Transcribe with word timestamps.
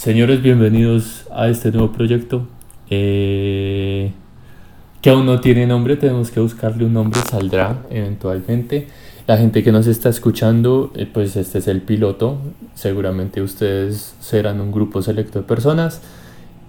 Señores, 0.00 0.40
bienvenidos 0.40 1.26
a 1.30 1.48
este 1.48 1.70
nuevo 1.72 1.92
proyecto. 1.92 2.46
eh, 2.88 4.12
que 5.02 5.10
aún 5.10 5.26
no 5.26 5.40
tiene 5.40 5.66
nombre, 5.66 5.96
tenemos 5.96 6.30
que 6.30 6.40
buscarle 6.40 6.86
un 6.86 6.94
nombre, 6.94 7.20
saldrá 7.30 7.82
eventualmente. 7.90 8.86
La 9.26 9.36
gente 9.36 9.62
que 9.62 9.70
nos 9.72 9.86
está 9.86 10.08
escuchando, 10.08 10.90
eh, 10.96 11.06
pues 11.12 11.36
este 11.36 11.58
es 11.58 11.68
el 11.68 11.82
piloto. 11.82 12.38
Seguramente 12.74 13.42
ustedes 13.42 14.14
serán 14.20 14.60
un 14.62 14.72
grupo 14.72 15.02
selecto 15.02 15.40
de 15.40 15.44
personas. 15.44 16.00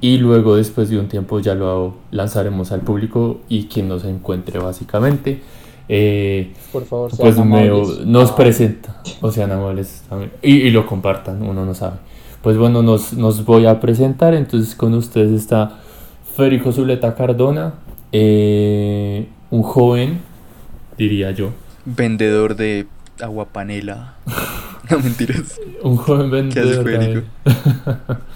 Y 0.02 0.18
luego, 0.18 0.58
después 0.58 0.90
de 0.90 1.00
un 1.00 1.08
tiempo, 1.08 1.40
ya 1.40 1.56
lo 1.56 1.96
lanzaremos 2.12 2.74
al 2.74 2.82
público 2.82 3.40
y 3.48 3.68
quien 3.68 3.88
nos 3.88 4.04
encuentre, 4.04 4.60
básicamente. 4.60 5.40
Eh, 5.88 6.52
Por 6.74 6.84
favor, 6.84 7.12
sean 7.16 7.34
pues 7.36 7.46
me- 7.46 8.06
nos 8.06 8.32
Ah, 8.32 8.36
presenta, 8.36 9.02
o 9.22 9.32
sean 9.32 9.52
amables 9.54 10.04
también. 10.10 10.32
Y, 10.42 10.56
y 10.58 10.70
lo 10.72 10.86
compartan, 10.86 11.42
uno 11.42 11.66
no 11.66 11.74
sabe. 11.74 11.96
Pues 12.42 12.58
bueno, 12.58 12.82
nos, 12.82 13.14
nos 13.14 13.46
voy 13.46 13.66
a 13.66 13.80
presentar. 13.80 14.34
Entonces, 14.34 14.76
con 14.76 14.94
ustedes 14.94 15.32
está 15.32 15.80
Federico 16.36 16.72
Zuleta 16.72 17.14
Cardona, 17.16 17.74
eh, 18.12 19.28
un 19.52 19.62
joven, 19.64 20.22
diría 20.98 21.32
yo, 21.32 21.52
Vendedor 21.86 22.56
de 22.56 22.88
agua 23.22 23.46
panela. 23.46 24.16
No 24.90 25.00
mentiras. 25.00 25.58
un 25.84 25.96
joven 25.96 26.30
vendedor. 26.32 26.84
Federico? 26.84 27.28
también. 27.44 28.18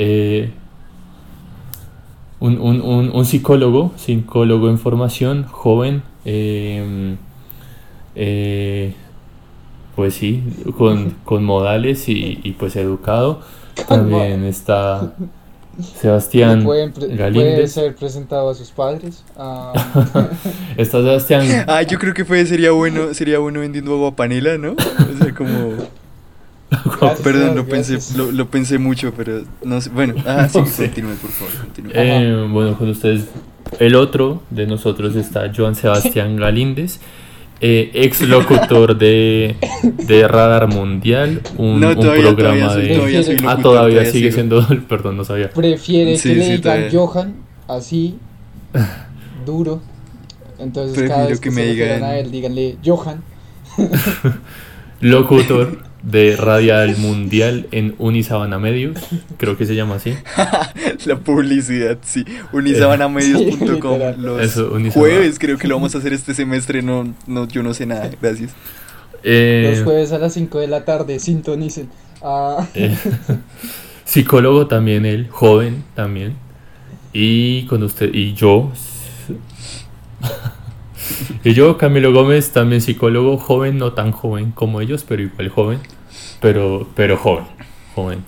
Eh, 0.00 0.50
un, 2.40 2.60
un, 2.60 2.80
un, 2.80 3.10
un 3.10 3.24
psicólogo, 3.24 3.92
psicólogo 3.96 4.68
en 4.70 4.78
formación, 4.78 5.44
joven. 5.44 6.02
eh, 6.24 7.16
eh, 8.14 8.94
pues 9.98 10.14
sí, 10.14 10.44
con, 10.76 11.10
con 11.24 11.42
modales 11.42 12.08
y, 12.08 12.38
y 12.44 12.52
pues 12.52 12.76
educado. 12.76 13.40
También 13.88 14.44
está 14.44 15.12
Sebastián 16.00 16.62
¿Pueden 16.62 16.92
¿Puede 16.92 17.66
ser 17.66 17.96
presentado 17.96 18.48
a 18.48 18.54
sus 18.54 18.70
padres? 18.70 19.24
Ah, 19.36 19.72
Está 20.76 20.98
Sebastián. 21.02 21.64
Ah, 21.66 21.82
yo 21.82 21.98
creo 21.98 22.14
que 22.14 22.24
fue, 22.24 22.46
sería 22.46 22.70
bueno, 22.70 23.12
sería 23.12 23.40
bueno 23.40 23.58
vendiendo 23.58 23.92
agua 23.94 24.14
panela, 24.14 24.56
¿no? 24.56 24.74
O 24.74 25.24
sea, 25.24 25.34
como. 25.34 25.74
gracias, 27.00 27.20
Perdón, 27.22 27.56
lo 27.56 27.66
pensé, 27.66 27.98
lo, 28.16 28.30
lo 28.30 28.48
pensé 28.48 28.78
mucho, 28.78 29.12
pero 29.16 29.42
no 29.64 29.80
sé. 29.80 29.90
Bueno, 29.90 30.14
ah, 30.26 30.48
sí, 30.48 30.60
No 30.60 30.66
sé. 30.66 30.84
continúe, 30.84 31.16
por 31.16 31.30
favor, 31.32 31.54
continúe. 31.60 31.90
Eh, 31.92 32.48
bueno, 32.52 32.78
con 32.78 32.88
ustedes, 32.88 33.24
el 33.80 33.96
otro 33.96 34.42
de 34.50 34.68
nosotros 34.68 35.16
está 35.16 35.50
Joan 35.52 35.74
Sebastián 35.74 36.36
Galíndez, 36.36 37.00
eh, 37.60 37.90
ex 37.94 38.20
locutor 38.22 38.96
de, 38.96 39.56
de 39.82 40.28
Radar 40.28 40.68
Mundial, 40.68 41.42
un, 41.56 41.80
no, 41.80 41.88
un 41.90 41.94
todavía, 41.96 42.22
programa 42.22 42.66
todavía, 42.68 42.88
de. 42.88 42.94
todavía 42.96 43.22
soy 43.22 43.36
ah, 43.46 43.58
todavía 43.60 44.04
sigue 44.04 44.30
sigo. 44.30 44.34
siendo. 44.34 44.66
Perdón, 44.88 45.16
no 45.16 45.24
sabía. 45.24 45.50
Prefiere 45.50 46.16
Sí, 46.16 46.30
que 46.30 46.34
le 46.36 46.56
digan. 46.56 46.88
Johan 46.92 47.34
así, 47.66 48.16
duro. 49.44 49.80
Entonces, 50.58 51.08
cada 51.08 51.26
vez 51.26 51.40
que 51.40 51.50
que, 51.50 51.54
me 51.54 51.66
digan- 51.66 52.02
a 52.02 52.18
él, 52.18 52.30
díganle 52.30 52.76
Johan. 52.84 53.22
Locutor 55.00 55.87
de 56.02 56.36
Radial 56.36 56.96
Mundial 56.98 57.66
en 57.72 57.94
Unisabana 57.98 58.58
Medios, 58.58 58.98
creo 59.36 59.56
que 59.56 59.66
se 59.66 59.74
llama 59.74 59.96
así. 59.96 60.14
La 61.06 61.16
publicidad, 61.18 61.98
sí. 62.02 62.24
Unisabanamedios.com. 62.52 63.92
Literal. 63.94 64.22
los 64.22 64.40
Eso, 64.42 64.70
Unisabana. 64.72 64.92
jueves 64.92 65.38
creo 65.38 65.58
que 65.58 65.68
lo 65.68 65.74
vamos 65.76 65.94
a 65.94 65.98
hacer 65.98 66.12
este 66.12 66.34
semestre. 66.34 66.82
No, 66.82 67.14
no, 67.26 67.48
yo 67.48 67.62
no 67.62 67.74
sé 67.74 67.86
nada. 67.86 68.10
Gracias. 68.20 68.52
Eh, 69.24 69.72
Los 69.74 69.84
jueves 69.84 70.12
a 70.12 70.18
las 70.18 70.32
5 70.34 70.60
de 70.60 70.68
la 70.68 70.84
tarde, 70.84 71.18
sintonicen. 71.18 71.88
Ah, 72.22 72.66
Eh, 72.74 72.96
psicólogo 74.04 74.66
también 74.68 75.04
él, 75.04 75.28
joven 75.30 75.84
también. 75.94 76.34
Y 77.12 77.66
con 77.66 77.82
usted, 77.82 78.14
y 78.14 78.34
yo. 78.34 78.70
Y 81.44 81.52
yo, 81.54 81.78
Camilo 81.78 82.12
Gómez, 82.12 82.50
también 82.50 82.80
psicólogo, 82.80 83.38
joven, 83.38 83.78
no 83.78 83.92
tan 83.92 84.12
joven 84.12 84.52
como 84.52 84.80
ellos, 84.80 85.04
pero 85.06 85.22
igual 85.22 85.48
joven. 85.48 85.78
Pero, 86.40 86.88
pero 86.94 87.16
joven, 87.16 87.44
joven. 87.94 88.24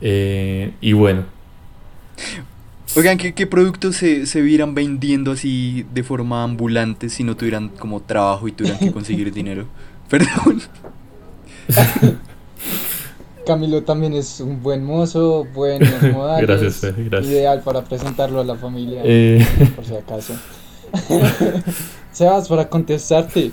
Eh, 0.00 0.72
y 0.80 0.92
bueno, 0.92 1.24
Oigan, 2.96 3.18
¿qué, 3.18 3.34
qué 3.34 3.46
productos 3.46 3.96
se, 3.96 4.26
se 4.26 4.40
vieran 4.40 4.74
vendiendo 4.74 5.32
así 5.32 5.84
de 5.92 6.02
forma 6.02 6.42
ambulante 6.42 7.08
si 7.08 7.22
no 7.22 7.36
tuvieran 7.36 7.68
como 7.68 8.00
trabajo 8.00 8.48
y 8.48 8.52
tuvieran 8.52 8.80
que 8.80 8.92
conseguir 8.92 9.32
dinero? 9.32 9.66
Perdón. 10.08 10.62
Camilo 13.46 13.82
también 13.82 14.14
es 14.14 14.40
un 14.40 14.62
buen 14.62 14.84
mozo, 14.84 15.46
buenos 15.54 16.02
modales. 16.12 16.46
Gracias, 16.46 16.76
Fer, 16.76 16.94
gracias. 17.04 17.32
Ideal 17.32 17.62
para 17.62 17.82
presentarlo 17.84 18.40
a 18.40 18.44
la 18.44 18.56
familia, 18.56 19.00
eh, 19.04 19.46
por 19.74 19.84
si 19.84 19.94
acaso. 19.94 20.34
Sebas, 22.18 22.48
para 22.48 22.68
contestarte, 22.68 23.52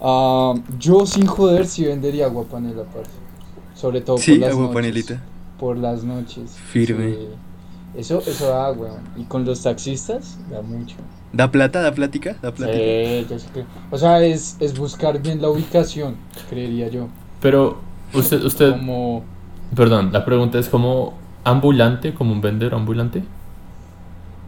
ah, 0.00 0.52
yo 0.78 1.06
sin 1.06 1.26
joder 1.26 1.66
sí 1.66 1.84
vendería 1.84 2.26
agua 2.26 2.44
panela, 2.44 2.82
parce. 2.84 3.10
Sobre 3.74 4.00
todo 4.02 4.16
por 4.16 4.28
las 4.38 4.50
agua 4.50 4.62
noches. 4.64 4.74
panelita. 4.74 5.22
Por 5.58 5.78
las 5.78 6.04
noches. 6.04 6.50
Firme. 6.72 7.10
Sí. 7.14 7.28
Eso, 7.96 8.22
eso 8.26 8.48
da, 8.48 8.70
weón. 8.72 9.00
Y 9.16 9.24
con 9.24 9.44
los 9.44 9.62
taxistas, 9.62 10.38
da 10.50 10.60
mucho. 10.62 10.96
¿Da 11.32 11.50
plata? 11.50 11.80
¿Da 11.80 11.92
plática? 11.94 12.36
¿Da 12.42 12.52
plática? 12.52 12.78
Sí, 12.78 13.26
yo 13.30 13.38
sé 13.38 13.48
que- 13.54 13.64
O 13.90 13.96
sea, 13.96 14.22
es, 14.22 14.56
es 14.60 14.76
buscar 14.78 15.20
bien 15.22 15.40
la 15.40 15.48
ubicación, 15.48 16.16
creería 16.50 16.88
yo. 16.88 17.08
pero 17.40 17.78
usted, 18.12 18.42
usted, 18.44 18.72
Como... 18.72 19.24
perdón, 19.74 20.10
la 20.12 20.24
pregunta 20.26 20.58
es 20.58 20.68
como 20.68 21.14
ambulante, 21.44 22.12
como 22.14 22.32
un 22.32 22.40
vendedor 22.42 22.74
ambulante. 22.74 23.22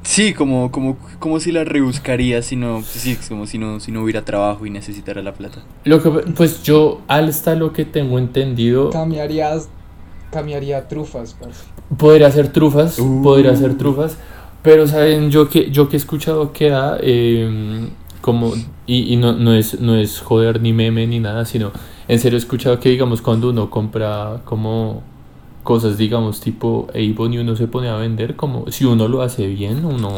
Sí, 0.05 0.35
como, 0.35 0.71
como, 0.71 0.97
como 1.19 1.41
si 1.41 1.51
la 1.51 1.65
rebuscaría 1.65 2.43
si 2.43 2.57
no, 2.57 2.83
sí, 2.83 3.17
como 3.29 3.47
si 3.47 3.59
no, 3.59 3.81
si 3.81 3.91
no 3.91 4.03
hubiera 4.03 4.25
trabajo 4.25 4.67
y 4.67 4.71
necesitara 4.71 5.23
la 5.23 5.33
plata. 5.33 5.63
Lo 5.85 6.03
que, 6.03 6.11
pues 6.11 6.63
yo, 6.63 7.01
hasta 7.09 7.55
lo 7.55 7.73
que 7.73 7.85
tengo 7.85 8.19
entendido, 8.19 8.91
Cambiarías... 8.91 9.69
Cambiaría 10.31 10.89
trufas, 10.89 11.35
parce. 11.41 11.65
Podría 11.97 12.27
hacer 12.27 12.49
trufas, 12.53 12.99
Uh. 12.99 13.23
podría 13.23 13.53
hacer 13.53 13.79
trufas, 13.79 14.19
pero 14.63 14.87
saben, 14.87 15.31
yo 15.31 15.49
que, 15.49 15.71
yo 15.71 15.89
que 15.89 15.97
he 15.97 15.99
escuchado 15.99 16.53
que 16.53 16.69
da 16.69 16.99
eh, 17.01 17.89
como, 18.21 18.53
y, 18.87 19.13
y 19.13 19.17
no, 19.17 19.33
no, 19.33 19.55
es, 19.55 19.81
no 19.81 19.97
es 19.97 20.21
joder 20.21 20.61
ni 20.61 20.73
meme 20.73 21.07
ni 21.07 21.21
nada, 21.21 21.45
sino 21.45 21.73
en 22.09 22.19
serio 22.19 22.37
he 22.37 22.41
escuchado 22.41 22.79
que 22.79 22.91
digamos 22.91 23.23
cuando 23.23 23.51
uno 23.51 23.71
compra 23.71 24.41
como 24.45 25.03
cosas 25.65 25.99
digamos 25.99 26.41
tipo 26.41 26.87
Avon 26.95 27.33
y 27.35 27.39
uno 27.39 27.57
se 27.57 27.67
pone 27.67 27.89
a 27.89 27.97
vender, 27.97 28.37
como 28.37 28.71
si 28.71 28.85
uno 28.85 29.09
lo 29.09 29.23
hace 29.23 29.49
bien, 29.49 29.85
uno 29.85 30.13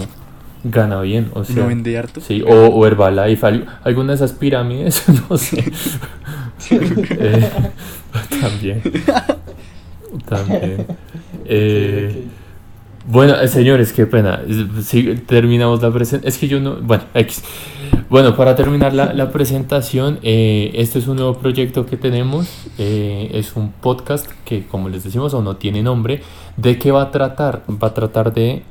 gana 0.64 1.00
bien, 1.00 1.30
o 1.34 1.44
sea, 1.44 1.62
¿No 1.62 1.68
vende 1.68 1.96
harto? 1.96 2.20
sí, 2.20 2.42
o, 2.46 2.66
o 2.66 2.86
Herbalife, 2.86 3.46
al- 3.46 3.66
alguna 3.84 4.08
de 4.08 4.16
esas 4.16 4.32
pirámides, 4.32 5.04
no 5.30 5.38
sé, 5.38 5.64
Eh, 6.70 7.50
también, 8.40 8.82
también. 10.28 10.86
Eh, 11.44 12.24
bueno, 13.06 13.38
eh, 13.40 13.46
señores, 13.48 13.92
qué 13.92 14.06
pena. 14.06 14.40
Sí, 14.82 15.14
terminamos 15.26 15.80
la 15.82 15.92
presentación. 15.92 16.28
Es 16.28 16.38
que 16.38 16.48
yo 16.48 16.58
no. 16.60 16.76
Bueno, 16.76 17.04
X. 17.14 17.42
Bueno, 18.08 18.36
para 18.36 18.54
terminar 18.54 18.94
la, 18.94 19.12
la 19.12 19.30
presentación, 19.32 20.20
eh, 20.22 20.70
este 20.74 21.00
es 21.00 21.08
un 21.08 21.16
nuevo 21.16 21.34
proyecto 21.34 21.86
que 21.86 21.96
tenemos. 21.96 22.46
eh, 22.78 23.30
es 23.34 23.56
un 23.56 23.72
podcast 23.72 24.30
que, 24.44 24.64
como 24.66 24.88
les 24.88 25.02
decimos, 25.02 25.34
aún 25.34 25.44
no 25.44 25.56
tiene 25.56 25.82
nombre. 25.82 26.20
¿De 26.56 26.78
qué 26.78 26.92
va 26.92 27.02
a 27.02 27.10
tratar? 27.10 27.64
Va 27.68 27.88
a 27.88 27.94
tratar 27.94 28.32
de, 28.32 28.62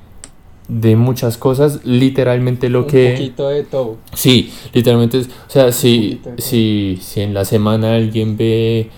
de 0.69 0.95
muchas 0.95 1.37
cosas. 1.37 1.81
Literalmente 1.83 2.69
lo 2.69 2.81
Un 2.83 2.87
que. 2.87 3.11
poquito 3.11 3.49
de 3.49 3.63
todo. 3.63 3.97
Sí, 4.13 4.51
literalmente, 4.73 5.19
es- 5.19 5.27
o 5.27 5.49
sea, 5.49 5.71
si, 5.73 6.21
si, 6.37 6.97
si 7.01 7.19
en 7.21 7.33
la 7.33 7.43
semana 7.43 7.95
alguien 7.95 8.37
ve 8.37 8.89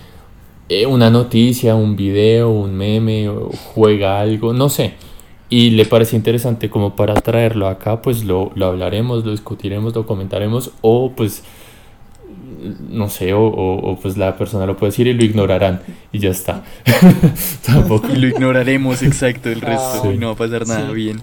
eh, 0.68 0.86
una 0.86 1.10
noticia, 1.10 1.74
un 1.74 1.96
video, 1.96 2.48
un 2.50 2.74
meme, 2.76 3.28
o 3.28 3.50
juega 3.74 4.20
algo, 4.20 4.52
no 4.52 4.68
sé, 4.68 4.94
y 5.50 5.70
le 5.70 5.84
parece 5.86 6.16
interesante 6.16 6.68
como 6.70 6.94
para 6.96 7.14
traerlo 7.14 7.68
acá, 7.68 8.02
pues 8.02 8.24
lo, 8.24 8.52
lo 8.54 8.66
hablaremos, 8.66 9.24
lo 9.24 9.30
discutiremos, 9.32 9.94
lo 9.94 10.06
comentaremos, 10.06 10.72
o 10.82 11.12
pues, 11.16 11.42
no 12.88 13.08
sé, 13.08 13.32
o, 13.32 13.40
o- 13.46 13.90
o, 13.92 13.98
pues 14.00 14.16
la 14.16 14.36
persona 14.36 14.66
lo 14.66 14.76
puede 14.76 14.90
decir 14.90 15.06
y 15.06 15.14
lo 15.14 15.24
ignorarán, 15.24 15.80
y 16.12 16.18
ya 16.18 16.30
está. 16.30 16.64
Tampoco. 17.66 18.08
Y 18.12 18.16
lo 18.16 18.26
ignoraremos, 18.28 19.02
exacto, 19.02 19.48
el 19.48 19.60
Ah, 19.64 19.66
resto. 19.68 20.02
Sí. 20.02 20.08
Y 20.14 20.18
no 20.18 20.28
va 20.28 20.32
a 20.32 20.36
pasar 20.36 20.66
nada 20.66 20.88
Sí. 20.88 20.94
bien. 20.94 21.22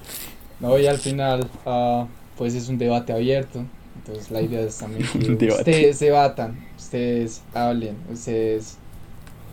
No, 0.60 0.77
y 0.80 0.88
al 0.88 0.98
final, 0.98 1.48
ah, 1.66 2.07
pues 2.38 2.56
es 2.56 2.69
un 2.69 2.77
debate 2.77 3.13
abierto. 3.13 3.63
Entonces 3.98 4.31
la 4.31 4.42
idea 4.42 4.62
es 4.62 4.77
también 4.77 5.06
que 5.39 5.48
ustedes 5.48 6.00
debatan, 6.00 6.63
ustedes 6.77 7.42
hablen, 7.54 7.95
ustedes 8.12 8.77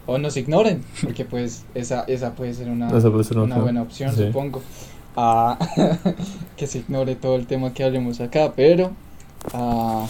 o 0.07 0.19
nos 0.19 0.37
ignoren, 0.37 0.83
porque 1.03 1.25
pues 1.25 1.65
esa, 1.75 2.05
esa 2.09 2.35
puede 2.35 2.55
ser 2.55 2.69
una, 2.69 2.89
Esa 2.97 3.11
puede 3.11 3.25
ser 3.25 3.39
una 3.39 3.45
una 3.45 3.55
opción. 3.57 3.63
buena 3.65 3.83
opción, 3.83 4.15
Sí. 4.15 4.27
supongo. 4.27 4.63
Ah, 5.17 5.59
que 6.57 6.67
se 6.67 6.79
ignore 6.79 7.15
todo 7.17 7.37
el 7.37 7.47
tema 7.47 7.73
que 7.75 7.85
hablemos 7.85 8.21
acá, 8.21 8.53
pero 8.57 8.93
ah, 9.53 10.07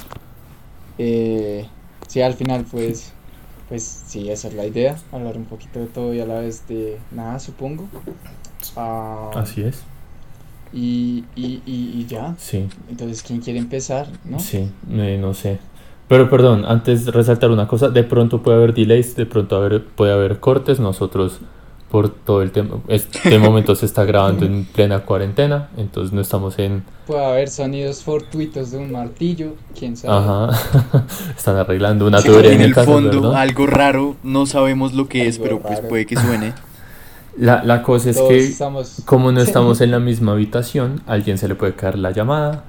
eh, 0.99 1.67
sí, 2.09 2.21
al 2.21 2.35
final 2.35 2.65
pues 2.71 3.12
pues 3.69 3.83
sí, 4.06 4.31
esa 4.31 4.49
es 4.49 4.55
la 4.55 4.67
idea, 4.67 4.97
hablar 5.12 5.37
un 5.39 5.44
poquito 5.47 5.81
de 5.81 5.87
todo 5.87 6.12
y 6.15 6.21
a 6.21 6.27
la 6.27 6.41
vez 6.41 6.67
de 6.69 6.99
nada, 7.11 7.38
supongo. 7.38 7.88
Ah, 8.77 9.31
Así 9.35 9.62
es. 9.62 9.83
y, 10.75 11.25
y, 11.35 11.62
y, 11.65 12.00
y 12.00 12.06
ya. 12.06 12.35
Sí, 12.38 12.69
Entonces, 12.91 13.23
¿quién 13.23 13.41
quiere 13.41 13.59
empezar? 13.59 14.09
¿No? 14.25 14.38
sí, 14.38 14.71
eh, 14.91 15.19
no 15.19 15.33
sé. 15.33 15.59
Pero 16.12 16.29
perdón, 16.29 16.67
antes 16.69 17.06
de 17.06 17.11
resaltar 17.11 17.50
una 17.50 17.67
cosa, 17.67 17.88
de 17.88 18.05
pronto 18.05 18.43
puede 18.43 18.59
haber 18.59 18.75
delays, 18.75 19.17
de 19.17 19.25
pronto 19.25 19.56
haber, 19.56 19.82
puede 19.82 20.12
haber 20.12 20.41
cortes. 20.41 20.79
Nosotros, 20.79 21.38
por 21.91 22.11
todo 22.11 22.43
el 22.43 22.50
tiempo, 22.50 22.82
este 22.88 23.38
momento 23.38 23.75
se 23.75 23.87
está 23.87 24.05
grabando 24.05 24.44
en 24.44 24.67
plena 24.67 25.06
cuarentena, 25.06 25.70
entonces 25.79 26.12
no 26.12 26.20
estamos 26.20 26.59
en... 26.59 26.85
Puede 27.06 27.25
haber 27.25 27.49
sonidos 27.49 28.03
fortuitos 28.03 28.73
de 28.73 28.76
un 28.76 28.93
martillo, 28.93 29.55
quién 29.75 29.97
sabe. 29.97 30.14
Ajá, 30.19 31.06
están 31.35 31.56
arreglando 31.56 32.06
una 32.06 32.20
Sí, 32.20 32.29
tubería 32.29 32.53
en 32.53 32.61
el 32.61 32.75
casa, 32.75 32.93
fondo 32.93 33.23
¿verdad? 33.23 33.41
algo 33.41 33.67
raro, 33.67 34.17
no 34.23 34.44
sabemos 34.44 34.93
lo 34.93 35.09
que 35.09 35.29
es, 35.29 35.38
pero 35.38 35.61
pues 35.62 35.81
puede 35.81 36.05
que 36.05 36.17
suene. 36.17 36.53
La, 37.38 37.64
la 37.64 37.82
cosa 37.82 38.11
es 38.11 38.17
Todos 38.17 38.29
que... 38.29 38.38
estamos. 38.41 39.03
Como 39.06 39.32
no 39.32 39.41
estamos 39.49 39.81
en 39.81 39.91
la 39.93 39.99
misma 39.99 40.32
habitación, 40.32 41.00
a 41.06 41.12
alguien 41.12 41.38
se 41.38 41.49
le 41.49 41.55
puede 41.55 41.75
caer 41.75 41.99
la 41.99 42.11
llamada 42.11 42.64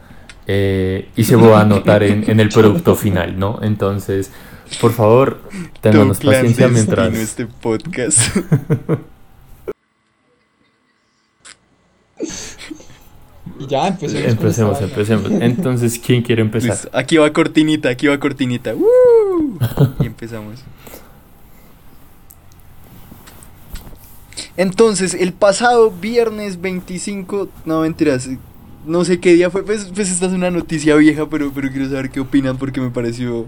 eh, 0.47 1.09
y 1.15 1.23
se 1.23 1.35
va 1.35 1.59
a 1.59 1.61
anotar 1.61 2.03
en, 2.03 2.29
en 2.29 2.39
el 2.39 2.49
producto 2.49 2.95
final, 2.95 3.39
¿no? 3.39 3.59
Entonces, 3.61 4.31
por 4.81 4.93
favor, 4.93 5.41
ténganos 5.81 6.19
Todo 6.19 6.31
paciencia 6.31 6.67
mientras... 6.67 7.13
este 7.15 7.45
podcast. 7.45 8.37
Y 13.59 13.67
ya, 13.67 13.87
empecemos. 13.87 14.25
Empecemos, 14.25 14.81
empecemos. 14.81 15.31
Entonces, 15.31 15.99
¿quién 15.99 16.21
quiere 16.21 16.41
empezar? 16.41 16.71
Listo, 16.71 16.89
Aquí 16.93 17.17
va 17.17 17.31
cortinita, 17.31 17.89
aquí 17.89 18.07
va 18.07 18.19
cortinita. 18.19 18.73
¡Woo! 18.73 19.59
Y 19.99 20.05
empezamos. 20.07 20.59
Entonces, 24.57 25.13
el 25.13 25.33
pasado 25.33 25.91
viernes 25.91 26.61
25, 26.61 27.49
no 27.65 27.81
mentiras, 27.81 28.29
no 28.85 29.05
sé 29.05 29.19
qué 29.19 29.33
día 29.33 29.49
fue, 29.49 29.63
pues, 29.65 29.91
pues 29.93 30.09
esta 30.11 30.25
es 30.27 30.33
una 30.33 30.51
noticia 30.51 30.95
vieja, 30.95 31.29
pero, 31.29 31.51
pero 31.53 31.69
quiero 31.71 31.87
saber 31.89 32.09
qué 32.09 32.19
opinan 32.19 32.57
porque 32.57 32.81
me 32.81 32.89
pareció, 32.89 33.47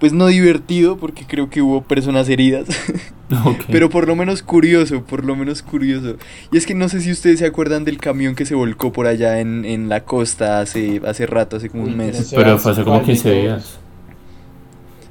pues 0.00 0.12
no 0.12 0.26
divertido, 0.26 0.96
porque 0.96 1.24
creo 1.26 1.48
que 1.50 1.62
hubo 1.62 1.82
personas 1.82 2.28
heridas, 2.28 2.66
Ok. 3.46 3.64
pero 3.70 3.88
por 3.88 4.06
lo 4.08 4.16
menos 4.16 4.42
curioso, 4.42 5.04
por 5.04 5.24
lo 5.24 5.36
menos 5.36 5.62
curioso. 5.62 6.16
Y 6.50 6.56
es 6.58 6.66
que 6.66 6.74
no 6.74 6.88
sé 6.88 7.00
si 7.00 7.10
ustedes 7.12 7.38
se 7.38 7.46
acuerdan 7.46 7.84
del 7.84 7.98
camión 7.98 8.34
que 8.34 8.44
se 8.44 8.54
volcó 8.54 8.92
por 8.92 9.06
allá 9.06 9.40
en, 9.40 9.64
en 9.64 9.88
la 9.88 10.04
costa 10.04 10.60
hace, 10.60 11.00
hace 11.06 11.26
rato, 11.26 11.56
hace 11.56 11.70
como 11.70 11.84
un 11.84 11.96
mes. 11.96 12.32
pero 12.34 12.58
fue 12.58 12.72
hace 12.72 12.82
como 12.84 12.96
¿Cuál 12.96 13.06
de 13.06 13.12
15 13.12 13.30
todos? 13.30 13.42
días. 13.42 13.78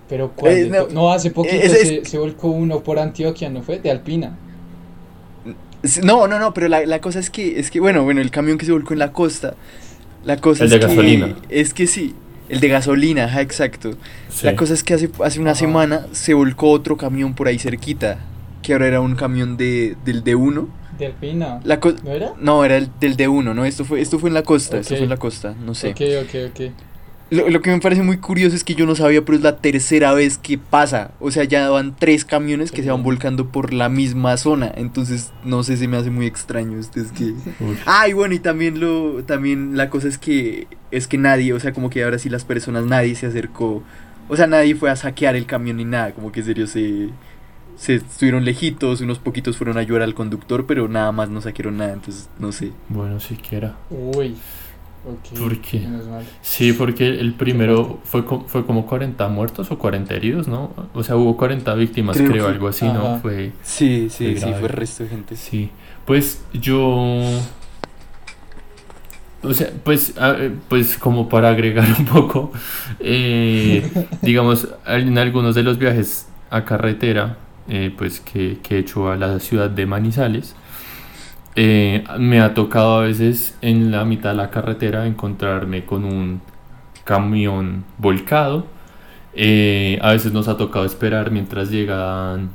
Pero 0.09 0.31
¿cuál 0.35 0.53
Eh, 0.53 0.69
no, 0.69 0.87
no, 0.89 1.11
hace 1.13 1.31
poquito 1.31 1.55
es- 1.55 1.71
es- 1.73 1.87
se, 1.87 2.05
se 2.05 2.17
volcó 2.17 2.49
uno 2.49 2.81
por 2.81 2.99
Antioquia, 2.99 3.49
¿no 3.49 3.61
fue? 3.61 3.79
De 3.79 3.89
Alpina. 3.89 4.37
No, 6.03 6.27
no, 6.27 6.37
no, 6.39 6.53
pero 6.53 6.67
la, 6.67 6.85
la 6.85 7.01
cosa 7.01 7.19
es 7.19 7.29
que, 7.29 7.59
es 7.59 7.71
que, 7.71 7.79
bueno, 7.79 8.03
bueno, 8.03 8.21
el 8.21 8.29
camión 8.31 8.57
que 8.57 8.65
se 8.65 8.71
volcó 8.71 8.93
en 8.93 8.99
la 8.99 9.11
costa, 9.11 9.55
la 10.23 10.37
cosa 10.37 10.63
El 10.63 10.67
es 10.67 10.71
de 10.73 10.79
que, 10.79 10.85
gasolina. 10.87 11.35
es 11.49 11.73
que 11.73 11.87
sí, 11.87 12.13
el 12.49 12.59
de 12.59 12.67
gasolina, 12.67 13.25
ajá, 13.25 13.41
exacto. 13.41 13.91
Sí. 14.29 14.45
La 14.45 14.55
cosa 14.55 14.73
es 14.75 14.83
que 14.83 14.93
hace, 14.93 15.09
hace 15.23 15.39
una 15.39 15.51
Ajá. 15.51 15.59
semana 15.59 16.07
se 16.11 16.33
volcó 16.33 16.69
otro 16.69 16.97
camión 16.97 17.33
por 17.33 17.47
ahí 17.47 17.57
cerquita, 17.57 18.19
que 18.61 18.73
ahora 18.73 18.87
era 18.87 19.01
un 19.01 19.15
camión 19.15 19.57
de, 19.57 19.95
del 20.05 20.23
D1. 20.23 20.67
De 20.99 21.07
Alpina. 21.07 21.59
La 21.63 21.79
co- 21.79 21.93
¿No 22.03 22.11
era? 22.11 22.33
no, 22.39 22.63
era 22.63 22.77
el 22.77 22.89
del 22.99 23.17
D1, 23.17 23.55
¿no? 23.55 23.65
Esto 23.65 23.83
fue, 23.83 24.01
esto 24.01 24.19
fue 24.19 24.29
en 24.29 24.35
la 24.35 24.43
costa, 24.43 24.77
esto 24.77 24.95
fue 24.95 25.03
en 25.05 25.09
la 25.09 25.17
costa, 25.17 25.55
no 25.65 25.73
sé. 25.73 25.89
Ok, 25.89 26.01
ok, 26.27 26.35
ok. 26.51 26.71
Lo, 27.31 27.49
lo 27.49 27.61
que 27.61 27.71
me 27.71 27.79
parece 27.79 28.03
muy 28.03 28.17
curioso 28.17 28.57
es 28.57 28.65
que 28.65 28.75
yo 28.75 28.85
no 28.85 28.93
sabía, 28.93 29.23
pero 29.23 29.37
es 29.37 29.43
la 29.43 29.55
tercera 29.55 30.13
vez 30.13 30.37
que 30.37 30.57
pasa. 30.57 31.11
O 31.21 31.31
sea, 31.31 31.45
ya 31.45 31.69
van 31.69 31.95
tres 31.95 32.25
camiones 32.25 32.73
que 32.73 32.83
se 32.83 32.91
van 32.91 33.03
volcando 33.03 33.47
por 33.47 33.73
la 33.73 33.87
misma 33.87 34.35
zona. 34.35 34.69
Entonces, 34.75 35.31
no 35.45 35.63
sé, 35.63 35.77
se 35.77 35.87
me 35.87 35.95
hace 35.95 36.09
muy 36.09 36.25
extraño. 36.25 36.77
este, 36.77 36.99
Es 36.99 37.13
que... 37.13 37.33
Ah, 37.85 38.09
y 38.09 38.11
bueno, 38.13 38.35
y 38.35 38.39
también 38.39 38.81
lo, 38.81 39.23
también 39.23 39.77
la 39.77 39.89
cosa 39.89 40.09
es 40.09 40.17
que, 40.17 40.67
es 40.91 41.07
que 41.07 41.17
nadie, 41.17 41.53
o 41.53 41.59
sea, 41.61 41.71
como 41.71 41.89
que 41.89 42.03
ahora 42.03 42.19
sí 42.19 42.27
las 42.27 42.43
personas, 42.43 42.83
nadie 42.83 43.15
se 43.15 43.27
acercó. 43.27 43.81
O 44.27 44.35
sea, 44.35 44.47
nadie 44.47 44.75
fue 44.75 44.89
a 44.89 44.97
saquear 44.97 45.37
el 45.37 45.45
camión 45.45 45.77
ni 45.77 45.85
nada. 45.85 46.11
Como 46.11 46.33
que 46.33 46.41
en 46.41 46.45
serio 46.45 46.67
se, 46.67 47.11
se 47.77 47.95
estuvieron 47.95 48.43
lejitos, 48.43 48.99
unos 48.99 49.19
poquitos 49.19 49.55
fueron 49.55 49.77
a 49.77 49.79
ayudar 49.79 50.01
al 50.01 50.15
conductor, 50.15 50.65
pero 50.65 50.89
nada 50.89 51.13
más 51.13 51.29
no 51.29 51.39
saquearon 51.39 51.77
nada. 51.77 51.93
Entonces, 51.93 52.29
no 52.39 52.51
sé. 52.51 52.73
Bueno, 52.89 53.21
siquiera. 53.21 53.77
Uy. 53.89 54.35
Ok. 55.03 55.39
¿Por 55.39 55.57
qué? 55.61 55.79
menos 55.79 56.07
mal. 56.07 56.23
Sí, 56.41 56.73
porque 56.73 57.07
el 57.07 57.33
primero 57.33 57.99
fue, 58.03 58.23
fue 58.45 58.65
como 58.65 58.85
40 58.85 59.27
muertos 59.29 59.71
o 59.71 59.79
40 59.79 60.13
heridos, 60.13 60.47
¿no? 60.47 60.71
O 60.93 61.03
sea, 61.03 61.15
hubo 61.15 61.35
40 61.37 61.73
víctimas, 61.73 62.17
Creo 62.17 62.29
creo, 62.31 62.45
que- 62.45 62.51
algo 62.51 62.67
así, 62.67 62.85
¿no? 62.85 63.19
Fue... 63.19 63.51
Sí, 63.63 64.09
sí, 64.11 64.35
sí, 64.37 64.53
fue 64.59 64.67
el 64.67 64.69
resto 64.69 65.03
de 65.03 65.09
gente. 65.09 65.35
Sí, 65.35 65.71
pues 66.05 66.43
yo, 66.53 67.23
o 69.43 69.53
sea, 69.53 69.71
pues, 69.83 70.13
eh, 70.21 70.51
pues 70.69 70.97
como 70.97 71.27
para 71.27 71.49
agregar 71.49 71.87
un 71.97 72.05
poco, 72.05 72.51
eh, 72.99 73.89
digamos, 74.21 74.67
en 74.85 75.17
algunos 75.17 75.55
de 75.55 75.63
los 75.63 75.79
viajes 75.79 76.27
a 76.51 76.63
carretera, 76.63 77.37
eh, 77.67 77.91
pues 77.97 78.19
que, 78.19 78.59
que 78.61 78.75
he 78.75 78.79
hecho 78.79 79.09
a 79.11 79.15
la 79.15 79.39
ciudad 79.39 79.69
de 79.69 79.85
Manizales, 79.87 80.55
eh, 81.55 82.03
me 82.19 82.41
ha 82.41 82.53
tocado 82.53 82.99
a 82.99 83.01
veces 83.03 83.57
en 83.61 83.91
la 83.91 84.05
mitad 84.05 84.31
de 84.31 84.35
la 84.37 84.49
carretera 84.49 85.05
encontrarme 85.07 85.85
con 85.85 86.05
un 86.05 86.41
camión 87.03 87.85
volcado. 87.97 88.67
eh, 89.33 89.99
a 90.01 90.11
veces 90.13 90.33
nos 90.33 90.47
ha 90.47 90.57
tocado 90.57 90.85
esperar 90.85 91.31
mientras 91.31 91.69
llegan. 91.71 92.51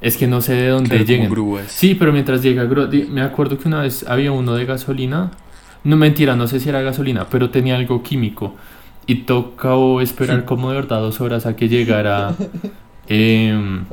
Es 0.00 0.16
que 0.16 0.26
no 0.26 0.40
sé 0.42 0.54
de 0.54 0.68
dónde 0.68 1.04
Claro, 1.04 1.28
grúas. 1.28 1.72
Sí, 1.72 1.94
pero 1.94 2.12
mientras 2.12 2.42
llega 2.42 2.64
me 3.10 3.22
acuerdo 3.22 3.58
que 3.58 3.68
una 3.68 3.82
vez 3.82 4.04
había 4.08 4.32
uno 4.32 4.54
de 4.54 4.66
gasolina. 4.66 5.32
No 5.84 5.96
mentira, 5.96 6.36
no 6.36 6.48
sé 6.48 6.60
si 6.60 6.68
era 6.68 6.82
gasolina, 6.82 7.28
pero 7.30 7.50
tenía 7.50 7.76
algo 7.76 8.02
químico. 8.02 8.56
Y 9.06 9.24
tocó 9.24 10.00
esperar 10.00 10.44
como 10.46 10.70
de 10.70 10.76
verdad 10.76 11.00
dos 11.00 11.20
horas 11.20 11.46
a 11.46 11.56
que 11.56 11.68
llegara. 11.68 12.34
em, 13.08 13.86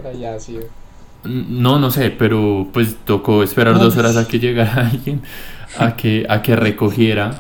No, 1.24 1.80
no 1.80 1.90
sé, 1.92 2.12
pero 2.12 2.68
pues 2.74 2.98
tocó 3.06 3.44
esperar 3.44 3.80
dos 3.80 3.96
horas 3.98 4.18
a 4.18 4.28
que 4.28 4.40
llegara 4.40 4.88
alguien 4.92 5.22
a 5.78 5.96
que, 5.96 6.26
a 6.30 6.42
que 6.42 6.56
recogiera 6.56 7.40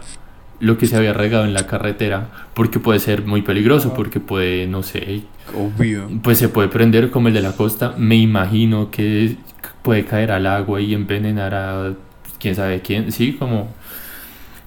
lo 0.59 0.77
que 0.77 0.85
se 0.87 0.95
había 0.95 1.11
regado 1.13 1.43
en 1.43 1.53
la 1.53 1.67
carretera, 1.67 2.29
porque 2.53 2.79
puede 2.79 2.99
ser 2.99 3.25
muy 3.25 3.41
peligroso, 3.41 3.89
Ajá. 3.89 3.97
porque 3.97 4.19
puede, 4.21 4.65
no 4.67 4.81
sé, 4.81 5.23
Obvio. 5.53 6.09
pues 6.23 6.37
se 6.37 6.47
puede 6.47 6.69
prender 6.69 7.11
como 7.11 7.27
el 7.27 7.33
de 7.33 7.41
la 7.41 7.51
costa, 7.51 7.93
me 7.97 8.15
imagino 8.15 8.89
que 8.89 9.35
puede 9.81 10.05
caer 10.05 10.31
al 10.31 10.47
agua 10.47 10.79
y 10.79 10.93
envenenar 10.93 11.53
a 11.53 11.93
quién 12.39 12.55
sabe 12.55 12.81
quién, 12.81 13.11
sí, 13.11 13.33
como 13.33 13.67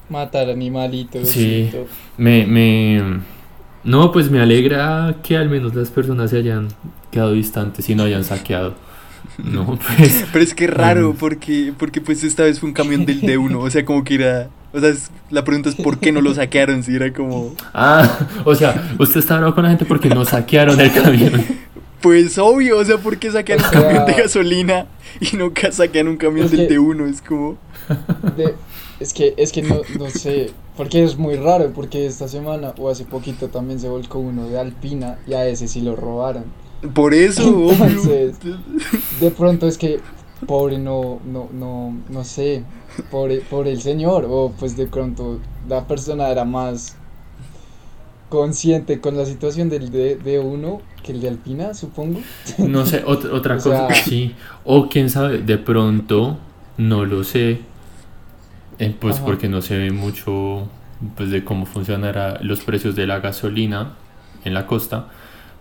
Matar 0.09 0.49
animalitos. 0.49 1.27
Sí. 1.27 1.69
me, 2.17 2.45
me, 2.45 3.01
no, 3.83 4.11
pues 4.11 4.29
me 4.29 4.39
alegra 4.39 5.15
que 5.23 5.35
al 5.35 5.49
menos 5.49 5.73
las 5.75 5.89
personas 5.89 6.29
se 6.29 6.37
hayan 6.37 6.67
quedado 7.11 7.33
distantes 7.33 7.89
y 7.89 7.95
no 7.95 8.03
hayan 8.03 8.23
saqueado, 8.23 8.75
no, 9.43 9.77
pues... 9.97 10.25
Pero 10.31 10.43
es 10.43 10.53
que 10.53 10.67
raro, 10.67 11.13
Mm. 11.13 11.17
porque, 11.17 11.73
porque 11.77 12.01
pues 12.01 12.23
esta 12.23 12.43
vez 12.43 12.59
fue 12.59 12.69
un 12.69 12.73
camión 12.73 13.05
del 13.05 13.21
D1, 13.21 13.55
o 13.59 13.69
sea, 13.69 13.85
como 13.85 14.03
que 14.03 14.15
era... 14.15 14.49
O 14.73 14.79
sea, 14.79 14.89
es- 14.89 15.11
la 15.29 15.43
pregunta 15.43 15.69
es 15.69 15.75
por 15.75 15.99
qué 15.99 16.11
no 16.11 16.21
lo 16.21 16.33
saquearon, 16.33 16.83
si 16.83 16.95
era 16.95 17.11
como... 17.13 17.53
Ah, 17.73 18.07
o 18.45 18.53
sea, 18.55 18.95
usted 18.99 19.19
está 19.19 19.37
bravo 19.37 19.55
con 19.55 19.63
la 19.63 19.69
gente 19.69 19.85
porque 19.85 20.09
no 20.09 20.25
saquearon 20.25 20.79
el 20.79 20.91
camión. 20.91 21.43
Pues 22.01 22.37
obvio, 22.37 22.77
o 22.77 22.85
sea, 22.85 22.97
¿por 22.97 23.17
qué 23.17 23.31
saquean 23.31 23.59
O 23.59 23.63
un 23.65 23.69
camión 23.71 24.05
de 24.05 24.13
gasolina 24.13 24.85
y 25.19 25.35
nunca 25.35 25.71
saquean 25.71 26.07
un 26.07 26.17
camión 26.17 26.45
Es 26.45 26.51
del 26.51 26.67
que- 26.67 26.77
D1? 26.79 27.09
Es 27.09 27.21
como... 27.21 27.57
De- 28.35 28.53
es 28.99 29.13
que, 29.13 29.33
es 29.37 29.51
que 29.51 29.61
no, 29.61 29.81
no 29.99 30.09
sé, 30.09 30.51
porque 30.75 31.03
es 31.03 31.17
muy 31.17 31.35
raro, 31.35 31.71
porque 31.73 32.05
esta 32.07 32.27
semana 32.27 32.73
o 32.77 32.89
hace 32.89 33.05
poquito 33.05 33.47
también 33.47 33.79
se 33.79 33.87
volcó 33.87 34.17
uno 34.19 34.47
de 34.47 34.59
Alpina 34.59 35.17
y 35.27 35.33
a 35.33 35.45
ese 35.47 35.67
sí 35.67 35.81
lo 35.81 35.95
robaron. 35.95 36.45
Por 36.93 37.13
eso. 37.13 37.71
Entonces- 37.71 38.35
De 39.19 39.31
pronto 39.31 39.67
es 39.67 39.77
que, 39.77 39.99
pobre, 40.45 40.77
no, 40.77 41.19
no, 41.25 41.49
no, 41.51 41.95
no 42.09 42.23
sé, 42.23 42.63
pobre, 43.09 43.41
pobre 43.41 43.71
el 43.71 43.81
señor, 43.81 44.25
o 44.29 44.53
pues 44.59 44.77
de 44.77 44.85
pronto 44.87 45.39
la 45.67 45.87
persona 45.87 46.29
era 46.29 46.45
más 46.45 46.95
consciente 48.29 48.99
con 48.99 49.15
la 49.17 49.25
situación 49.25 49.69
del 49.69 49.89
de, 49.89 50.15
de 50.17 50.39
uno 50.39 50.81
que 51.03 51.13
el 51.13 51.21
de 51.21 51.29
Alpina, 51.29 51.73
supongo. 51.73 52.19
No 52.59 52.85
sé, 52.85 53.03
ot- 53.05 53.31
otra 53.31 53.55
O 53.55 53.57
cosa, 53.57 53.87
sea- 53.87 54.03
sí. 54.03 54.35
O 54.65 54.89
quién 54.89 55.09
sabe, 55.09 55.39
de 55.39 55.57
pronto, 55.57 56.37
no 56.77 57.05
lo 57.05 57.23
sé. 57.23 57.61
eh, 58.79 58.95
pues 58.99 59.15
Ajá. 59.17 59.25
porque 59.25 59.47
no 59.49 59.61
se 59.61 59.77
ve 59.77 59.91
mucho 59.91 60.67
pues 61.15 61.29
de 61.31 61.43
cómo 61.43 61.65
funcionará 61.65 62.39
los 62.41 62.59
precios 62.61 62.95
de 62.95 63.07
la 63.07 63.19
gasolina 63.19 63.93
en 64.43 64.53
la 64.53 64.65
costa. 64.67 65.07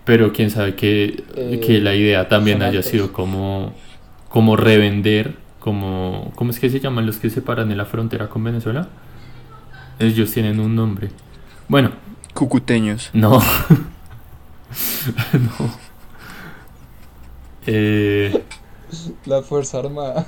Pero 0.06 0.32
quién 0.32 0.50
sabe 0.50 0.76
que, 0.76 1.24
Eh, 1.36 1.60
que 1.60 1.80
la 1.82 1.94
idea 1.94 2.28
también 2.28 2.62
haya 2.62 2.82
sido 2.82 3.12
como, 3.12 3.74
como 4.30 4.56
revender, 4.56 5.36
como, 5.60 6.32
¿cómo 6.36 6.50
es 6.52 6.60
que 6.60 6.70
se 6.70 6.80
llaman 6.80 7.06
los 7.06 7.18
que 7.18 7.30
se 7.30 7.42
paran 7.42 7.70
en 7.72 7.78
la 7.78 7.86
frontera 7.86 8.28
con 8.30 8.44
Venezuela? 8.44 8.88
Ellos 9.98 10.32
tienen 10.32 10.60
un 10.60 10.76
nombre. 10.76 11.10
Bueno, 11.68 11.92
Cucuteños. 12.34 13.10
no. 13.14 13.40
no. 15.32 15.86
Eh, 17.66 18.44
La 19.24 19.42
Fuerza 19.42 19.78
Armada. 19.80 20.26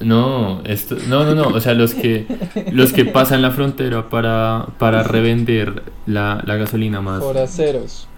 no, 0.00 0.62
esto, 0.64 0.96
no, 1.08 1.24
no, 1.24 1.34
no, 1.34 1.48
o 1.48 1.60
sea, 1.60 1.74
los 1.74 1.94
que, 1.94 2.26
los 2.72 2.92
que 2.92 3.04
pasan 3.06 3.42
la 3.42 3.50
frontera 3.52 4.10
para, 4.10 4.66
para 4.78 5.02
revender 5.02 5.82
la, 6.06 6.42
la 6.46 6.56
gasolina 6.56 7.00
más. 7.00 7.20
Foraceros. 7.22 8.08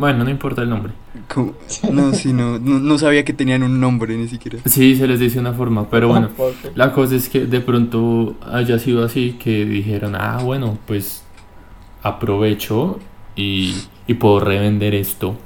Bueno, 0.00 0.24
no 0.24 0.30
importa 0.30 0.62
el 0.62 0.70
nombre. 0.70 0.92
Como- 1.32 1.52
No, 1.92 2.12
sí, 2.14 2.32
no, 2.32 2.58
no, 2.58 2.78
no 2.80 2.98
sabía 2.98 3.24
que 3.24 3.32
tenían 3.34 3.62
un 3.62 3.78
nombre 3.78 4.16
ni 4.16 4.26
siquiera. 4.28 4.58
Sí, 4.64 4.96
se 4.96 5.06
les 5.06 5.20
dice 5.20 5.38
una 5.38 5.52
forma, 5.52 5.88
pero 5.90 6.08
bueno. 6.08 6.30
La 6.74 6.92
cosa 6.92 7.14
es 7.16 7.28
que 7.28 7.44
de 7.44 7.60
pronto 7.60 8.34
haya 8.50 8.78
sido 8.78 9.04
así, 9.04 9.36
que 9.38 9.64
dijeron, 9.66 10.14
ah, 10.16 10.38
bueno, 10.42 10.78
pues 10.86 11.22
aprovecho 12.02 12.98
y, 13.36 13.74
y 14.06 14.14
puedo 14.14 14.40
revender 14.40 14.94
esto 14.94 15.36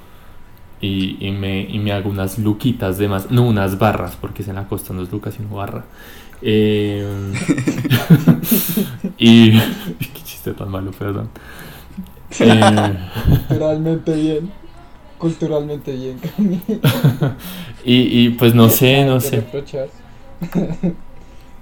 y, 0.80 1.16
y 1.26 1.32
me, 1.32 1.62
y 1.68 1.78
me 1.80 1.90
hago 1.92 2.10
unas 2.10 2.38
luquitas 2.38 2.96
de 2.98 3.08
más, 3.08 3.30
no 3.32 3.42
unas 3.46 3.78
barras, 3.78 4.16
porque 4.20 4.42
es 4.42 4.48
en 4.48 4.54
la 4.54 4.68
costa, 4.68 4.94
no 4.94 5.02
es 5.02 5.10
lucas, 5.10 5.34
sino 5.34 5.48
barra. 5.56 5.84
Eh, 6.42 7.32
y... 9.18 9.50
Qué 9.98 10.22
chiste 10.24 10.52
tan 10.52 10.70
malo, 10.70 10.90
perdón. 10.92 11.28
Eh, 12.40 12.96
Culturalmente 13.48 14.14
bien. 14.14 14.52
Culturalmente 15.18 15.92
bien, 15.92 16.20
y, 17.84 18.26
y 18.26 18.30
pues 18.30 18.54
no 18.54 18.68
sé, 18.68 19.04
no 19.04 19.20
sé. 19.20 19.42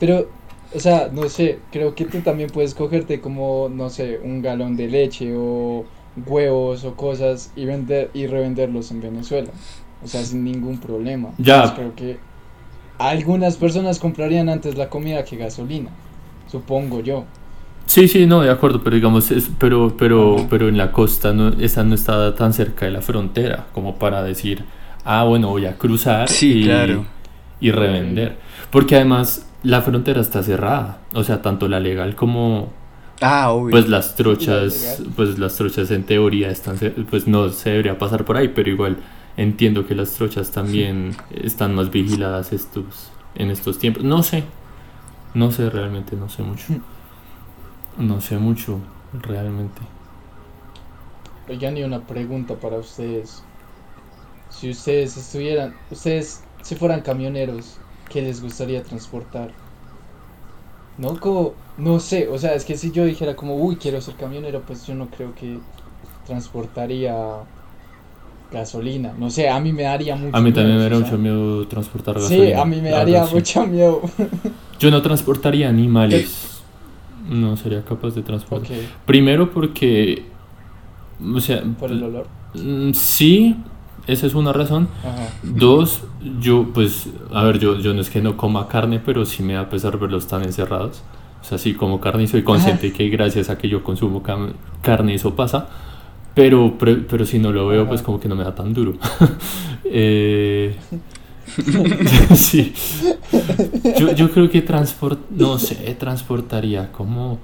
Pero, 0.00 0.28
o 0.74 0.80
sea, 0.80 1.10
no 1.12 1.28
sé, 1.28 1.60
creo 1.70 1.94
que 1.94 2.06
tú 2.06 2.20
también 2.22 2.50
puedes 2.50 2.74
cogerte 2.74 3.20
como, 3.20 3.68
no 3.68 3.88
sé, 3.90 4.18
un 4.24 4.42
galón 4.42 4.76
de 4.76 4.88
leche 4.88 5.32
o 5.36 5.84
huevos 6.26 6.84
o 6.84 6.94
cosas 6.96 7.52
y 7.54 7.66
vender 7.66 8.10
y 8.14 8.26
revenderlos 8.26 8.90
en 8.90 9.00
Venezuela. 9.00 9.50
O 10.02 10.08
sea, 10.08 10.24
sin 10.24 10.44
ningún 10.44 10.78
problema. 10.78 11.30
Ya. 11.38 11.72
Creo 11.74 11.94
que 11.94 12.18
algunas 12.98 13.56
personas 13.56 13.98
comprarían 13.98 14.48
antes 14.48 14.76
la 14.76 14.88
comida 14.88 15.24
que 15.24 15.36
gasolina. 15.36 15.90
Supongo 16.50 17.00
yo. 17.00 17.24
Sí, 17.86 18.08
sí, 18.08 18.26
no, 18.26 18.40
de 18.40 18.50
acuerdo, 18.50 18.82
pero 18.82 18.96
digamos, 18.96 19.30
es, 19.30 19.50
pero, 19.58 19.94
pero, 19.98 20.46
pero 20.48 20.68
en 20.68 20.78
la 20.78 20.92
costa 20.92 21.32
no, 21.32 21.48
esta 21.60 21.84
no 21.84 21.94
está 21.94 22.34
tan 22.34 22.52
cerca 22.54 22.86
de 22.86 22.92
la 22.92 23.02
frontera 23.02 23.66
como 23.74 23.96
para 23.96 24.22
decir, 24.22 24.64
ah, 25.04 25.24
bueno, 25.24 25.48
voy 25.48 25.66
a 25.66 25.76
cruzar 25.76 26.28
Sí, 26.28 26.60
y, 26.60 26.64
claro. 26.64 27.04
y 27.60 27.70
revender. 27.70 28.36
Porque 28.70 28.96
además 28.96 29.46
la 29.62 29.82
frontera 29.82 30.20
está 30.20 30.42
cerrada, 30.42 31.00
o 31.12 31.22
sea, 31.22 31.42
tanto 31.42 31.68
la 31.68 31.80
legal 31.80 32.14
como 32.14 32.70
Ah, 33.20 33.50
obvio. 33.52 33.70
pues 33.72 33.88
las 33.88 34.10
La 34.10 34.16
trochas, 34.16 35.02
pues 35.14 35.38
las 35.38 35.54
trochas 35.56 35.90
en 35.90 36.04
teoría 36.04 36.50
están, 36.50 36.78
pues 37.10 37.26
no 37.28 37.50
se 37.50 37.70
debería 37.70 37.98
pasar 37.98 38.24
por 38.24 38.36
ahí, 38.36 38.48
pero 38.48 38.70
igual 38.70 38.96
entiendo 39.36 39.86
que 39.86 39.94
las 39.94 40.12
trochas 40.12 40.50
también 40.50 41.14
están 41.30 41.74
más 41.74 41.90
vigiladas 41.90 42.52
estos, 42.52 43.10
en 43.34 43.50
estos 43.50 43.78
tiempos. 43.78 44.02
No 44.02 44.22
sé, 44.22 44.44
no 45.34 45.50
sé 45.52 45.68
realmente, 45.70 46.16
no 46.16 46.28
sé 46.28 46.42
mucho. 46.42 46.64
No 47.98 48.20
sé 48.20 48.38
mucho, 48.38 48.78
realmente. 49.12 49.80
Oigan, 51.48 51.76
y 51.76 51.82
una 51.82 52.00
pregunta 52.00 52.54
para 52.54 52.78
ustedes. 52.78 53.42
Si 54.50 54.70
ustedes 54.70 55.16
estuvieran, 55.16 55.74
ustedes, 55.90 56.42
si 56.62 56.74
fueran 56.76 57.00
camioneros, 57.00 57.78
¿qué 58.08 58.22
les 58.22 58.42
gustaría 58.42 58.82
transportar? 58.82 59.50
No, 60.98 61.18
como, 61.18 61.54
no 61.78 61.98
sé, 62.00 62.28
o 62.28 62.38
sea, 62.38 62.54
es 62.54 62.64
que 62.64 62.76
si 62.76 62.90
yo 62.92 63.04
dijera 63.04 63.34
como, 63.34 63.56
uy, 63.56 63.76
quiero 63.76 64.00
ser 64.00 64.14
camionero, 64.16 64.62
pues 64.62 64.86
yo 64.86 64.94
no 64.94 65.08
creo 65.08 65.34
que 65.34 65.58
transportaría 66.26 67.14
gasolina. 68.52 69.14
No 69.18 69.30
sé, 69.30 69.48
a 69.48 69.58
mí 69.58 69.72
me 69.72 69.84
daría 69.84 70.14
mucho 70.16 70.36
A 70.36 70.40
mí 70.40 70.52
también 70.52 70.76
me 70.78 70.84
miedo, 70.84 70.90
da 70.90 70.96
o 70.96 71.00
mucho 71.00 71.18
miedo 71.18 71.66
transportar 71.68 72.20
Sí, 72.20 72.22
gasolina. 72.22 72.60
a 72.62 72.64
mí 72.66 72.80
me 72.82 72.90
daría 72.90 73.20
verdad, 73.20 73.28
sí. 73.28 73.34
mucho 73.34 73.66
miedo. 73.66 74.02
Yo 74.78 74.90
no 74.90 75.00
transportaría 75.00 75.68
animales. 75.68 76.51
No 77.28 77.56
sería 77.56 77.84
capaz 77.84 78.14
de 78.14 78.22
transportar. 78.22 78.76
ok, 78.76 78.82
Primero 79.06 79.50
porque, 79.50 80.24
o 81.34 81.40
sea, 81.40 81.62
por 81.78 81.90
el 81.90 82.02
olor. 82.02 82.26
mm, 82.54 82.92
sí, 82.92 83.56
esa 84.06 84.26
es 84.26 84.34
una 84.34 84.52
razón. 84.52 84.88
Ajá. 85.04 85.28
Dos, 85.42 86.02
yo, 86.40 86.68
pues, 86.74 87.08
a 87.32 87.42
ver, 87.44 87.58
yo, 87.58 87.78
yo 87.78 87.94
no 87.94 88.00
es 88.00 88.10
que 88.10 88.20
no 88.20 88.36
coma 88.36 88.66
carne, 88.68 89.00
pero 89.04 89.24
sí 89.24 89.42
me 89.42 89.52
da 89.54 89.68
pesar 89.68 89.98
verlos 89.98 90.26
tan 90.26 90.42
encerrados. 90.42 91.02
O 91.40 91.44
sea, 91.44 91.58
sí 91.58 91.74
como 91.74 92.00
carne 92.00 92.24
y 92.24 92.26
soy 92.28 92.42
consciente 92.42 92.92
que 92.92 93.08
gracias 93.08 93.50
a 93.50 93.58
que 93.58 93.68
yo 93.68 93.82
consumo 93.82 94.22
carne 94.82 95.14
eso 95.14 95.34
pasa. 95.34 95.68
Pero, 96.34 96.78
pre- 96.78 96.96
pero 96.96 97.26
si 97.26 97.38
no 97.38 97.52
lo 97.52 97.66
veo, 97.68 97.82
Ajá. 97.82 97.90
pues 97.90 98.02
como 98.02 98.18
que 98.20 98.28
no 98.28 98.34
me 98.36 98.44
da 98.44 98.54
tan 98.54 98.72
duro. 98.74 98.94
Eh, 99.94 100.74
sí. 102.34 102.72
Yo, 104.08 104.12
yo 104.12 104.30
creo 104.30 104.50
que 104.50 104.62
transport, 104.62 105.20
no 105.30 105.58
sé, 105.58 105.74
transportaría 105.98 106.90
como... 106.92 107.38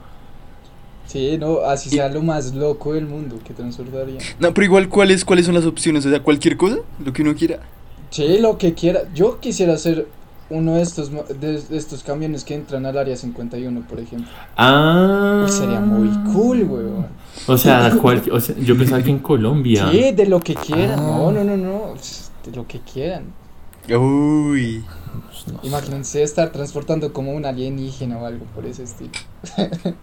Sí, 1.07 1.38
no, 1.38 1.61
así 1.61 1.88
sea 1.88 2.09
lo 2.11 2.21
más 2.23 2.55
loco 2.55 2.93
del 2.93 3.07
mundo 3.07 3.38
que 3.43 3.55
transportaría. 3.55 4.19
No, 4.38 4.53
pero 4.53 4.65
igual, 4.67 4.88
¿cuáles, 4.91 5.25
¿cuáles 5.25 5.47
son 5.47 5.55
las 5.55 5.65
opciones? 5.65 6.05
O 6.05 6.11
sea, 6.11 6.23
cualquier 6.23 6.57
cosa, 6.59 6.77
lo 7.03 7.12
que 7.15 7.23
uno 7.23 7.35
quiera. 7.35 7.61
Sí, 8.11 8.38
lo 8.41 8.59
que 8.59 8.75
quiera. 8.75 9.03
Yo 9.15 9.41
quisiera 9.41 9.77
ser 9.79 10.07
uno 10.50 10.75
de 10.75 10.83
estos 10.83 11.11
mo- 11.11 11.25
de, 11.25 11.61
de 11.62 11.77
estos 11.79 12.03
camiones 12.03 12.45
que 12.45 12.55
entran 12.55 12.85
al 12.85 12.99
área 12.99 13.17
51, 13.17 13.83
por 13.88 14.00
ejemplo. 14.00 14.29
Ah. 14.57 15.41
Pues 15.45 15.55
sería 15.55 15.81
muy 15.81 16.09
cool, 16.33 16.62
weón. 16.65 17.07
O 17.47 17.57
sea, 17.57 17.91
cualquier- 18.00 18.35
o 18.35 18.41
sea, 18.41 18.55
yo 18.59 18.77
pensaba 18.77 19.03
que 19.03 19.11
en 19.11 19.19
Colombia. 19.21 19.88
Sí, 19.91 20.12
de 20.12 20.27
lo 20.27 20.41
que 20.41 20.55
quieran. 20.55 20.99
Ah. 20.99 21.03
No, 21.03 21.33
no, 21.33 21.43
no, 21.45 21.57
no. 21.57 21.95
De 22.45 22.53
lo 22.55 22.67
que 22.67 22.81
quieran. 22.81 23.25
Uy. 23.97 24.85
Pues 25.26 25.49
no 25.49 25.61
sé. 25.61 25.66
Imagínense 25.66 26.23
estar 26.23 26.50
transportando 26.52 27.12
como 27.12 27.33
un 27.33 27.47
alienígena 27.47 28.18
o 28.18 28.26
algo 28.26 28.45
por 28.54 28.66
ese 28.66 28.85
estilo. 28.85 29.12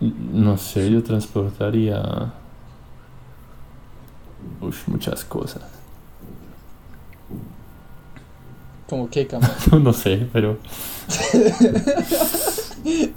No 0.00 0.56
sé, 0.56 0.90
yo 0.90 1.02
transportaría. 1.02 2.32
Uf, 4.62 4.88
muchas 4.88 5.22
cosas. 5.26 5.60
Como 8.88 9.10
que 9.10 9.26
camión. 9.26 9.50
no 9.84 9.92
sé, 9.92 10.26
pero. 10.32 10.58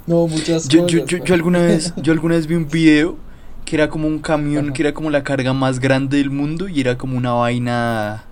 No, 0.06 0.26
muchas 0.26 0.68
Yo, 0.68 0.82
cosas. 0.82 0.92
yo, 0.92 1.06
yo, 1.06 1.24
yo 1.24 1.34
alguna 1.34 1.58
vez, 1.60 1.94
yo 1.96 2.12
alguna 2.12 2.34
vez 2.34 2.46
vi 2.46 2.54
un 2.54 2.68
video 2.68 3.16
que 3.64 3.76
era 3.76 3.88
como 3.88 4.06
un 4.06 4.18
camión, 4.18 4.66
Ajá. 4.66 4.74
que 4.74 4.82
era 4.82 4.92
como 4.92 5.08
la 5.10 5.24
carga 5.24 5.54
más 5.54 5.80
grande 5.80 6.18
del 6.18 6.28
mundo 6.30 6.68
y 6.68 6.82
era 6.82 6.98
como 6.98 7.16
una 7.16 7.32
vaina 7.32 8.24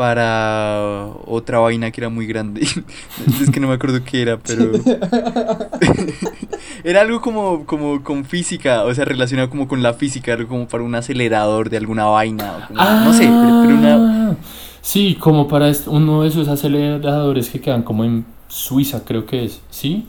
para 0.00 1.08
otra 1.26 1.58
vaina 1.58 1.90
que 1.90 2.00
era 2.00 2.08
muy 2.08 2.26
grande. 2.26 2.62
es 3.42 3.50
que 3.50 3.60
no 3.60 3.68
me 3.68 3.74
acuerdo 3.74 4.02
qué 4.02 4.22
era, 4.22 4.38
pero 4.38 4.82
era 6.84 7.02
algo 7.02 7.20
como, 7.20 7.66
como 7.66 8.02
con 8.02 8.24
física, 8.24 8.84
o 8.84 8.94
sea, 8.94 9.04
relacionado 9.04 9.50
como 9.50 9.68
con 9.68 9.82
la 9.82 9.92
física, 9.92 10.32
algo 10.32 10.48
como 10.48 10.68
para 10.68 10.84
un 10.84 10.94
acelerador 10.94 11.68
de 11.68 11.76
alguna 11.76 12.06
vaina, 12.06 12.56
o 12.56 12.64
como- 12.64 12.98
no 12.98 13.12
sé, 13.12 13.36
pero, 13.38 13.58
pero 13.60 13.74
una... 13.74 14.30
Ah, 14.30 14.36
Sí, 14.82 15.18
como 15.20 15.46
para 15.46 15.70
uno 15.88 16.22
de 16.22 16.28
esos 16.28 16.48
aceleradores 16.48 17.50
que 17.50 17.60
quedan 17.60 17.82
como 17.82 18.02
en 18.04 18.24
Suiza, 18.48 19.04
creo 19.04 19.26
que 19.26 19.44
es, 19.44 19.60
¿sí? 19.68 20.06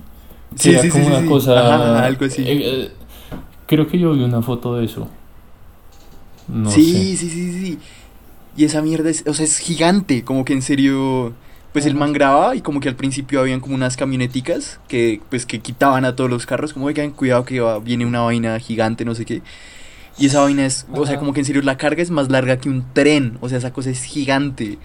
Que 0.55 0.55
Sí, 0.55 0.71
era 0.71 0.79
sí, 0.79 0.91
sí, 0.91 0.93
como 0.93 1.03
sí, 1.03 1.07
una 1.07 1.17
sí. 1.17 1.25
cosa. 1.25 1.59
Ajá, 1.59 1.75
ajá, 1.75 2.05
algo 2.05 2.25
así. 2.25 2.43
Eh, 2.43 2.61
eh, 2.85 2.91
creo 3.67 3.87
que 3.87 3.99
yo 3.99 4.13
vi 4.13 4.23
una 4.23 4.41
foto 4.41 4.77
de 4.77 4.85
eso. 4.85 5.09
No 6.47 6.71
sí, 6.71 6.79
sé. 6.79 7.17
sí, 7.17 7.29
sí, 7.29 7.53
sí. 7.53 7.79
Y 8.55 8.65
esa 8.65 8.81
mierda 8.81 9.09
es, 9.09 9.23
o 9.27 9.33
sea, 9.33 9.45
es 9.45 9.57
gigante, 9.59 10.23
como 10.23 10.43
que 10.43 10.53
en 10.53 10.61
serio, 10.61 11.33
pues 11.71 11.85
el 11.85 11.95
man 11.95 12.11
grababa 12.13 12.55
y 12.55 12.61
como 12.61 12.81
que 12.81 12.89
al 12.89 12.95
principio 12.97 13.39
habían 13.39 13.61
como 13.61 13.75
unas 13.75 13.95
camioneticas 13.95 14.79
que 14.89 15.21
pues 15.29 15.45
que 15.45 15.59
quitaban 15.59 16.03
a 16.05 16.15
todos 16.15 16.29
los 16.29 16.45
carros, 16.45 16.73
como 16.73 16.87
oigan, 16.87 17.11
cuidado 17.11 17.45
que 17.45 17.61
va- 17.61 17.79
viene 17.79 18.05
una 18.05 18.21
vaina 18.21 18.59
gigante, 18.59 19.05
no 19.05 19.15
sé 19.15 19.25
qué. 19.25 19.41
Y 20.21 20.27
esa 20.27 20.41
vaina 20.41 20.65
es, 20.65 20.85
o 20.93 21.05
sea, 21.05 21.17
como 21.17 21.33
que 21.33 21.39
en 21.39 21.45
serio 21.45 21.61
la 21.63 21.77
carga 21.77 22.03
es 22.03 22.11
más 22.11 22.29
larga 22.29 22.57
que 22.57 22.69
un 22.69 22.85
tren, 22.93 23.37
o 23.41 23.49
sea, 23.49 23.57
esa 23.57 23.73
cosa 23.73 23.89
es 23.89 24.03
gigante. 24.03 24.77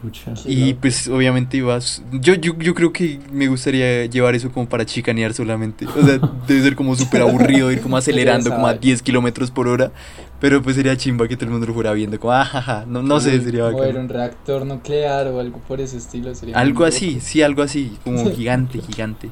Pucha. 0.00 0.32
Y 0.44 0.74
pues 0.74 1.08
obviamente 1.08 1.56
ibas, 1.56 2.04
yo, 2.12 2.34
yo, 2.34 2.56
yo 2.58 2.72
creo 2.74 2.92
que 2.92 3.18
me 3.32 3.48
gustaría 3.48 4.06
llevar 4.06 4.36
eso 4.36 4.50
como 4.52 4.68
para 4.68 4.86
chicanear 4.86 5.34
solamente. 5.34 5.86
O 5.86 6.06
sea, 6.06 6.18
debe 6.46 6.62
ser 6.62 6.76
como 6.76 6.94
súper 6.94 7.22
aburrido 7.22 7.72
ir 7.72 7.80
como 7.80 7.96
acelerando 7.96 8.50
como 8.50 8.66
a 8.68 8.74
10 8.74 9.02
kilómetros 9.02 9.50
por 9.50 9.66
hora. 9.66 9.90
Pero 10.38 10.62
pues 10.62 10.76
sería 10.76 10.96
chimba 10.96 11.26
que 11.26 11.34
todo 11.36 11.46
el 11.46 11.52
mundo 11.52 11.66
lo 11.66 11.72
fuera 11.74 11.92
viendo, 11.94 12.20
como 12.20 12.34
ajaja, 12.34 12.84
no, 12.86 13.02
no 13.02 13.20
sé, 13.20 13.40
sería 13.40 13.62
mover 13.62 13.86
bacano. 13.86 14.00
un 14.00 14.08
reactor 14.08 14.66
nuclear 14.66 15.28
o 15.28 15.40
algo 15.40 15.58
por 15.60 15.80
ese 15.80 15.96
estilo 15.96 16.34
sería 16.34 16.58
Algo 16.58 16.84
así, 16.84 17.12
loco. 17.14 17.20
sí, 17.24 17.42
algo 17.42 17.62
así, 17.62 17.96
como 18.04 18.30
gigante, 18.36 18.80
gigante. 18.80 19.30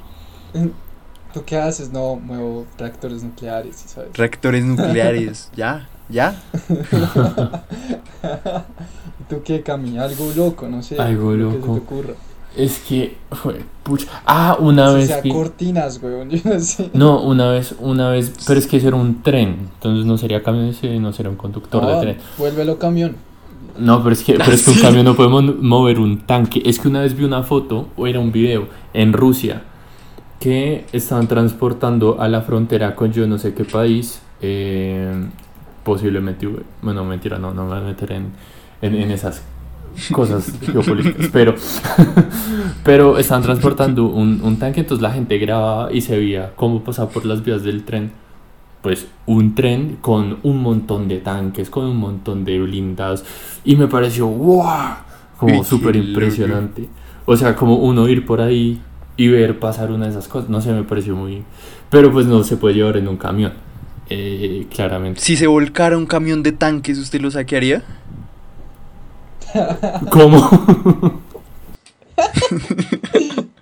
¿Tú 1.34 1.42
qué 1.44 1.56
haces? 1.56 1.90
No, 1.92 2.14
muevo 2.16 2.64
reactores 2.78 3.22
nucleares, 3.24 3.74
¿sí 3.76 3.88
¿sabes? 3.88 4.10
Reactores 4.16 4.64
nucleares, 4.64 5.50
ya, 5.56 5.88
ya. 6.08 6.40
¿Y 9.20 9.24
¿Tú 9.28 9.42
qué, 9.44 9.62
Cami? 9.62 9.98
Algo 9.98 10.30
loco, 10.36 10.68
no 10.68 10.82
sé. 10.82 10.96
Algo 10.98 11.32
lo 11.32 11.48
que 11.50 11.54
se 11.54 11.60
loco. 11.60 11.74
te 11.74 11.80
ocurra. 11.80 12.14
Es 12.56 12.78
que. 12.78 13.16
Fue, 13.32 13.60
pucha. 13.82 14.06
Ah, 14.24 14.56
una 14.60 14.90
Si 14.90 14.94
vez. 14.96 15.06
sea 15.08 15.20
vi- 15.20 15.32
cortinas, 15.32 16.00
weón, 16.02 16.30
yo 16.30 16.38
no 16.44 16.60
sé. 16.60 16.90
No, 16.94 17.20
una 17.22 17.48
vez, 17.50 17.74
una 17.80 18.10
vez, 18.10 18.32
pero 18.46 18.58
es 18.60 18.66
que 18.66 18.76
eso 18.76 18.88
era 18.88 18.96
un 18.96 19.22
tren, 19.22 19.70
entonces 19.74 20.06
no 20.06 20.16
sería 20.18 20.42
camión, 20.42 20.66
ese 20.66 20.98
no 21.00 21.12
sería 21.12 21.30
un 21.30 21.36
conductor 21.36 21.82
Ah, 21.84 21.96
de 21.96 22.00
tren. 22.00 22.18
Vuélvelo 22.38 22.78
camión. 22.78 23.16
No, 23.76 24.04
pero 24.04 24.12
es 24.12 24.22
que, 24.22 24.34
pero 24.34 24.52
es 24.52 24.62
que 24.62 24.70
un 24.70 24.78
camión 24.80 25.04
no 25.04 25.16
podemos 25.16 25.42
mover 25.60 25.98
un 25.98 26.20
tanque. 26.26 26.62
Es 26.64 26.78
que 26.78 26.86
una 26.86 27.00
vez 27.00 27.16
vi 27.16 27.24
una 27.24 27.42
foto, 27.42 27.88
o 27.96 28.06
era 28.06 28.20
un 28.20 28.30
video, 28.30 28.68
en 28.92 29.12
Rusia, 29.12 29.64
que 30.44 30.84
estaban 30.92 31.26
transportando 31.26 32.20
a 32.20 32.28
la 32.28 32.42
frontera 32.42 32.94
con 32.94 33.10
yo 33.10 33.26
no 33.26 33.38
sé 33.38 33.54
qué 33.54 33.64
país, 33.64 34.20
eh, 34.42 35.10
posiblemente, 35.82 36.46
bueno, 36.82 37.02
mentira, 37.02 37.38
no, 37.38 37.54
no 37.54 37.64
me 37.64 37.70
voy 37.70 37.78
a 37.78 37.80
meter 37.80 38.12
en, 38.12 38.26
en, 38.82 38.94
en 38.94 39.10
esas 39.10 39.42
cosas 40.12 40.52
geopolíticas, 40.60 41.30
pero, 41.32 41.54
pero 42.84 43.16
estaban 43.16 43.42
transportando 43.42 44.04
un, 44.04 44.42
un 44.42 44.58
tanque, 44.58 44.80
entonces 44.80 45.00
la 45.00 45.12
gente 45.12 45.38
grababa 45.38 45.90
y 45.90 46.02
se 46.02 46.14
veía 46.18 46.52
cómo 46.56 46.84
pasaba 46.84 47.08
por 47.08 47.24
las 47.24 47.42
vías 47.42 47.62
del 47.62 47.84
tren. 47.84 48.12
Pues 48.82 49.06
un 49.24 49.54
tren 49.54 49.96
con 50.02 50.40
un 50.42 50.60
montón 50.60 51.08
de 51.08 51.20
tanques, 51.20 51.70
con 51.70 51.86
un 51.86 51.96
montón 51.96 52.44
de 52.44 52.60
blindados 52.60 53.24
y 53.64 53.76
me 53.76 53.86
pareció 53.86 54.26
wow, 54.26 54.96
como 55.38 55.64
súper 55.64 55.96
impresionante. 55.96 56.90
O 57.24 57.34
sea, 57.34 57.56
como 57.56 57.76
uno 57.76 58.06
ir 58.10 58.26
por 58.26 58.42
ahí 58.42 58.82
y 59.16 59.28
ver 59.28 59.58
pasar 59.58 59.90
una 59.90 60.06
de 60.06 60.12
esas 60.12 60.28
cosas, 60.28 60.50
no 60.50 60.60
sé, 60.60 60.72
me 60.72 60.84
pareció 60.84 61.14
muy... 61.16 61.42
Pero 61.90 62.12
pues 62.12 62.26
no 62.26 62.42
se 62.44 62.56
puede 62.56 62.74
llevar 62.74 62.96
en 62.96 63.08
un 63.08 63.16
camión, 63.16 63.52
eh, 64.10 64.66
claramente. 64.74 65.20
Si 65.20 65.36
se 65.36 65.46
volcara 65.46 65.96
un 65.96 66.06
camión 66.06 66.42
de 66.42 66.52
tanques, 66.52 66.98
¿usted 66.98 67.20
lo 67.20 67.30
saquearía? 67.30 67.82
¿Cómo? 70.10 70.50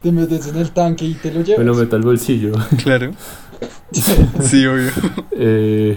Te 0.02 0.10
metes 0.10 0.48
en 0.48 0.56
el 0.56 0.72
tanque 0.72 1.04
y 1.04 1.14
te 1.14 1.30
lo 1.30 1.40
me 1.40 1.44
llevas. 1.44 1.64
lo 1.64 1.74
meto 1.74 1.96
al 1.96 2.02
bolsillo. 2.02 2.52
Claro. 2.82 3.12
Sí, 4.40 4.66
obvio. 4.66 4.90
Eh, 5.32 5.94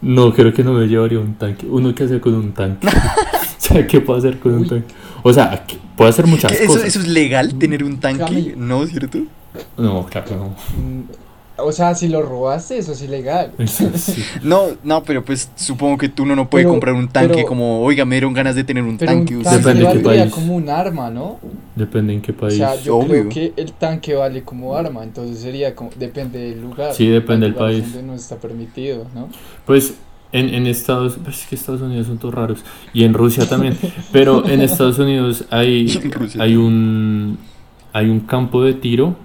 no, 0.00 0.32
creo 0.32 0.54
que 0.54 0.62
no 0.62 0.72
me 0.72 0.86
llevaría 0.86 1.18
un 1.18 1.34
tanque. 1.34 1.66
Uno 1.66 1.94
que 1.94 2.04
hacer 2.04 2.20
con 2.20 2.32
un 2.34 2.52
tanque. 2.52 2.86
o 2.88 2.90
sea, 3.58 3.86
¿qué 3.86 4.00
puedo 4.00 4.18
hacer 4.18 4.38
con 4.38 4.54
un 4.54 4.68
tanque? 4.68 4.94
O 5.26 5.32
sea, 5.32 5.64
que 5.66 5.76
puedo 5.96 6.08
hacer 6.10 6.26
muchas 6.26 6.52
¿Eso, 6.52 6.66
cosas. 6.66 6.84
¿Eso 6.84 7.00
es 7.00 7.08
legal, 7.08 7.54
tener 7.58 7.82
un 7.82 7.98
tanque? 7.98 8.54
No, 8.56 8.86
¿cierto? 8.86 9.18
No, 9.76 10.04
claro 10.06 10.26
que 10.28 10.34
no. 10.36 10.44
Mm, 10.48 11.02
O 11.56 11.70
sea, 11.70 11.94
si 11.94 12.08
lo 12.08 12.20
robaste, 12.20 12.76
eso 12.78 12.92
es 12.92 13.00
ilegal. 13.02 13.52
Sí. 13.66 14.22
No, 14.42 14.64
no, 14.82 15.02
pero 15.04 15.24
pues 15.24 15.48
supongo 15.54 15.96
que 15.98 16.08
tú 16.08 16.26
no, 16.26 16.34
no 16.36 16.50
puedes 16.50 16.64
Pero- 16.64 16.72
comprar 16.74 16.94
un 16.94 17.06
tanque 17.08 17.34
pero- 17.36 17.46
como, 17.46 17.80
oiga, 17.82 18.04
me 18.04 18.16
dieron 18.16 18.34
ganas 18.34 18.54
de 18.56 18.64
tener 18.64 18.82
un 18.82 18.98
Pero 18.98 19.12
un 19.12 19.18
tanque. 19.24 19.34
tanque 19.34 19.48
usted". 19.48 19.58
Depende 19.58 19.80
qué 19.80 19.86
valdría 20.02 20.22
país. 20.24 20.34
como 20.34 20.56
un 20.56 20.68
arma, 20.68 21.10
¿no? 21.10 21.38
Depende 21.76 22.12
en 22.12 22.20
qué 22.22 22.32
O 22.32 22.36
país. 22.36 22.56
sea, 22.56 22.74
yo 22.74 22.96
Obvio. 22.96 23.08
creo 23.08 23.28
que 23.28 23.52
el 23.56 23.72
tanque 23.72 24.14
vale 24.14 24.42
como 24.42 24.74
arma, 24.76 25.04
entonces 25.04 25.38
sería 25.38 25.74
como, 25.76 25.90
depende 25.96 26.38
del 26.40 26.60
lugar. 26.60 26.92
Sí, 26.92 27.06
depende 27.06 27.46
del 27.46 27.54
país. 27.54 27.84
Donde 27.84 28.02
no 28.02 28.14
está 28.14 28.36
permitido, 28.36 29.06
¿no? 29.14 29.28
Pues 29.64 29.94
en, 30.34 30.52
en 30.54 30.66
Estados 30.66 31.16
pues 31.24 31.40
es 31.42 31.46
que 31.46 31.54
Estados 31.54 31.80
Unidos 31.80 32.06
son 32.08 32.18
todos 32.18 32.34
raros. 32.34 32.58
Y 32.92 33.04
en 33.04 33.14
Rusia 33.14 33.48
también. 33.48 33.76
Pero 34.12 34.46
en 34.46 34.60
Estados 34.60 34.98
Unidos 34.98 35.46
hay, 35.50 35.98
hay 36.38 36.56
un 36.56 37.38
hay 37.92 38.10
un 38.10 38.20
campo 38.20 38.62
de 38.62 38.74
tiro 38.74 39.16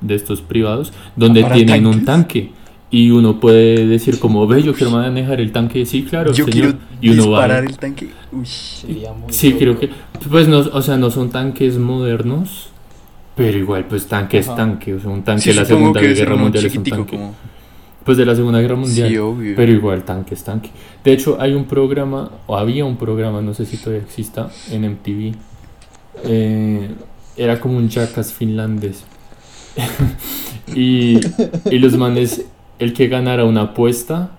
de 0.00 0.14
estos 0.14 0.40
privados 0.40 0.92
donde 1.16 1.42
¿Para 1.42 1.54
tienen 1.56 1.86
un 1.86 2.04
tanque. 2.04 2.52
Y 2.90 3.10
uno 3.10 3.40
puede 3.40 3.88
decir 3.88 4.20
como, 4.20 4.46
ve, 4.46 4.62
yo 4.62 4.72
quiero 4.72 4.92
manejar 4.92 5.40
el 5.40 5.50
tanque. 5.50 5.84
Sí, 5.84 6.04
claro, 6.04 6.32
Yo 6.32 6.44
señor. 6.44 6.52
quiero 6.52 6.78
Y 7.00 7.10
uno 7.10 7.30
va. 7.30 7.40
disparar 7.40 7.64
el 7.64 7.76
tanque. 7.76 8.10
Uy. 8.30 8.46
Sería 8.46 9.12
muy 9.12 9.32
Sí, 9.32 9.48
loco. 9.48 9.58
creo 9.58 9.78
que. 9.80 9.90
Pues 10.30 10.46
no, 10.46 10.58
o 10.58 10.80
sea, 10.80 10.96
no 10.96 11.10
son 11.10 11.30
tanques 11.30 11.76
modernos. 11.76 12.68
Pero 13.34 13.58
igual, 13.58 13.86
pues 13.86 14.06
tanque 14.06 14.38
es 14.38 14.46
Ajá. 14.46 14.56
tanque. 14.58 14.94
O 14.94 15.00
sea, 15.00 15.10
un 15.10 15.24
tanque 15.24 15.42
Sí, 15.42 15.48
de 15.48 15.56
la 15.56 15.64
Segunda 15.64 16.00
Guerra 16.00 16.36
Mundial 16.36 16.66
es 16.66 16.76
un 16.76 16.84
tanque. 16.84 17.16
como... 17.16 17.34
Pues 18.04 18.18
de 18.18 18.26
la 18.26 18.34
Segunda 18.34 18.60
Guerra 18.60 18.76
Mundial. 18.76 19.08
Sí, 19.08 19.16
obvio. 19.16 19.54
Pero 19.56 19.72
igual, 19.72 20.04
tanque 20.04 20.34
es 20.34 20.44
tanque. 20.44 20.70
De 21.02 21.12
hecho, 21.12 21.38
hay 21.40 21.54
un 21.54 21.64
programa, 21.64 22.30
o 22.46 22.56
había 22.56 22.84
un 22.84 22.96
programa, 22.96 23.40
no 23.40 23.54
sé 23.54 23.64
si 23.64 23.78
todavía 23.78 24.02
exista, 24.02 24.50
en 24.70 24.90
MTV. 24.90 25.34
Eh, 26.24 26.90
era 27.36 27.60
como 27.60 27.78
un 27.78 27.88
jackass 27.88 28.32
finlandés. 28.32 29.04
y, 30.74 31.18
y 31.70 31.78
los 31.78 31.96
manes, 31.96 32.44
el 32.78 32.92
que 32.92 33.08
ganara 33.08 33.44
una 33.44 33.62
apuesta, 33.62 34.32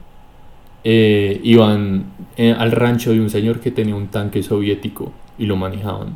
eh, 0.88 1.42
iban 1.44 2.06
eh, 2.38 2.54
al 2.56 2.72
rancho 2.72 3.12
de 3.12 3.20
un 3.20 3.32
señor 3.32 3.60
que 3.60 3.72
tenía 3.72 3.96
un 3.96 4.10
tanque 4.10 4.44
soviético 4.44 5.12
y 5.40 5.48
lo 5.48 5.56
manejaban. 5.56 6.16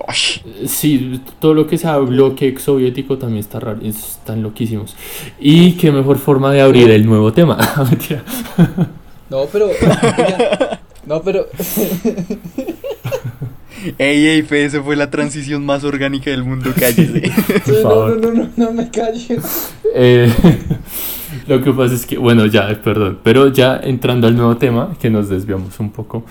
Uy. 0.00 0.68
Sí, 0.68 1.20
todo 1.40 1.54
lo 1.54 1.66
que 1.66 1.78
sea 1.78 1.98
bloque 1.98 2.58
soviético 2.58 3.18
también 3.18 3.40
está 3.40 3.60
raro, 3.60 3.80
están 3.82 4.42
loquísimos. 4.42 4.96
Y 5.38 5.72
qué 5.72 5.92
mejor 5.92 6.18
forma 6.18 6.52
de 6.52 6.60
abrir 6.60 6.90
el 6.90 7.06
nuevo 7.06 7.32
tema. 7.32 7.58
Mentira. 7.90 8.24
No, 9.28 9.46
pero. 9.50 9.68
no, 11.06 11.22
pero. 11.22 11.46
Ey, 13.98 14.26
ey, 14.26 14.42
Fe, 14.42 14.64
esa 14.64 14.82
fue 14.82 14.94
la 14.94 15.10
transición 15.10 15.66
más 15.66 15.82
orgánica 15.82 16.30
del 16.30 16.44
mundo, 16.44 16.70
cállese. 16.78 17.22
Sí, 17.64 17.72
no, 17.72 17.82
favor. 17.82 18.20
no, 18.20 18.30
no, 18.30 18.44
no, 18.44 18.50
no 18.56 18.72
me 18.72 18.90
calles. 18.90 19.72
Eh, 19.94 20.32
lo 21.48 21.62
que 21.62 21.72
pasa 21.72 21.94
es 21.94 22.06
que, 22.06 22.16
bueno, 22.16 22.46
ya, 22.46 22.80
perdón, 22.82 23.18
pero 23.22 23.48
ya 23.52 23.80
entrando 23.82 24.26
al 24.26 24.36
nuevo 24.36 24.56
tema, 24.56 24.96
que 25.00 25.10
nos 25.10 25.28
desviamos 25.28 25.80
un 25.80 25.90
poco. 25.90 26.24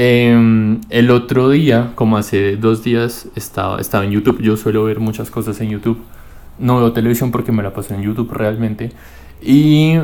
Eh, 0.00 0.78
el 0.90 1.10
otro 1.10 1.50
día, 1.50 1.90
como 1.96 2.18
hace 2.18 2.56
dos 2.56 2.84
días, 2.84 3.26
estaba, 3.34 3.80
estaba 3.80 4.04
en 4.04 4.12
YouTube. 4.12 4.40
Yo 4.40 4.56
suelo 4.56 4.84
ver 4.84 5.00
muchas 5.00 5.28
cosas 5.28 5.60
en 5.60 5.70
YouTube. 5.70 5.98
No 6.60 6.78
veo 6.78 6.92
televisión 6.92 7.32
porque 7.32 7.50
me 7.50 7.64
la 7.64 7.74
paso 7.74 7.94
en 7.94 8.02
YouTube 8.02 8.30
realmente. 8.32 8.92
Y 9.42 9.94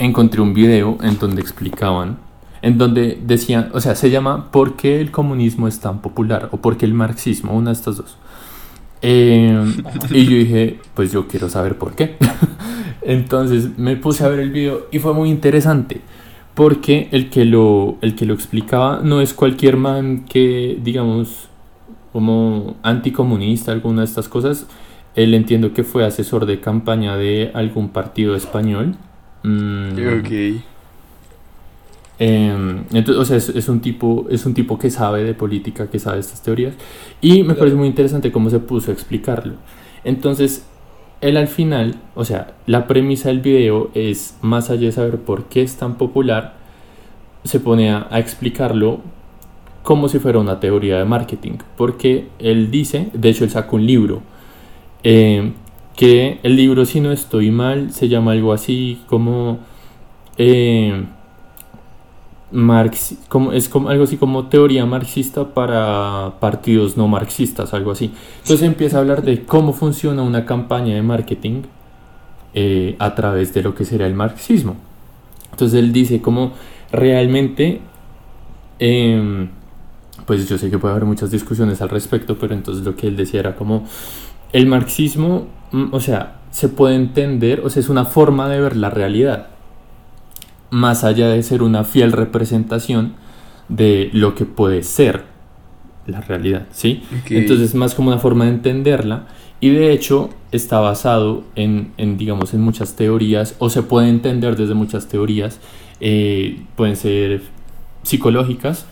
encontré 0.00 0.40
un 0.40 0.52
video 0.52 0.98
en 1.00 1.16
donde 1.16 1.42
explicaban, 1.42 2.18
en 2.60 2.76
donde 2.76 3.16
decían, 3.24 3.70
o 3.72 3.80
sea, 3.80 3.94
se 3.94 4.10
llama 4.10 4.50
¿Por 4.50 4.74
qué 4.74 5.00
el 5.00 5.12
comunismo 5.12 5.68
es 5.68 5.78
tan 5.78 6.02
popular? 6.02 6.48
o 6.50 6.56
¿Por 6.56 6.76
qué 6.76 6.86
el 6.86 6.94
marxismo? 6.94 7.52
Una 7.52 7.70
de 7.70 7.74
estas 7.74 7.98
dos. 7.98 8.18
Eh, 9.00 9.74
y 10.10 10.24
yo 10.24 10.36
dije, 10.38 10.80
pues 10.94 11.12
yo 11.12 11.28
quiero 11.28 11.48
saber 11.48 11.78
por 11.78 11.94
qué. 11.94 12.16
Entonces 13.02 13.78
me 13.78 13.94
puse 13.94 14.24
a 14.24 14.28
ver 14.28 14.40
el 14.40 14.50
video 14.50 14.88
y 14.90 14.98
fue 14.98 15.14
muy 15.14 15.30
interesante. 15.30 16.00
Porque 16.56 17.08
el 17.12 17.28
que 17.28 17.44
lo, 17.44 17.98
el 18.00 18.16
que 18.16 18.24
lo 18.24 18.32
explicaba 18.34 19.00
no 19.04 19.20
es 19.20 19.34
cualquier 19.34 19.76
man 19.76 20.24
que, 20.24 20.78
digamos, 20.82 21.50
como 22.12 22.76
anticomunista, 22.82 23.72
alguna 23.72 24.00
de 24.00 24.06
estas 24.06 24.26
cosas. 24.28 24.66
Él 25.14 25.34
entiendo 25.34 25.74
que 25.74 25.84
fue 25.84 26.04
asesor 26.06 26.46
de 26.46 26.60
campaña 26.60 27.16
de 27.16 27.50
algún 27.54 27.90
partido 27.90 28.34
español. 28.34 28.96
Mm, 29.42 29.92
ok. 30.20 30.30
eh, 32.18 32.84
entonces, 32.92 33.16
o 33.16 33.24
sea, 33.26 33.36
es, 33.36 33.50
es 33.50 33.68
un 33.68 33.80
tipo, 33.80 34.26
es 34.30 34.46
un 34.46 34.54
tipo 34.54 34.78
que 34.78 34.90
sabe 34.90 35.24
de 35.24 35.34
política, 35.34 35.90
que 35.90 35.98
sabe 35.98 36.20
estas 36.20 36.42
teorías. 36.42 36.74
Y 37.20 37.42
me 37.42 37.54
parece 37.54 37.76
muy 37.76 37.88
interesante 37.88 38.32
cómo 38.32 38.48
se 38.48 38.60
puso 38.60 38.90
a 38.90 38.94
explicarlo. 38.94 39.56
Entonces, 40.04 40.66
él 41.20 41.36
al 41.36 41.48
final, 41.48 41.96
o 42.14 42.24
sea, 42.24 42.54
la 42.66 42.86
premisa 42.86 43.28
del 43.28 43.40
video 43.40 43.90
es, 43.94 44.36
más 44.42 44.70
allá 44.70 44.86
de 44.86 44.92
saber 44.92 45.18
por 45.18 45.44
qué 45.44 45.62
es 45.62 45.76
tan 45.76 45.96
popular, 45.96 46.54
se 47.44 47.60
pone 47.60 47.90
a, 47.90 48.08
explicarlo 48.12 49.00
como 49.82 50.08
si 50.08 50.18
fuera 50.18 50.38
una 50.38 50.60
teoría 50.60 50.98
de 50.98 51.04
marketing. 51.04 51.58
Porque 51.76 52.28
él 52.38 52.70
dice, 52.70 53.08
de 53.12 53.30
hecho 53.30 53.44
él 53.44 53.50
sacó 53.50 53.76
un 53.76 53.86
libro, 53.86 54.22
eh, 55.02 55.52
que 55.96 56.40
el 56.42 56.56
libro, 56.56 56.84
si 56.84 57.00
no 57.00 57.12
estoy 57.12 57.50
mal, 57.50 57.92
se 57.92 58.08
llama 58.08 58.32
algo 58.32 58.52
así 58.52 59.00
como... 59.06 59.58
eh, 60.36 61.04
Marx, 62.56 63.14
como, 63.28 63.52
es 63.52 63.68
como 63.68 63.90
algo 63.90 64.04
así 64.04 64.16
como 64.16 64.46
teoría 64.46 64.86
marxista 64.86 65.52
para 65.52 66.40
partidos 66.40 66.96
no 66.96 67.06
marxistas, 67.06 67.74
algo 67.74 67.90
así. 67.90 68.12
Entonces 68.38 68.66
empieza 68.66 68.96
a 68.96 69.00
hablar 69.00 69.22
de 69.22 69.44
cómo 69.44 69.74
funciona 69.74 70.22
una 70.22 70.46
campaña 70.46 70.94
de 70.94 71.02
marketing 71.02 71.64
eh, 72.54 72.96
a 72.98 73.14
través 73.14 73.52
de 73.52 73.62
lo 73.62 73.74
que 73.74 73.84
sería 73.84 74.06
el 74.06 74.14
marxismo. 74.14 74.76
Entonces 75.50 75.78
él 75.78 75.92
dice 75.92 76.22
cómo 76.22 76.52
realmente, 76.90 77.82
em, 78.78 79.48
pues 80.24 80.48
yo 80.48 80.56
sé 80.56 80.70
que 80.70 80.78
puede 80.78 80.94
haber 80.94 81.04
muchas 81.04 81.30
discusiones 81.30 81.82
al 81.82 81.90
respecto, 81.90 82.38
pero 82.38 82.54
entonces 82.54 82.84
lo 82.86 82.96
que 82.96 83.06
él 83.06 83.16
decía 83.16 83.40
era 83.40 83.54
como 83.54 83.84
el 84.54 84.66
marxismo, 84.66 85.46
mm, 85.72 85.92
o 85.92 86.00
sea, 86.00 86.40
se 86.50 86.70
puede 86.70 86.94
entender, 86.94 87.60
o 87.60 87.68
sea, 87.68 87.80
es 87.80 87.90
una 87.90 88.06
forma 88.06 88.48
de 88.48 88.60
ver 88.62 88.76
la 88.76 88.88
realidad 88.88 89.48
más 90.70 91.04
allá 91.04 91.28
de 91.28 91.42
ser 91.42 91.62
una 91.62 91.84
fiel 91.84 92.12
representación 92.12 93.14
de 93.68 94.10
lo 94.12 94.34
que 94.34 94.44
puede 94.44 94.82
ser 94.82 95.24
la 96.06 96.20
realidad, 96.20 96.66
¿sí? 96.70 97.02
Entonces 97.30 97.74
más 97.74 97.94
como 97.94 98.08
una 98.08 98.18
forma 98.18 98.44
de 98.44 98.50
entenderla 98.50 99.26
y 99.60 99.70
de 99.70 99.92
hecho 99.92 100.30
está 100.52 100.80
basado 100.80 101.44
en, 101.56 101.92
en, 101.96 102.16
digamos, 102.16 102.54
en 102.54 102.60
muchas 102.60 102.94
teorías 102.94 103.56
o 103.58 103.70
se 103.70 103.82
puede 103.82 104.08
entender 104.08 104.56
desde 104.56 104.74
muchas 104.74 105.08
teorías, 105.08 105.60
eh, 106.00 106.62
pueden 106.76 106.96
ser 106.96 107.42
psicológicas 108.02 108.86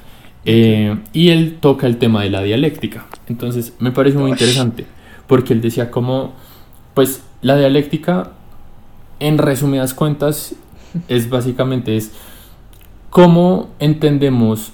eh, 0.44 0.98
y 1.12 1.28
él 1.28 1.58
toca 1.60 1.86
el 1.86 1.98
tema 1.98 2.22
de 2.22 2.30
la 2.30 2.42
dialéctica. 2.42 3.06
Entonces 3.28 3.74
me 3.78 3.92
parece 3.92 4.16
muy 4.18 4.26
Uy. 4.26 4.30
interesante 4.32 4.86
porque 5.26 5.52
él 5.52 5.60
decía 5.60 5.90
como, 5.90 6.32
pues 6.94 7.22
la 7.42 7.56
dialéctica 7.56 8.32
en 9.20 9.38
resumidas 9.38 9.94
cuentas 9.94 10.54
es 11.08 11.28
básicamente 11.28 11.96
es 11.96 12.12
cómo 13.10 13.70
entendemos 13.78 14.72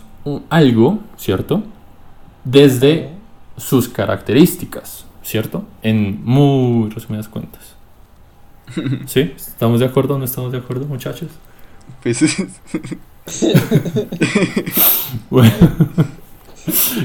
algo, 0.49 1.01
¿cierto? 1.17 1.63
Desde 2.45 3.11
sus 3.57 3.89
características, 3.89 5.07
¿cierto? 5.23 5.65
En 5.83 6.25
muy 6.25 6.91
resumidas 6.91 7.29
cuentas. 7.29 7.77
¿Sí? 9.07 9.33
¿Estamos 9.37 9.81
de 9.81 9.87
acuerdo 9.87 10.15
o 10.15 10.19
no 10.19 10.25
estamos 10.25 10.53
de 10.53 10.59
acuerdo, 10.59 10.87
muchachos? 10.87 11.29
Pues, 12.03 12.23
Bueno, 15.31 15.53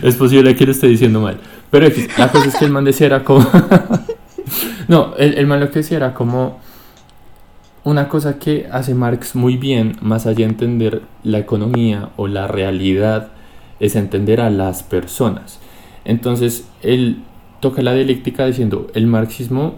es 0.02 0.16
posible 0.16 0.56
que 0.56 0.66
lo 0.66 0.72
esté 0.72 0.88
diciendo 0.88 1.22
mal. 1.22 1.40
Pero 1.70 1.88
la 2.18 2.32
cosa 2.32 2.48
es 2.48 2.56
que 2.56 2.66
el 2.66 2.72
man 2.72 2.86
decía 2.86 3.08
era 3.08 3.24
como. 3.24 3.46
no, 4.88 5.16
el, 5.18 5.36
el 5.36 5.48
man 5.48 5.60
lo 5.60 5.70
que 5.72 5.80
decía 5.80 5.98
era 5.98 6.14
como. 6.14 6.60
Una 7.86 8.10
cosa 8.10 8.40
que 8.40 8.68
hace 8.72 8.96
Marx 8.96 9.36
muy 9.36 9.58
bien, 9.58 9.96
más 10.02 10.26
allá 10.26 10.38
de 10.38 10.46
entender 10.46 11.04
la 11.24 11.38
economía 11.38 12.10
o 12.18 12.28
la 12.28 12.48
realidad, 12.48 13.28
es 13.80 13.96
entender 13.96 14.42
a 14.42 14.50
las 14.50 14.82
personas. 14.82 15.60
Entonces, 16.04 16.68
él 16.82 17.20
toca 17.60 17.84
la 17.84 17.94
dialéctica 17.94 18.48
diciendo: 18.48 18.88
el 18.96 19.06
marxismo, 19.06 19.76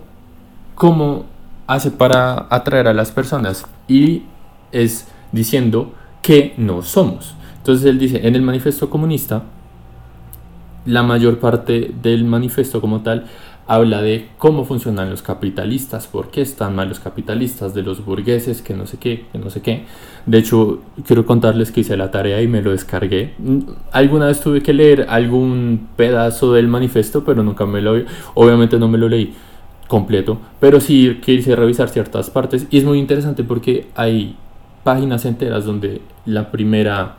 ¿cómo 0.74 1.26
hace 1.68 1.92
para 1.92 2.48
atraer 2.50 2.88
a 2.88 2.94
las 2.94 3.12
personas? 3.12 3.66
Y 3.90 4.24
es 4.72 5.10
diciendo 5.34 5.92
que 6.22 6.54
no 6.56 6.84
somos. 6.84 7.36
Entonces 7.58 7.86
él 7.88 8.00
dice, 8.00 8.26
en 8.26 8.36
el 8.36 8.42
manifiesto 8.42 8.90
comunista, 8.90 9.44
la 10.86 11.04
mayor 11.04 11.40
parte 11.40 11.92
del 12.02 12.24
manifiesto 12.24 12.80
como 12.80 13.02
tal 13.02 13.26
habla 13.68 14.02
de 14.02 14.30
cómo 14.38 14.64
funcionan 14.64 15.10
los 15.10 15.22
capitalistas, 15.22 16.08
por 16.08 16.32
qué 16.32 16.42
están 16.42 16.76
mal 16.76 16.88
los 16.88 17.00
capitalistas, 17.00 17.74
de 17.74 17.84
los 17.84 18.04
burgueses, 18.04 18.62
que 18.62 18.74
no 18.74 18.88
sé 18.88 18.98
qué, 18.98 19.26
que 19.32 19.38
no 19.38 19.50
sé 19.50 19.62
qué. 19.62 19.86
De 20.26 20.38
hecho, 20.38 20.82
quiero 21.06 21.26
contarles 21.26 21.72
que 21.72 21.82
hice 21.82 21.98
la 21.98 22.10
tarea 22.10 22.42
y 22.42 22.48
me 22.48 22.62
lo 22.62 22.72
descargué. 22.72 23.34
Mm, 23.38 23.60
Alguna 23.92 24.28
vez 24.28 24.40
tuve 24.42 24.64
que 24.64 24.74
leer 24.74 25.08
algún 25.10 25.90
pedazo 25.98 26.54
del 26.54 26.68
manifiesto, 26.68 27.24
pero 27.24 27.44
nunca 27.44 27.66
me 27.66 27.82
lo... 27.82 27.96
Obviamente 28.36 28.80
no 28.80 28.88
me 28.88 28.98
lo 28.98 29.10
leí 29.10 29.34
completo, 29.88 30.38
pero 30.60 30.80
sí 30.80 31.20
quise 31.24 31.56
revisar 31.56 31.90
ciertas 31.90 32.30
partes 32.30 32.68
y 32.70 32.78
es 32.78 32.84
muy 32.84 33.00
interesante 33.00 33.44
porque 33.44 33.88
hay 33.96 34.36
páginas 34.84 35.26
enteras 35.26 35.66
donde 35.66 36.02
la 36.26 36.52
primera 36.52 37.16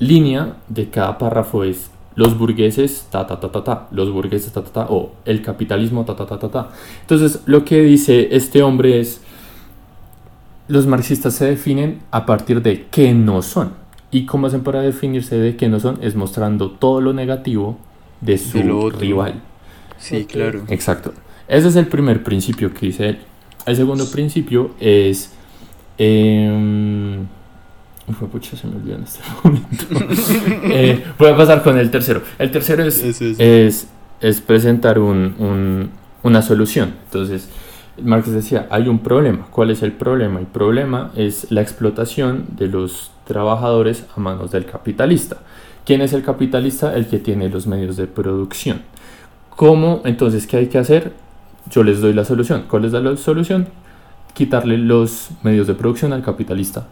línea 0.00 0.56
de 0.68 0.90
cada 0.90 1.18
párrafo 1.18 1.62
es 1.62 1.91
los 2.14 2.38
burgueses, 2.38 3.06
ta, 3.10 3.26
ta, 3.26 3.40
ta, 3.40 3.50
ta, 3.50 3.64
ta, 3.64 3.88
los 3.90 4.10
burgueses, 4.10 4.52
ta, 4.52 4.62
ta, 4.62 4.70
ta, 4.70 4.86
o 4.90 5.12
el 5.24 5.42
capitalismo, 5.42 6.04
ta, 6.04 6.14
ta, 6.16 6.26
ta, 6.26 6.38
ta, 6.38 6.48
ta. 6.48 6.70
Entonces, 7.00 7.40
lo 7.46 7.64
que 7.64 7.80
dice 7.82 8.28
este 8.32 8.62
hombre 8.62 9.00
es, 9.00 9.20
los 10.68 10.86
marxistas 10.86 11.34
se 11.34 11.46
definen 11.46 12.00
a 12.10 12.24
partir 12.26 12.62
de 12.62 12.86
qué 12.90 13.12
no 13.14 13.42
son. 13.42 13.72
¿Y 14.10 14.26
cómo 14.26 14.46
hacen 14.46 14.62
para 14.62 14.82
definirse 14.82 15.36
de 15.38 15.56
qué 15.56 15.68
no 15.68 15.80
son? 15.80 15.98
Es 16.02 16.14
mostrando 16.14 16.70
todo 16.70 17.00
lo 17.00 17.12
negativo 17.14 17.78
de 18.20 18.36
su 18.38 18.58
De 18.58 18.98
rival. 18.98 19.40
sí, 19.98 20.26
claro. 20.26 20.62
Exacto. 20.68 21.14
Ese 21.48 21.68
es 21.68 21.76
el 21.76 21.86
primer 21.86 22.22
principio 22.22 22.72
que 22.72 22.86
dice 22.86 23.08
él. 23.08 23.18
El 23.66 23.76
segundo 23.76 24.10
principio 24.10 24.72
es... 24.80 25.32
em, 25.98 27.26
Uf, 28.08 28.22
pucha, 28.30 28.56
se 28.56 28.66
me 28.66 28.76
olvidó 28.76 28.96
en 28.96 29.02
este 29.04 29.20
momento. 29.44 29.84
Eh, 30.64 31.04
voy 31.18 31.28
a 31.28 31.36
pasar 31.36 31.62
con 31.62 31.78
el 31.78 31.90
tercero. 31.90 32.22
El 32.38 32.50
tercero 32.50 32.82
es. 32.84 33.02
es, 33.02 33.88
es 34.20 34.40
presentar 34.40 34.98
un- 34.98 35.34
un- 35.38 35.90
una 36.24 36.42
solución. 36.42 36.94
Entonces, 37.06 37.48
Marx 38.02 38.30
decía, 38.32 38.66
hay 38.70 38.88
un 38.88 38.98
problema. 39.00 39.46
¿Cuál 39.50 39.70
es 39.70 39.82
el 39.82 39.92
problema? 39.92 40.40
El 40.40 40.46
problema 40.46 41.10
es 41.16 41.50
la 41.50 41.60
explotación 41.62 42.46
de 42.56 42.66
los 42.68 43.10
trabajadores 43.26 44.04
a 44.16 44.20
manos 44.20 44.50
del 44.50 44.64
capitalista. 44.66 45.38
¿Quién 45.84 46.00
es 46.00 46.12
el 46.12 46.22
capitalista? 46.22 46.94
El 46.96 47.06
que 47.06 47.18
tiene 47.18 47.48
los 47.48 47.66
medios 47.66 47.96
de 47.96 48.06
producción. 48.06 48.82
¿Cómo? 49.50 50.00
Entonces, 50.04 50.46
¿qué 50.46 50.56
hay 50.58 50.66
que 50.68 50.78
hacer? 50.78 51.12
Yo 51.70 51.82
les 51.84 52.00
doy 52.00 52.12
la 52.14 52.24
solución. 52.24 52.64
¿Cuál 52.68 52.84
es 52.84 52.92
la 52.92 53.16
solución? 53.16 53.66
Quitarle 54.34 54.78
los 54.78 55.28
medios 55.42 55.66
de 55.66 55.74
producción 55.74 56.12
al 56.12 56.22
capitalista, 56.22 56.86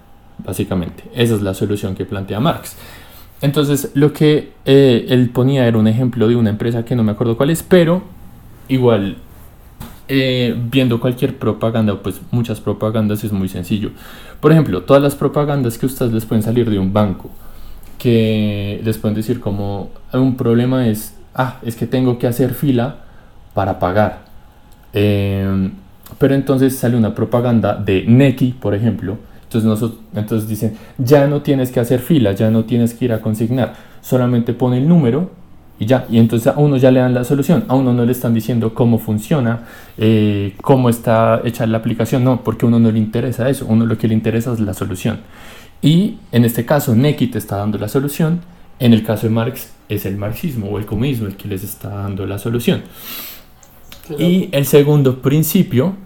básicamente. 0.45 1.05
Esa 1.15 1.35
es 1.35 1.43
la 1.43 1.55
solución 1.55 1.95
que 1.95 2.05
plantea 2.05 2.41
Marx. 2.41 2.77
Entonces, 3.43 3.91
lo 3.95 4.13
que 4.13 4.53
eh, 4.65 5.07
él 5.09 5.31
ponía 5.31 5.67
era 5.67 5.79
un 5.79 5.89
ejemplo 5.89 6.29
de 6.29 6.37
una 6.37 6.51
empresa 6.51 6.85
que 6.85 6.95
no 6.95 7.03
me 7.03 7.13
acuerdo 7.13 7.37
cuál 7.37 7.51
es, 7.51 7.63
pero 7.63 8.03
igual, 8.69 9.17
eh, 10.09 10.55
viendo 10.71 11.01
cualquier 11.01 11.39
propaganda, 11.39 12.03
pues 12.03 12.21
muchas 12.31 12.61
propagandas 12.61 13.25
es 13.25 13.33
muy 13.33 13.49
sencillo. 13.49 13.91
Por 14.41 14.53
ejemplo, 14.53 14.83
todas 14.83 15.03
las 15.03 15.15
propagandas 15.15 15.79
que 15.79 15.87
ustedes 15.87 16.13
les 16.13 16.27
pueden 16.27 16.43
salir 16.43 16.69
de 16.69 16.79
un 16.79 16.93
banco, 16.93 17.31
que 17.99 18.81
les 18.85 18.99
pueden 18.99 19.15
decir 19.15 19.41
como 19.41 19.91
un 20.13 20.37
problema 20.37 20.87
es, 20.87 21.15
ah, 21.35 21.59
es 21.63 21.77
que 21.77 21.87
tengo 21.87 22.19
que 22.19 22.27
hacer 22.27 22.55
fila 22.55 23.05
para 23.55 23.79
pagar. 23.79 24.25
Eh, 24.93 25.71
pero 26.19 26.35
entonces 26.35 26.77
sale 26.77 26.97
una 26.97 27.15
propaganda 27.15 27.75
de 27.75 28.05
Neki, 28.07 28.53
por 28.61 28.75
ejemplo. 28.75 29.19
Entonces, 29.51 29.69
nosotros, 29.69 30.01
entonces 30.15 30.49
dicen, 30.49 30.77
ya 30.97 31.27
no 31.27 31.43
tienes 31.43 31.73
que 31.73 31.81
hacer 31.81 31.99
fila, 31.99 32.31
ya 32.31 32.53
no 32.53 32.67
tienes 32.67 32.95
que 32.95 33.07
ir 33.07 33.13
a 33.13 33.21
consignar, 33.21 33.75
solamente 34.01 34.53
pone 34.53 34.79
el 34.79 34.87
número 34.87 35.33
y 35.81 35.87
ya. 35.87 36.07
Y 36.09 36.19
entonces 36.19 36.47
a 36.47 36.57
uno 36.57 36.77
ya 36.77 36.93
le 36.93 37.01
dan 37.01 37.15
la 37.15 37.25
solución, 37.25 37.65
a 37.67 37.75
uno 37.75 37.93
no 37.93 38.05
le 38.05 38.13
están 38.13 38.33
diciendo 38.33 38.75
cómo 38.75 39.01
funciona, 39.01 39.63
eh, 39.99 40.55
cómo 40.63 40.89
está 40.89 41.41
hecha 41.45 41.67
la 41.67 41.79
aplicación, 41.79 42.23
no, 42.23 42.45
porque 42.45 42.65
a 42.65 42.69
uno 42.69 42.79
no 42.79 42.93
le 42.93 43.01
interesa 43.01 43.49
eso, 43.51 43.65
a 43.65 43.73
uno 43.73 43.87
lo 43.87 43.99
que 43.99 44.07
le 44.07 44.15
interesa 44.15 44.53
es 44.53 44.61
la 44.61 44.73
solución. 44.73 45.19
Y 45.83 46.19
en 46.31 46.45
este 46.45 46.65
caso, 46.65 46.95
Neki 46.95 47.27
te 47.27 47.39
está 47.39 47.57
dando 47.57 47.77
la 47.77 47.89
solución, 47.89 48.43
en 48.79 48.93
el 48.93 49.03
caso 49.03 49.27
de 49.27 49.31
Marx 49.31 49.73
es 49.89 50.07
el 50.07 50.17
marxismo 50.17 50.69
o 50.69 50.79
el 50.79 50.87
comunismo 50.87 51.27
el 51.27 51.37
que 51.37 51.49
les 51.49 51.65
está 51.65 51.89
dando 51.89 52.25
la 52.25 52.39
solución. 52.39 52.83
Y 54.17 54.49
el 54.53 54.65
segundo 54.65 55.21
principio 55.21 55.97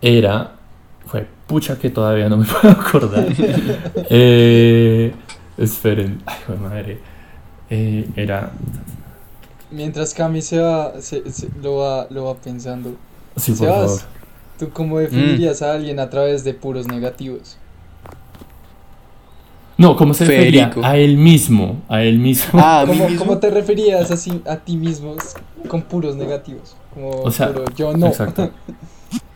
era. 0.00 0.56
Pucha 1.52 1.78
que 1.78 1.90
todavía 1.90 2.30
no 2.30 2.38
me 2.38 2.46
puedo 2.62 2.70
acordar. 2.72 3.26
Eh, 4.08 5.12
esperen. 5.58 6.22
Ay, 6.24 6.56
madre. 6.58 6.98
Eh, 7.68 8.08
era. 8.16 8.52
Mientras 9.70 10.14
Cami 10.14 10.40
se 10.40 10.58
va, 10.60 10.94
se, 11.02 11.30
se- 11.30 11.48
lo 11.62 11.76
va, 11.76 12.06
lo 12.08 12.24
va 12.24 12.34
pensando. 12.36 12.94
Sí, 13.36 13.52
por 13.52 13.58
Sebas, 13.58 13.76
favor. 13.84 14.00
¿Tú 14.58 14.70
cómo 14.70 14.98
definirías 14.98 15.60
a 15.60 15.74
alguien 15.74 16.00
a 16.00 16.08
través 16.08 16.42
de 16.42 16.54
puros 16.54 16.88
negativos? 16.88 17.58
No, 19.76 19.94
¿cómo 19.96 20.14
se 20.14 20.24
refería? 20.24 20.68
Federico. 20.70 20.80
A 20.86 20.96
él 20.96 21.18
mismo. 21.18 21.82
A 21.88 22.02
él 22.02 22.18
mismo. 22.18 22.60
Ah, 22.62 22.84
¿Cómo, 22.86 23.04
mismo. 23.08 23.18
cómo 23.26 23.38
te 23.38 23.50
referías 23.50 24.10
así 24.10 24.40
a 24.46 24.56
ti 24.56 24.76
mismo 24.78 25.16
con 25.68 25.82
puros 25.82 26.16
negativos? 26.16 26.76
Como 26.94 27.10
O 27.10 27.30
sea, 27.30 27.48
puro 27.52 27.64
yo 27.76 27.94
no. 27.94 28.06
Exacto. 28.06 28.50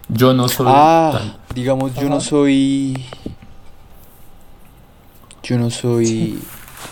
Yo 0.09 0.33
no 0.33 0.49
soy. 0.49 0.67
Ah, 0.69 1.37
digamos, 1.55 1.95
yo 1.95 2.03
Ajá. 2.03 2.09
no 2.11 2.21
soy. 2.21 3.05
Yo 5.43 5.59
no 5.59 5.71
soy 5.71 6.39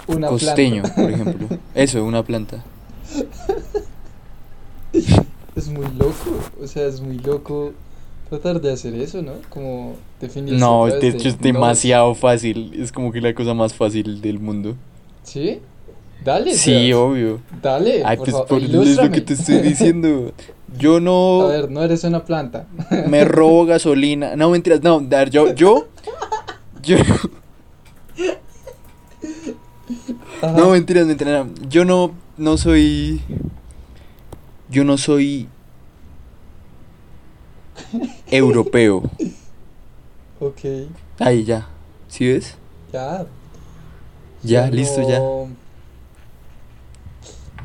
Una 0.06 0.28
costeño, 0.28 0.82
planta. 0.82 1.02
por 1.02 1.10
ejemplo. 1.10 1.58
Eso, 1.74 2.04
una 2.04 2.22
planta. 2.22 2.64
Es 5.56 5.68
muy 5.68 5.86
loco, 5.96 6.40
o 6.60 6.66
sea, 6.66 6.86
es 6.86 7.00
muy 7.00 7.18
loco 7.18 7.72
tratar 8.28 8.60
de 8.60 8.72
hacer 8.72 8.94
eso, 8.94 9.22
¿no? 9.22 9.34
Como 9.48 9.94
definirse. 10.20 10.58
No, 10.58 10.86
de 10.86 11.08
hecho 11.08 11.28
es 11.28 11.36
no. 11.36 11.42
demasiado 11.42 12.14
fácil. 12.16 12.72
Es 12.76 12.90
como 12.90 13.12
que 13.12 13.20
la 13.20 13.32
cosa 13.34 13.54
más 13.54 13.72
fácil 13.72 14.20
del 14.20 14.40
mundo. 14.40 14.74
¿Sí? 15.22 15.60
Dale. 16.24 16.54
Sí, 16.54 16.92
obvio. 16.92 17.40
Dale. 17.62 18.02
Ay, 18.04 18.16
por 18.16 18.24
pues 18.24 18.32
favor, 18.32 18.48
por 18.48 18.62
es 18.62 18.96
lo 18.96 19.10
que 19.10 19.20
te 19.20 19.34
estoy 19.34 19.58
diciendo. 19.60 20.32
Yo 20.78 20.96
A 20.96 21.00
no 21.00 21.48
ver, 21.48 21.70
no 21.70 21.82
eres 21.82 22.04
una 22.04 22.24
planta. 22.24 22.66
me 23.08 23.24
robo 23.24 23.64
gasolina. 23.66 24.36
No, 24.36 24.50
mentiras, 24.50 24.82
no. 24.82 25.00
dar- 25.00 25.30
Yo, 25.30 25.54
yo, 25.54 25.86
yo, 26.82 26.96
no, 30.56 30.70
mentiras, 30.70 31.06
mentiras. 31.06 31.46
no. 31.46 31.68
Yo 31.68 31.84
no, 31.84 32.12
no 32.36 32.56
soy, 32.56 33.20
yo 34.70 34.84
no 34.84 34.98
soy 34.98 35.48
europeo. 38.30 39.02
Ok, 40.40 40.60
Ahí 41.18 41.44
ya. 41.44 41.68
¿Sí 42.08 42.26
ves? 42.28 42.54
ya. 42.92 43.26
Ya, 44.42 44.66
Yo 44.68 44.74
listo, 44.74 45.08
ya. 45.08 45.22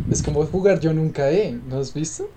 Es 0.09 0.23
como 0.23 0.45
jugar 0.45 0.79
yo 0.79 0.93
nunca 0.93 1.29
he, 1.29 1.51
¿no 1.51 1.77
has 1.79 1.93
visto? 1.93 2.29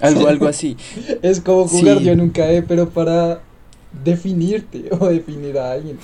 Algo, 0.00 0.26
algo 0.28 0.46
así. 0.48 0.76
Es 1.22 1.40
como 1.40 1.66
jugar 1.68 1.98
Sí. 1.98 2.04
yo 2.04 2.16
nunca 2.16 2.50
he, 2.50 2.62
pero 2.62 2.88
para 2.90 3.40
definirte 4.04 4.84
o 4.98 5.06
definir 5.08 5.58
a 5.58 5.72
alguien. 5.72 5.98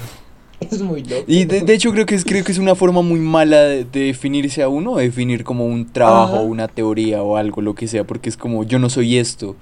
Es 0.60 0.80
muy 0.82 1.02
loco. 1.02 1.24
Y 1.26 1.44
de, 1.46 1.62
de 1.62 1.74
hecho 1.74 1.90
creo 1.90 2.04
que 2.04 2.14
es 2.14 2.24
creo 2.24 2.44
que 2.44 2.52
es 2.52 2.58
una 2.58 2.74
forma 2.74 3.00
muy 3.00 3.18
mala 3.18 3.62
de, 3.62 3.84
de 3.84 4.00
definirse 4.00 4.62
a 4.62 4.68
uno, 4.68 4.96
de 4.96 5.04
definir 5.04 5.42
como 5.42 5.64
un 5.66 5.90
trabajo, 5.90 6.34
Ajá. 6.36 6.42
una 6.42 6.68
teoría 6.68 7.22
o 7.22 7.36
algo, 7.36 7.62
lo 7.62 7.74
que 7.74 7.88
sea, 7.88 8.04
porque 8.04 8.28
es 8.28 8.36
como 8.36 8.62
yo 8.64 8.78
no 8.78 8.90
soy 8.90 9.16
esto. 9.18 9.56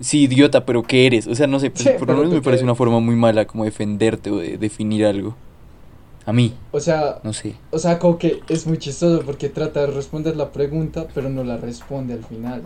Sí, 0.00 0.22
idiota, 0.22 0.66
pero 0.66 0.82
¿qué 0.82 1.06
eres? 1.06 1.28
O 1.28 1.34
sea, 1.36 1.46
no 1.46 1.60
sé, 1.60 1.70
Sí, 1.74 1.90
por 1.96 2.08
lo 2.08 2.16
menos 2.16 2.32
me 2.32 2.42
parece 2.42 2.64
una 2.64 2.74
forma 2.74 2.98
muy 2.98 3.14
mala 3.14 3.44
como 3.46 3.64
defenderte 3.64 4.30
o 4.30 4.38
de 4.38 4.58
definir 4.58 5.06
algo. 5.06 5.36
A 6.26 6.32
mí, 6.32 6.54
O 6.72 6.80
sea, 6.80 7.18
no 7.22 7.32
sé. 7.32 7.54
o 7.70 7.78
sea, 7.78 7.98
como 8.00 8.18
que 8.18 8.40
es 8.48 8.66
muy 8.66 8.78
chistoso 8.78 9.22
porque 9.24 9.48
trata 9.48 9.80
de 9.82 9.88
responder 9.88 10.36
la 10.36 10.50
pregunta, 10.50 11.06
pero 11.14 11.28
no 11.28 11.44
la 11.44 11.56
responde 11.56 12.14
al 12.14 12.24
final. 12.24 12.62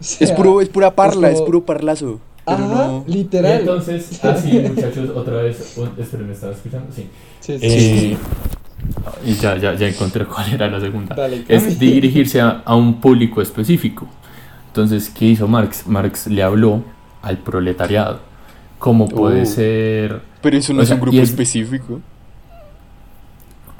Es 0.00 0.32
puro, 0.32 0.60
es 0.60 0.68
pura 0.68 0.94
parla, 0.94 1.28
es, 1.28 1.34
como- 1.34 1.46
puro 1.46 1.64
parlazo. 1.66 2.20
Pero 2.46 2.58
Ajá, 2.64 2.86
no. 2.88 3.04
Y 3.06 3.12
literal. 3.12 3.60
entonces, 3.60 4.24
así 4.24 4.58
muchachos, 4.58 5.10
otra 5.14 5.42
vez, 5.42 5.76
esperen, 5.98 6.26
¿me 6.26 6.32
están 6.32 6.50
escuchando? 6.52 6.86
Sí. 6.94 7.06
Sí, 7.40 7.58
sí, 7.58 7.66
Eh, 7.66 8.16
y 9.26 9.34
ya, 9.34 9.56
ya, 9.56 9.74
ya 9.74 9.86
encontré 9.88 10.24
cuál 10.24 10.52
era 10.52 10.68
la 10.68 10.80
segunda. 10.80 11.14
Dale. 11.14 11.44
Es 11.48 11.78
dirigirse 11.78 12.40
a, 12.40 12.62
a 12.64 12.74
un 12.74 13.00
público 13.00 13.40
específico. 13.42 14.08
Entonces, 14.68 15.10
¿qué 15.10 15.26
hizo 15.26 15.46
Marx? 15.46 15.86
Marx 15.86 16.26
le 16.28 16.42
habló 16.42 16.82
al 17.22 17.38
proletariado. 17.38 18.20
¿Cómo 18.78 19.06
puede 19.08 19.42
Oh. 19.42 19.46
ser? 19.46 20.20
Pero 20.40 20.56
eso 20.56 20.72
no 20.72 20.80
O 20.80 20.82
es 20.82 20.90
un 20.90 21.00
grupo 21.00 21.18
es- 21.18 21.28
específico. 21.30 22.00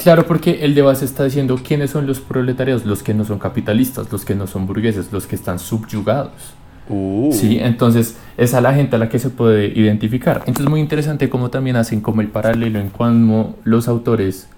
Claro, 0.01 0.27
porque 0.27 0.65
el 0.65 0.75
debate 0.75 1.05
está 1.05 1.25
diciendo 1.25 1.61
quiénes 1.63 1.91
son 1.91 2.07
los 2.07 2.21
proletariados, 2.21 2.87
los 2.87 3.03
que 3.03 3.13
no 3.13 3.27
son 3.27 3.39
capitalistas, 3.39 4.11
los 4.11 4.25
que 4.25 4.35
no 4.35 4.47
son 4.47 4.67
burgueses, 4.67 5.13
los 5.13 5.27
que 5.27 5.37
están 5.37 5.59
subyugados. 5.59 6.55
Oh. 6.89 7.29
Sí, 7.33 7.59
entonces 7.61 8.17
es 8.39 8.55
a 8.55 8.63
la 8.63 8.73
gente 8.73 8.97
a 8.97 8.99
la 8.99 9.11
que 9.11 9.19
se 9.19 9.29
puede 9.29 9.67
identificar. 9.67 10.39
Entonces 10.47 10.71
muy 10.71 10.81
interesante 10.81 11.29
cómo 11.29 11.51
también 11.51 11.77
hacen 11.77 12.01
como 12.01 12.23
el 12.23 12.29
paralelo 12.29 12.81
en 12.81 12.89
cuando 12.89 13.59
los 13.65 13.89
autores, 13.89 14.49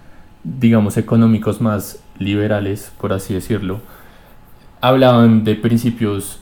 digamos, 0.44 0.96
económicos 0.96 1.60
más 1.60 1.98
liberales, 2.18 2.92
por 3.00 3.12
así 3.12 3.34
decirlo, 3.34 3.80
hablaban 4.80 5.42
de 5.42 5.56
principios 5.56 6.38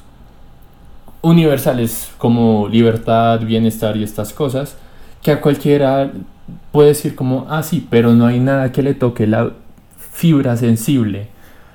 universales 1.22 2.12
como 2.18 2.68
libertad, 2.68 3.40
bienestar 3.40 3.96
y 3.96 4.02
estas 4.02 4.34
cosas, 4.34 4.76
que 5.22 5.32
a 5.32 5.40
cualquiera 5.40 6.12
puede 6.72 6.88
decir 6.88 7.14
como, 7.14 7.46
ah, 7.48 7.62
sí, 7.62 7.86
pero 7.90 8.14
no 8.14 8.26
hay 8.26 8.40
nada 8.40 8.72
que 8.72 8.82
le 8.82 8.94
toque 8.94 9.26
la 9.26 9.52
fibra 10.12 10.56
sensible 10.56 11.28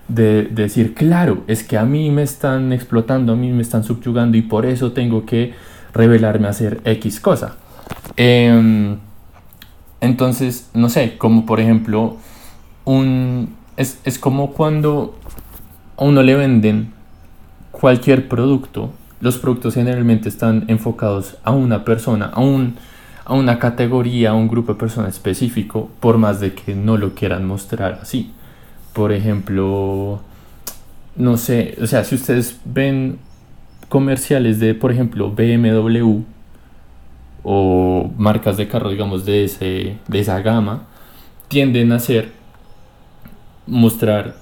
de, 0.08 0.44
de 0.44 0.64
decir, 0.64 0.94
claro, 0.94 1.44
es 1.48 1.64
que 1.64 1.78
a 1.78 1.86
mí 1.86 2.12
me 2.12 2.24
están 2.24 2.74
explotando, 2.74 3.34
a 3.34 3.36
mí 3.36 3.52
me 3.52 3.62
están 3.62 3.84
subyugando 3.84 4.38
y 4.38 4.42
por 4.42 4.66
eso 4.66 4.92
tengo 4.92 5.26
que 5.26 5.54
revelarme 5.94 6.48
a 6.48 6.52
hacer 6.52 6.82
X 6.84 7.20
cosa. 7.20 7.56
Em, 8.18 8.98
entonces, 10.02 10.70
no 10.74 10.90
sé, 10.90 11.18
como 11.18 11.46
por 11.46 11.60
ejemplo, 11.60 12.18
un, 12.84 13.56
es, 13.78 14.00
es 14.04 14.20
como 14.20 14.52
cuando 14.52 15.18
a 15.98 16.04
uno 16.04 16.22
le 16.22 16.36
venden 16.36 16.94
cualquier 17.72 18.28
producto, 18.28 18.92
los 19.22 19.38
productos 19.38 19.74
generalmente 19.74 20.30
están 20.30 20.66
enfocados 20.68 21.38
a 21.44 21.52
una 21.52 21.84
persona, 21.84 22.26
a, 22.26 22.42
un, 22.42 22.76
a 23.26 23.34
una 23.34 23.58
categoría, 23.60 24.32
a 24.32 24.34
un 24.36 24.48
grupo 24.48 24.74
de 24.74 24.80
personas 24.80 25.16
específico, 25.16 25.90
por 26.00 26.18
más 26.18 26.40
de 26.40 26.54
que 26.54 26.76
no 26.76 26.96
lo 26.96 27.16
quieran 27.16 27.46
mostrar 27.46 28.00
así. 28.02 28.32
Por 28.94 29.12
ejemplo, 29.12 30.22
no 31.16 31.38
sé, 31.38 31.76
o 31.82 31.88
sea, 31.88 32.04
si 32.04 32.16
ustedes 32.16 32.60
ven 32.66 33.18
comerciales 33.90 34.60
de, 34.60 34.76
por 34.76 34.92
ejemplo, 34.92 35.32
BMW 35.32 36.22
o 37.44 38.12
marcas 38.18 38.58
de 38.58 38.68
carro, 38.68 38.92
digamos, 38.92 39.26
de, 39.26 39.46
ese, 39.46 39.98
de 40.08 40.20
esa 40.20 40.40
gama, 40.42 40.84
tienden 41.48 41.92
a 41.92 42.00
ser 42.00 42.32
mostrar, 43.68 44.36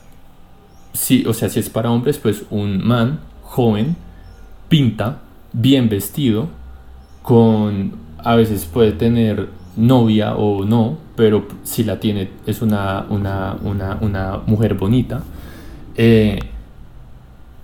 sí, 0.93 1.23
o 1.25 1.33
sea, 1.33 1.49
si 1.49 1.59
es 1.59 1.69
para 1.69 1.89
hombres, 1.89 2.17
pues 2.17 2.43
un 2.49 2.85
man 2.85 3.19
joven, 3.43 3.95
pinta, 4.67 5.19
bien 5.53 5.87
vestido, 5.87 6.49
con, 7.21 8.02
a 8.23 8.35
veces 8.35 8.65
puede 8.65 8.91
tener 8.93 9.49
novia 9.75 10.35
o 10.35 10.65
no, 10.65 10.97
pero 11.15 11.47
si 11.63 11.83
la 11.83 11.99
tiene 11.99 12.29
es 12.45 12.61
una, 12.61 13.05
una, 13.09 13.57
una, 13.63 13.97
una 14.01 14.37
mujer 14.45 14.75
bonita. 14.75 15.23
Eh, 15.95 16.39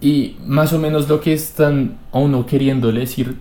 y 0.02 0.38
más 0.46 0.72
o 0.74 0.80
menos 0.80 1.10
lo 1.10 1.20
que 1.20 1.34
están 1.34 1.98
a 2.12 2.20
uno 2.20 2.46
queriéndole 2.46 3.02
decir 3.02 3.36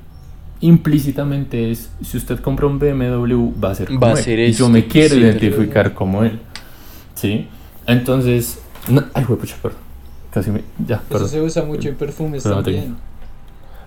implícitamente 0.61 1.71
es, 1.71 1.91
si 2.03 2.17
usted 2.17 2.41
compra 2.41 2.67
un 2.67 2.79
BMW 2.81 3.53
va 3.63 3.71
a 3.71 3.75
ser 3.77 3.93
como 3.95 4.01
Va 4.01 4.15
a 4.15 4.17
él, 4.17 4.25
ser 4.25 4.39
y 4.41 4.53
yo 4.53 4.67
esto. 4.67 4.69
me 4.69 4.87
quiero 4.87 5.15
Sí, 5.15 5.21
identificar 5.21 5.95
como 5.95 6.25
él. 6.25 6.41
¿Sí? 7.15 7.47
Entonces, 7.87 8.61
no, 8.89 9.05
ay, 9.15 9.25
güey, 9.25 9.39
pucha, 9.39 9.57
perdón. 9.63 9.79
Casi 10.33 10.51
me, 10.51 10.63
ya, 10.85 10.97
Eso 10.97 11.05
perdón. 11.09 11.29
se 11.29 11.41
usa 11.41 11.65
mucho 11.65 11.89
en 11.89 11.95
perfumes 11.97 12.43
Perdón, 12.43 12.65
también. 12.65 12.97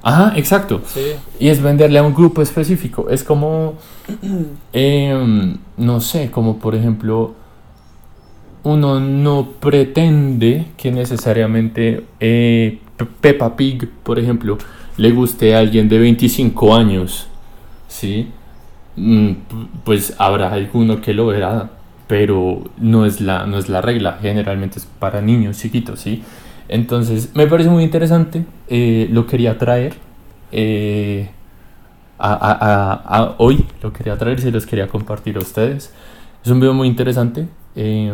Ajá, 0.03 0.33
exacto. 0.35 0.81
Sí. 0.87 1.01
Y 1.39 1.49
es 1.49 1.61
venderle 1.61 1.99
a 1.99 2.03
un 2.03 2.13
grupo 2.13 2.41
específico. 2.41 3.07
Es 3.09 3.23
como, 3.23 3.75
em, 4.73 5.57
no 5.77 6.01
sé, 6.01 6.31
como 6.31 6.57
por 6.59 6.75
ejemplo, 6.75 7.35
uno 8.63 8.99
no 8.99 9.49
pretende 9.59 10.67
que 10.77 10.91
necesariamente 10.91 12.05
eh, 12.19 12.79
Pe- 12.97 13.05
Peppa 13.05 13.55
Pig, 13.55 13.87
por 14.03 14.19
ejemplo, 14.19 14.57
le 14.97 15.11
guste 15.11 15.55
a 15.55 15.59
alguien 15.59 15.89
de 15.89 15.97
25 15.99 16.75
años. 16.75 17.27
¿Sí? 17.87 18.27
Mm, 18.95 19.31
Pues 19.83 20.15
habrá 20.17 20.51
alguno 20.51 21.01
que 21.01 21.13
lo 21.13 21.27
verá, 21.27 21.71
pero 22.07 22.63
no 22.77 23.05
es 23.05 23.21
la, 23.21 23.45
no 23.45 23.57
es 23.57 23.69
la 23.69 23.81
regla. 23.81 24.19
Generalmente 24.21 24.79
es 24.79 24.85
para 24.99 25.21
niños 25.21 25.57
chiquitos, 25.59 25.99
¿sí? 25.99 26.23
Entonces, 26.71 27.29
me 27.35 27.45
parece 27.47 27.69
muy 27.69 27.83
interesante. 27.83 28.45
eh, 28.69 29.07
lo 29.11 29.27
quería 29.27 29.57
traer. 29.59 29.93
eh, 30.53 31.29
a, 32.19 32.33
a- 32.33 32.57
a- 32.61 33.17
a- 33.23 33.35
hoy 33.39 33.65
lo 33.81 33.91
quería 33.93 34.17
traer 34.17 34.39
y 34.39 34.41
se 34.43 34.51
los 34.51 34.65
quería 34.65 34.87
compartir 34.87 35.37
a 35.37 35.39
ustedes. 35.39 35.91
Es 36.43 36.51
un 36.51 36.59
video 36.59 36.73
muy 36.73 36.87
interesante. 36.87 37.47
eh, 37.75 38.11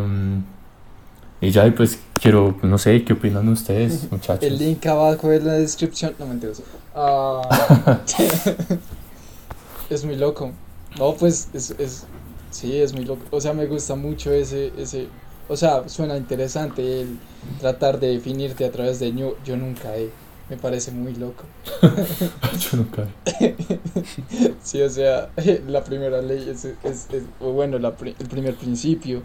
y 1.39 1.51
ya, 1.51 1.71
pues 1.75 1.99
quiero, 2.19 2.57
no 2.63 2.77
sé, 2.79 3.03
¿qué 3.03 3.13
opinan 3.13 3.47
ustedes, 3.49 4.07
muchachos? 4.11 4.43
El 4.43 4.57
link 4.57 4.85
abajo 4.87 5.31
en 5.31 5.45
la 5.45 5.53
descripción. 5.53 6.13
No 6.19 6.25
mentiras. 6.25 6.63
Ah, 6.95 7.41
es 9.89 10.03
muy 10.05 10.15
loco. 10.15 10.51
No, 10.97 11.13
pues 11.13 11.49
es, 11.53 11.71
es. 11.77 12.05
Sí, 12.49 12.75
es 12.77 12.93
muy 12.93 13.05
loco. 13.05 13.21
O 13.31 13.39
sea, 13.41 13.53
me 13.53 13.65
gusta 13.67 13.95
mucho 13.95 14.31
ese. 14.31 14.71
ese 14.77 15.07
o 15.49 15.55
sea, 15.55 15.87
suena 15.87 16.17
interesante 16.17 17.01
el 17.01 17.17
tratar 17.59 17.99
de 17.99 18.07
definirte 18.07 18.65
a 18.65 18.71
través 18.71 18.99
de 18.99 19.13
yo, 19.13 19.37
yo 19.45 19.57
nunca 19.57 19.95
he. 19.95 20.09
Me 20.49 20.55
parece 20.55 20.91
muy 20.91 21.13
loco. 21.13 21.43
Yo 21.81 22.77
nunca. 22.77 23.05
Sí, 24.63 24.81
o 24.81 24.89
sea, 24.89 25.29
la 25.67 25.83
primera 25.83 26.21
ley 26.21 26.47
es. 26.49 26.63
es, 26.63 26.75
es- 26.85 27.23
o 27.41 27.51
bueno, 27.51 27.77
la 27.79 27.93
el 27.99 28.27
primer 28.29 28.55
principio 28.55 29.23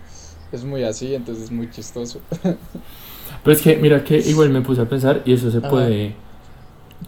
es 0.50 0.64
muy 0.64 0.82
así, 0.82 1.14
entonces 1.14 1.44
es 1.44 1.50
muy 1.52 1.70
chistoso. 1.70 2.20
Pero 2.42 3.56
es 3.56 3.62
que, 3.62 3.76
mira, 3.76 4.02
que 4.02 4.18
igual 4.18 4.50
me 4.50 4.62
puse 4.62 4.80
a 4.80 4.88
pensar 4.88 5.22
y 5.24 5.32
eso 5.32 5.50
se 5.52 5.58
Ajá. 5.58 5.68
puede 5.70 6.14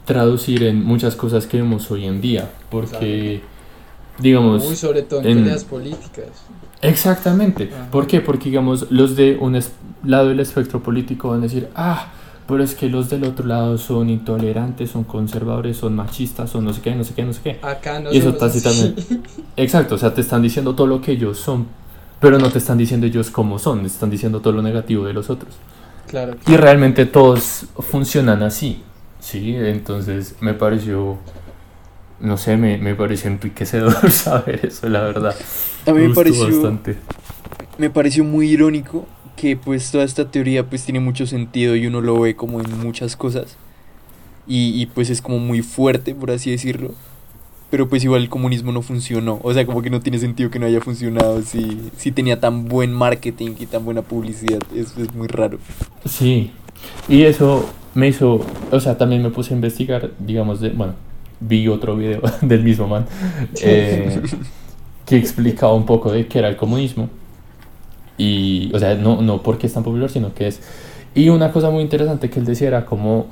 traducir 0.05 0.63
en 0.63 0.85
muchas 0.85 1.17
cosas 1.17 1.47
que 1.47 1.57
vemos 1.59 1.91
hoy 1.91 2.05
en 2.07 2.21
día. 2.21 2.51
Porque, 2.71 3.43
digamos. 4.19 4.65
Muy 4.65 4.77
sobre 4.77 5.03
todo 5.03 5.23
en, 5.23 5.47
en- 5.49 5.61
políticas. 5.63 6.29
Exactamente. 6.83 7.71
Ajá. 7.73 7.91
¿Por 7.91 8.07
qué? 8.07 8.21
Porque, 8.21 8.51
digamos, 8.51 8.91
los 8.91 9.17
de 9.17 9.37
un 9.41 9.59
lado 10.05 10.29
del 10.29 10.41
espectro 10.41 10.83
político 10.83 11.31
van 11.31 11.41
a 11.41 11.43
decir, 11.45 11.69
ah, 11.75 12.13
pero 12.47 12.63
es 12.63 12.75
que 12.75 12.89
los 12.89 13.09
del 13.09 13.25
otro 13.25 13.47
lado 13.47 13.79
son 13.79 14.11
intolerantes, 14.11 14.91
son 14.91 15.05
conservadores, 15.05 15.79
son 15.79 15.97
machistas, 15.97 16.51
son 16.51 16.65
no 16.65 16.73
sé 16.75 16.83
qué, 16.83 16.95
no 16.95 17.03
sé 17.05 17.15
qué, 17.15 17.25
no 17.25 17.33
sé 17.33 17.41
qué. 17.43 17.59
Acá 17.63 18.01
no 18.01 18.13
Y 18.13 18.19
eso 18.19 18.35
tácitamente. 18.35 19.03
Exacto, 19.57 19.95
o 19.95 19.99
sea, 19.99 20.13
te 20.13 20.21
están 20.21 20.43
diciendo 20.43 20.75
todo 20.75 20.87
lo 20.87 21.01
que 21.01 21.13
ellos 21.13 21.39
son, 21.39 21.67
pero 22.21 22.39
no 22.39 22.51
te 22.51 22.59
están 22.59 22.77
diciendo 22.77 23.07
ellos 23.07 23.31
cómo 23.31 23.59
son, 23.59 23.81
te 23.81 23.87
están 23.87 24.11
diciendo 24.11 24.41
todo 24.41 24.53
lo 24.53 24.63
negativo 24.63 25.07
de 25.07 25.15
los 25.15 25.31
otros. 25.31 25.55
Claro. 26.07 26.37
Y 26.47 26.57
realmente 26.57 27.07
todos 27.07 27.65
funcionan 27.79 28.43
así, 28.43 28.83
¿sí? 29.21 29.57
Entonces 29.57 30.37
me 30.41 30.53
pareció, 30.53 31.17
no 32.21 32.37
sé, 32.37 32.57
me, 32.57 32.79
me 32.79 32.95
pareció 32.95 33.31
enriquecedor 33.31 34.11
saber 34.11 34.67
eso, 34.67 34.89
la 34.89 35.03
verdad. 35.03 35.35
A 35.87 35.93
mí 35.93 36.09
me 36.09 36.15
pareció, 36.15 36.47
bastante. 36.47 36.97
me 37.79 37.91
pareció 37.91 38.25
muy 38.25 38.49
irónico 38.49 39.07
que 39.37 39.57
pues 39.57 39.91
toda 39.91 40.05
esta 40.05 40.31
teoría 40.31 40.67
pues 40.69 40.85
tiene 40.85 41.01
mucho 41.01 41.27
sentido 41.27 41.77
y 41.77 41.87
uno 41.87 42.01
lo 42.01 42.21
ve 42.21 42.37
como 42.37 42.61
en 42.61 42.79
muchas 42.79 43.17
cosas. 43.17 43.57
Y, 44.47 44.81
y, 44.81 44.87
pues 44.87 45.09
es 45.09 45.23
como 45.23 45.39
muy 45.39 45.63
fuerte 45.63 46.15
por 46.15 46.31
así 46.31 46.51
decirlo. 46.51 46.93
Pero 47.71 47.89
pues 47.89 48.05
igual 48.05 48.23
el 48.23 48.29
comunismo 48.29 48.73
no 48.73 48.83
funcionó. 48.83 49.41
O 49.43 49.53
sea 49.53 49.67
como 49.67 49.83
que 49.83 49.91
no 49.91 50.01
tiene 50.01 50.19
sentido 50.19 50.51
que 50.51 50.59
no 50.59 50.67
haya 50.67 50.81
funcionado 50.81 51.43
si, 51.43 51.91
si 51.97 52.13
tenía 52.13 52.39
tan 52.39 52.69
buen 52.69 52.93
marketing 52.93 53.55
y 53.59 53.67
tan 53.67 53.85
buena 53.85 54.03
publicidad. 54.03 54.61
Es, 54.75 54.97
es 54.97 55.15
muy 55.15 55.27
raro. 55.27 55.59
Sí, 56.05 56.53
y 57.09 57.23
eso 57.23 57.69
me 57.95 58.09
hizo, 58.09 58.41
o 58.71 58.81
sea, 58.81 58.99
también 58.99 59.23
me 59.23 59.31
puse 59.31 59.55
a 59.55 59.57
investigar, 59.57 60.11
digamos, 60.19 60.61
de, 60.61 60.71
bueno, 60.71 60.95
vi 61.49 61.69
otro 61.69 61.97
video 61.97 62.21
del 62.43 62.63
mismo 62.65 62.87
man 62.89 63.07
eh, 63.61 64.23
que 65.07 65.17
explicaba 65.17 65.75
un 65.75 65.87
poco 65.87 66.13
de 66.13 66.27
qué 66.27 66.39
era 66.41 66.49
el 66.49 66.57
comunismo. 66.57 67.09
Y, 68.17 68.71
o 68.75 68.79
sea, 68.79 68.95
no, 68.95 69.23
no 69.23 69.43
porque 69.43 69.67
es 69.67 69.73
tan 69.73 69.83
popular, 69.83 70.11
sino 70.11 70.35
que 70.35 70.47
es... 70.49 70.61
Y 71.15 71.29
una 71.29 71.53
cosa 71.53 71.71
muy 71.71 71.83
interesante 71.83 72.31
que 72.31 72.39
él 72.41 72.45
decía 72.47 72.69
era 72.69 72.85
como, 72.87 73.27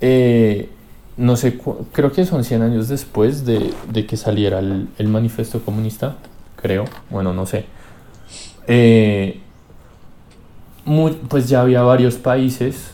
eh, 0.00 0.68
no 1.16 1.36
sé, 1.36 1.58
creo 1.92 2.12
que 2.12 2.24
son 2.24 2.44
100 2.44 2.62
años 2.62 2.88
después 2.88 3.44
de, 3.46 3.72
de 3.92 4.06
que 4.06 4.16
saliera 4.16 4.58
el, 4.60 4.88
el 4.98 5.08
manifiesto 5.08 5.60
comunista, 5.64 6.16
creo, 6.56 6.84
bueno, 7.10 7.32
no 7.34 7.46
sé. 7.46 7.64
eh, 8.68 9.40
mu- 10.84 11.14
pues 11.28 11.48
ya 11.48 11.60
había 11.62 11.82
varios 11.82 12.14
países 12.16 12.92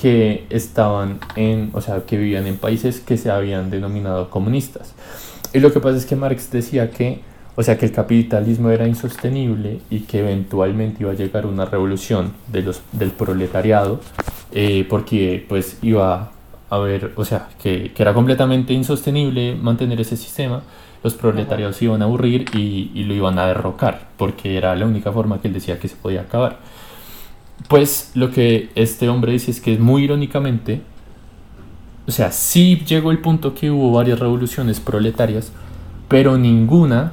que 0.00 0.46
estaban 0.50 1.20
en, 1.36 1.70
o 1.72 1.80
sea, 1.80 2.02
que 2.06 2.16
vivían 2.16 2.46
en 2.46 2.56
países 2.56 3.00
que 3.00 3.16
se 3.16 3.30
habían 3.30 3.70
denominado 3.70 4.30
comunistas. 4.30 4.94
Y 5.52 5.60
lo 5.60 5.72
que 5.72 5.80
pasa 5.80 5.96
es 5.96 6.06
que 6.06 6.16
Marx 6.16 6.50
decía 6.50 6.90
que, 6.90 7.20
o 7.56 7.62
sea, 7.62 7.76
que 7.76 7.86
el 7.86 7.92
capitalismo 7.92 8.70
era 8.70 8.88
insostenible 8.88 9.80
y 9.90 10.00
que 10.00 10.20
eventualmente 10.20 11.02
iba 11.02 11.12
a 11.12 11.14
llegar 11.14 11.46
una 11.46 11.66
revolución 11.66 12.32
de 12.48 12.62
los, 12.62 12.82
del 12.92 13.10
proletariado, 13.10 14.00
eh, 14.52 14.86
porque 14.88 15.44
pues 15.48 15.78
iba 15.82 16.30
a 16.70 16.76
haber, 16.76 17.12
o 17.16 17.24
sea, 17.24 17.50
que, 17.62 17.92
era 17.96 18.14
completamente 18.14 18.72
insostenible 18.72 19.56
mantener 19.56 20.00
ese 20.00 20.16
sistema, 20.16 20.62
los 21.04 21.14
proletarios 21.14 21.76
se 21.76 21.86
iban 21.86 22.00
a 22.00 22.06
aburrir 22.06 22.46
y, 22.54 22.90
y 22.94 23.04
lo 23.04 23.12
iban 23.12 23.38
a 23.38 23.46
derrocar, 23.46 24.08
porque 24.16 24.56
era 24.56 24.74
la 24.74 24.86
única 24.86 25.12
forma 25.12 25.40
que 25.40 25.48
él 25.48 25.54
decía 25.54 25.78
que 25.78 25.88
se 25.88 25.96
podía 25.96 26.22
acabar. 26.22 26.60
Pues 27.68 28.10
lo 28.14 28.30
que 28.30 28.70
este 28.74 29.08
hombre 29.08 29.32
dice 29.32 29.50
es 29.50 29.60
que 29.60 29.78
muy 29.78 30.04
irónicamente, 30.04 30.82
o 32.06 32.10
sea, 32.10 32.32
sí 32.32 32.82
llegó 32.86 33.10
el 33.10 33.18
punto 33.18 33.54
que 33.54 33.70
hubo 33.70 33.92
varias 33.92 34.18
revoluciones 34.18 34.80
proletarias, 34.80 35.52
pero 36.08 36.36
ninguna 36.36 37.12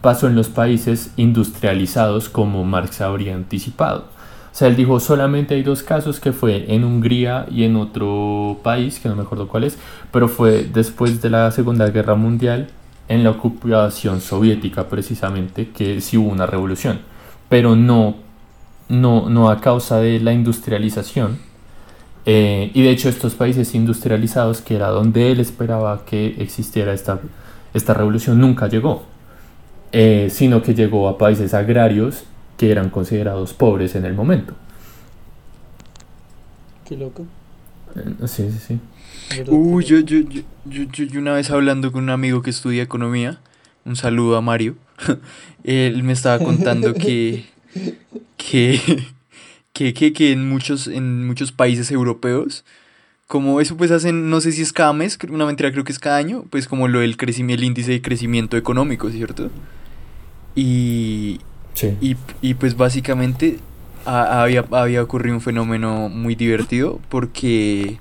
pasó 0.00 0.28
en 0.28 0.34
los 0.34 0.48
países 0.48 1.12
industrializados 1.16 2.28
como 2.28 2.64
Marx 2.64 3.00
habría 3.00 3.34
anticipado. 3.34 4.06
O 4.52 4.54
sea, 4.54 4.68
él 4.68 4.76
dijo 4.76 4.98
solamente 4.98 5.54
hay 5.54 5.62
dos 5.62 5.82
casos 5.82 6.18
que 6.18 6.32
fue 6.32 6.74
en 6.74 6.84
Hungría 6.84 7.46
y 7.50 7.64
en 7.64 7.76
otro 7.76 8.58
país, 8.62 8.98
que 8.98 9.08
no 9.08 9.14
me 9.14 9.22
acuerdo 9.22 9.46
cuál 9.46 9.64
es, 9.64 9.78
pero 10.10 10.28
fue 10.28 10.64
después 10.64 11.22
de 11.22 11.30
la 11.30 11.50
Segunda 11.52 11.88
Guerra 11.90 12.14
Mundial, 12.16 12.68
en 13.08 13.24
la 13.24 13.30
ocupación 13.30 14.20
soviética 14.20 14.88
precisamente, 14.88 15.68
que 15.70 16.00
sí 16.00 16.16
hubo 16.16 16.30
una 16.30 16.46
revolución, 16.46 17.00
pero 17.48 17.76
no, 17.76 18.16
no, 18.90 19.30
no 19.30 19.48
a 19.48 19.60
causa 19.60 19.98
de 20.00 20.20
la 20.20 20.32
industrialización. 20.32 21.38
Eh, 22.26 22.70
y 22.74 22.82
de 22.82 22.90
hecho 22.90 23.08
estos 23.08 23.34
países 23.34 23.74
industrializados, 23.74 24.60
que 24.60 24.76
era 24.76 24.88
donde 24.88 25.32
él 25.32 25.40
esperaba 25.40 26.04
que 26.04 26.36
existiera 26.38 26.92
esta, 26.92 27.20
esta 27.72 27.94
revolución, 27.94 28.38
nunca 28.38 28.68
llegó, 28.68 29.04
eh, 29.92 30.28
sino 30.30 30.62
que 30.62 30.74
llegó 30.74 31.08
a 31.08 31.16
países 31.16 31.54
agrarios 31.54 32.24
que 32.58 32.70
eran 32.70 32.90
considerados 32.90 33.54
pobres 33.54 33.94
en 33.94 34.04
el 34.04 34.12
momento. 34.12 34.52
Qué 36.86 36.96
loco. 36.96 37.24
Eh, 37.96 38.26
sí, 38.26 38.50
sí, 38.50 38.58
sí. 38.58 39.40
loco. 39.46 39.80
yo, 39.80 40.00
yo, 40.00 40.18
yo, 40.66 40.84
yo 40.92 41.20
una 41.20 41.32
vez 41.32 41.50
hablando 41.50 41.90
con 41.90 42.02
un 42.02 42.10
amigo 42.10 42.42
que 42.42 42.50
estudia 42.50 42.82
economía, 42.82 43.40
un 43.84 43.96
saludo 43.96 44.36
a 44.36 44.42
Mario, 44.42 44.76
él 45.64 46.02
me 46.02 46.12
estaba 46.12 46.44
contando 46.44 46.92
que, 46.94 47.46
que, 48.36 48.80
que, 49.72 49.94
que, 49.94 50.12
que 50.12 50.32
en 50.32 50.48
muchos, 50.48 50.86
en 50.88 51.26
muchos 51.26 51.52
países 51.52 51.90
europeos, 51.90 52.64
como 53.26 53.60
eso 53.60 53.76
pues 53.76 53.90
hacen, 53.92 54.28
no 54.30 54.40
sé 54.40 54.52
si 54.52 54.62
es 54.62 54.72
cada 54.72 54.92
mes, 54.92 55.18
una 55.30 55.46
mentira 55.46 55.70
creo 55.70 55.84
que 55.84 55.92
es 55.92 55.98
cada 55.98 56.16
año, 56.16 56.44
pues 56.50 56.66
como 56.66 56.88
lo 56.88 57.00
del 57.00 57.16
crecimiento, 57.16 57.60
el 57.62 57.66
índice 57.68 57.92
de 57.92 58.02
crecimiento 58.02 58.56
económico, 58.56 59.08
¿cierto? 59.10 59.50
Y, 60.54 61.40
Sí. 61.74 61.96
y, 62.00 62.16
y 62.42 62.54
pues 62.54 62.76
básicamente 62.76 63.58
ha- 64.04 64.42
había, 64.42 64.64
había 64.72 65.02
ocurrido 65.02 65.36
un 65.36 65.40
fenómeno 65.40 66.08
muy 66.08 66.34
divertido 66.34 67.00
porque 67.08 67.98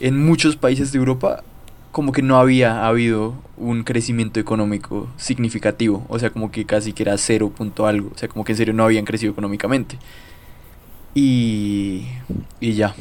en 0.00 0.24
muchos 0.24 0.56
países 0.56 0.92
de 0.92 0.98
Europa 0.98 1.42
como 1.90 2.12
que 2.12 2.22
no 2.22 2.38
había 2.38 2.86
habido 2.86 3.34
un 3.62 3.84
crecimiento 3.84 4.40
económico 4.40 5.08
significativo, 5.16 6.04
o 6.08 6.18
sea, 6.18 6.30
como 6.30 6.50
que 6.50 6.64
casi 6.64 6.92
que 6.92 7.04
era 7.04 7.16
cero 7.18 7.52
punto 7.54 7.86
algo, 7.86 8.10
o 8.14 8.18
sea, 8.18 8.28
como 8.28 8.44
que 8.44 8.52
en 8.52 8.58
serio 8.58 8.74
no 8.74 8.84
habían 8.84 9.04
crecido 9.04 9.32
económicamente. 9.32 9.98
Y, 11.14 12.06
y 12.60 12.72
ya. 12.72 12.94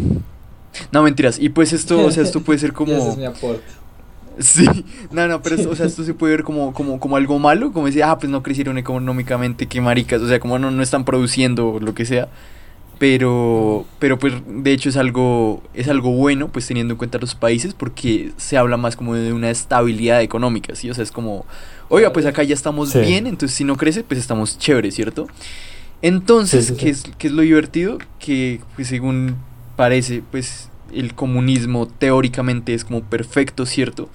No, 0.91 1.03
mentiras. 1.03 1.39
Y 1.39 1.49
pues 1.49 1.73
esto, 1.73 2.05
o 2.05 2.11
sea, 2.11 2.23
esto 2.23 2.41
puede 2.41 2.59
ser 2.59 2.73
como... 2.73 2.93
Ese 2.93 3.09
es 3.09 3.17
mi 3.17 3.25
aporte. 3.25 3.63
Sí, 4.39 4.65
no, 5.11 5.27
no, 5.27 5.41
pero 5.41 5.55
esto, 5.55 5.69
o 5.69 5.75
sea, 5.75 5.85
esto 5.85 6.03
se 6.03 6.13
puede 6.13 6.37
ver 6.37 6.43
como, 6.43 6.73
como, 6.73 6.99
como 6.99 7.17
algo 7.17 7.37
malo, 7.37 7.73
como 7.73 7.87
decir, 7.87 8.03
ah, 8.03 8.17
pues 8.17 8.29
no 8.29 8.41
crecieron 8.41 8.77
económicamente, 8.77 9.67
qué 9.67 9.81
maricas, 9.81 10.21
o 10.21 10.27
sea, 10.27 10.39
como 10.39 10.57
no, 10.57 10.71
no 10.71 10.81
están 10.81 11.03
produciendo 11.03 11.79
lo 11.81 11.93
que 11.93 12.05
sea, 12.05 12.29
pero, 13.01 13.83
pero 13.97 14.19
pues 14.19 14.35
de 14.45 14.73
hecho 14.73 14.87
es 14.89 14.95
algo, 14.95 15.63
es 15.73 15.87
algo 15.87 16.11
bueno, 16.11 16.49
pues 16.49 16.67
teniendo 16.67 16.93
en 16.93 16.99
cuenta 16.99 17.17
los 17.17 17.33
países, 17.33 17.73
porque 17.73 18.31
se 18.37 18.57
habla 18.57 18.77
más 18.77 18.95
como 18.95 19.15
de 19.15 19.33
una 19.33 19.49
estabilidad 19.49 20.21
económica, 20.21 20.75
¿sí? 20.75 20.87
O 20.87 20.93
sea, 20.93 21.03
es 21.03 21.11
como, 21.11 21.47
oiga, 21.89 22.13
pues 22.13 22.27
acá 22.27 22.43
ya 22.43 22.53
estamos 22.53 22.89
Sí. 22.91 22.99
bien, 22.99 23.25
entonces 23.25 23.57
si 23.57 23.63
no 23.63 23.75
crece, 23.75 24.03
pues 24.03 24.19
estamos 24.19 24.59
chéveres, 24.59 24.93
¿cierto? 24.93 25.25
Entonces, 26.03 26.67
Sí, 26.67 26.73
sí, 26.75 26.79
¿qué, 26.79 26.89
es, 26.91 27.03
qué 27.17 27.25
es 27.25 27.33
lo 27.33 27.41
divertido? 27.41 27.97
Que, 28.19 28.61
pues 28.75 28.89
según 28.89 29.35
parece, 29.75 30.21
pues 30.29 30.69
el 30.93 31.15
comunismo 31.15 31.87
teóricamente 31.87 32.75
es 32.75 32.85
como 32.85 33.01
perfecto, 33.01 33.65
¿cierto? 33.65 34.09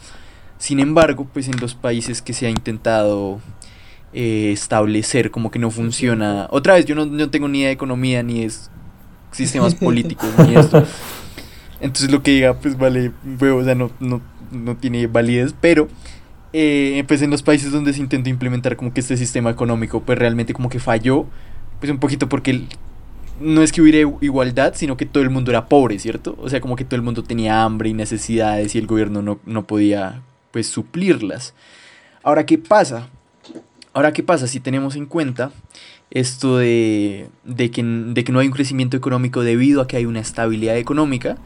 Sin 0.59 0.79
embargo, 0.79 1.27
pues 1.33 1.49
en 1.49 1.59
los 1.59 1.75
países 1.75 2.23
que 2.23 2.33
se 2.33 2.47
ha 2.47 2.51
intentado 2.51 3.41
eh, 4.17 4.51
establecer 4.53 5.31
como 5.31 5.51
que 5.51 5.59
no 5.59 5.71
funciona. 5.71 6.49
Otra 6.51 6.75
vez, 6.75 6.87
yo 6.87 6.95
no, 6.95 7.05
no 7.05 7.29
tengo 7.29 7.49
ni 7.49 7.59
idea 7.59 7.69
de 7.69 7.75
economía, 7.75 8.23
ni 8.23 8.41
de 8.41 8.47
s- 8.47 8.71
sistemas 9.31 9.75
políticos, 9.87 10.31
ni 10.49 10.57
esto. 10.57 10.83
Entonces 11.81 12.11
lo 12.11 12.23
que 12.23 12.31
diga, 12.31 12.55
pues 12.55 12.79
vale, 12.79 13.13
o 13.41 13.63
sea, 13.65 13.75
no, 13.75 13.91
no, 14.01 14.23
no 14.51 14.77
tiene 14.77 15.07
validez, 15.07 15.55
pero 15.61 15.89
eh, 16.55 17.05
pues 17.07 17.21
en 17.21 17.31
los 17.31 17.43
países 17.43 17.71
donde 17.73 17.93
se 17.93 18.01
intentó 18.01 18.31
implementar 18.31 18.77
como 18.77 18.95
que 18.95 19.01
este 19.01 19.17
sistema 19.19 19.51
económico, 19.51 20.01
pues 20.01 20.19
realmente 20.19 20.55
como 20.55 20.71
que 20.71 20.79
falló, 20.81 21.27
pues 21.79 21.93
un 21.93 21.99
poquito 21.99 22.29
porque 22.31 22.63
no 23.39 23.61
es 23.63 23.73
que 23.73 23.83
hubiera 23.83 23.99
igu- 23.99 24.17
igualdad, 24.23 24.73
sino 24.75 24.97
que 24.97 25.05
todo 25.05 25.23
el 25.23 25.29
mundo 25.29 25.51
era 25.51 25.67
pobre, 25.69 25.99
¿cierto? 25.99 26.35
O 26.41 26.49
sea, 26.49 26.63
como 26.63 26.75
que 26.77 26.85
todo 26.87 26.97
el 26.97 27.03
mundo 27.03 27.23
tenía 27.23 27.63
hambre 27.65 27.91
y 27.91 27.93
necesidades 27.93 28.75
y 28.75 28.79
el 28.79 28.87
gobierno 28.87 29.21
no, 29.21 29.39
no 29.45 29.67
podía, 29.67 30.23
pues, 30.53 30.69
suplirlas. 30.69 31.53
Ahora, 32.23 32.47
¿qué 32.47 32.57
pasa? 32.57 33.11
Ahora, 33.97 34.13
¿qué 34.13 34.23
pasa 34.23 34.47
si 34.47 34.61
tenemos 34.61 34.95
en 34.95 35.07
cuenta 35.07 35.53
esto 36.11 36.59
de, 36.59 37.31
de, 37.45 37.71
que, 37.71 37.83
de 37.83 38.25
que 38.25 38.31
no 38.31 38.41
hay 38.41 38.47
un 38.47 38.53
crecimiento 38.53 38.95
económico 38.95 39.43
debido 39.43 39.81
a 39.81 39.87
que 39.89 39.97
hay 39.97 40.05
una 40.05 40.21
estabilidad 40.21 40.77
económica? 40.77 41.39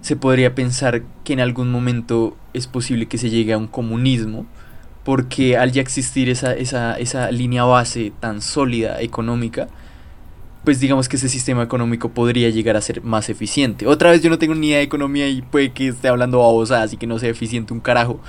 Se 0.00 0.14
podría 0.14 0.54
pensar 0.54 1.02
que 1.24 1.32
en 1.32 1.40
algún 1.40 1.72
momento 1.72 2.36
es 2.54 2.68
posible 2.68 3.06
que 3.06 3.18
se 3.18 3.30
llegue 3.30 3.52
a 3.52 3.58
un 3.58 3.66
comunismo, 3.66 4.46
porque 5.02 5.56
al 5.56 5.72
ya 5.72 5.82
existir 5.82 6.28
esa, 6.28 6.54
esa, 6.54 6.96
esa 7.00 7.32
línea 7.32 7.64
base 7.64 8.12
tan 8.20 8.42
sólida 8.42 9.00
económica, 9.00 9.66
pues 10.68 10.80
digamos 10.80 11.08
que 11.08 11.16
ese 11.16 11.30
sistema 11.30 11.62
económico 11.62 12.10
podría 12.10 12.50
llegar 12.50 12.76
a 12.76 12.82
ser 12.82 13.02
más 13.02 13.30
eficiente. 13.30 13.86
Otra 13.86 14.10
vez 14.10 14.20
yo 14.20 14.28
no 14.28 14.36
tengo 14.36 14.54
ni 14.54 14.66
idea 14.66 14.76
de 14.76 14.82
economía 14.82 15.26
y 15.26 15.40
puede 15.40 15.72
que 15.72 15.88
esté 15.88 16.08
hablando 16.08 16.40
babosa, 16.40 16.82
así 16.82 16.98
que 16.98 17.06
no 17.06 17.18
sea 17.18 17.30
eficiente 17.30 17.72
un 17.72 17.80
carajo. 17.80 18.20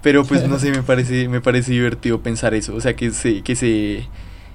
Pero 0.00 0.24
pues 0.24 0.48
no 0.48 0.58
sé, 0.58 0.70
me 0.70 0.82
parece, 0.82 1.28
me 1.28 1.42
parece 1.42 1.72
divertido 1.72 2.22
pensar 2.22 2.54
eso. 2.54 2.74
O 2.74 2.80
sea, 2.80 2.96
que 2.96 3.10
se, 3.10 3.42
que 3.42 3.54
se, 3.56 4.06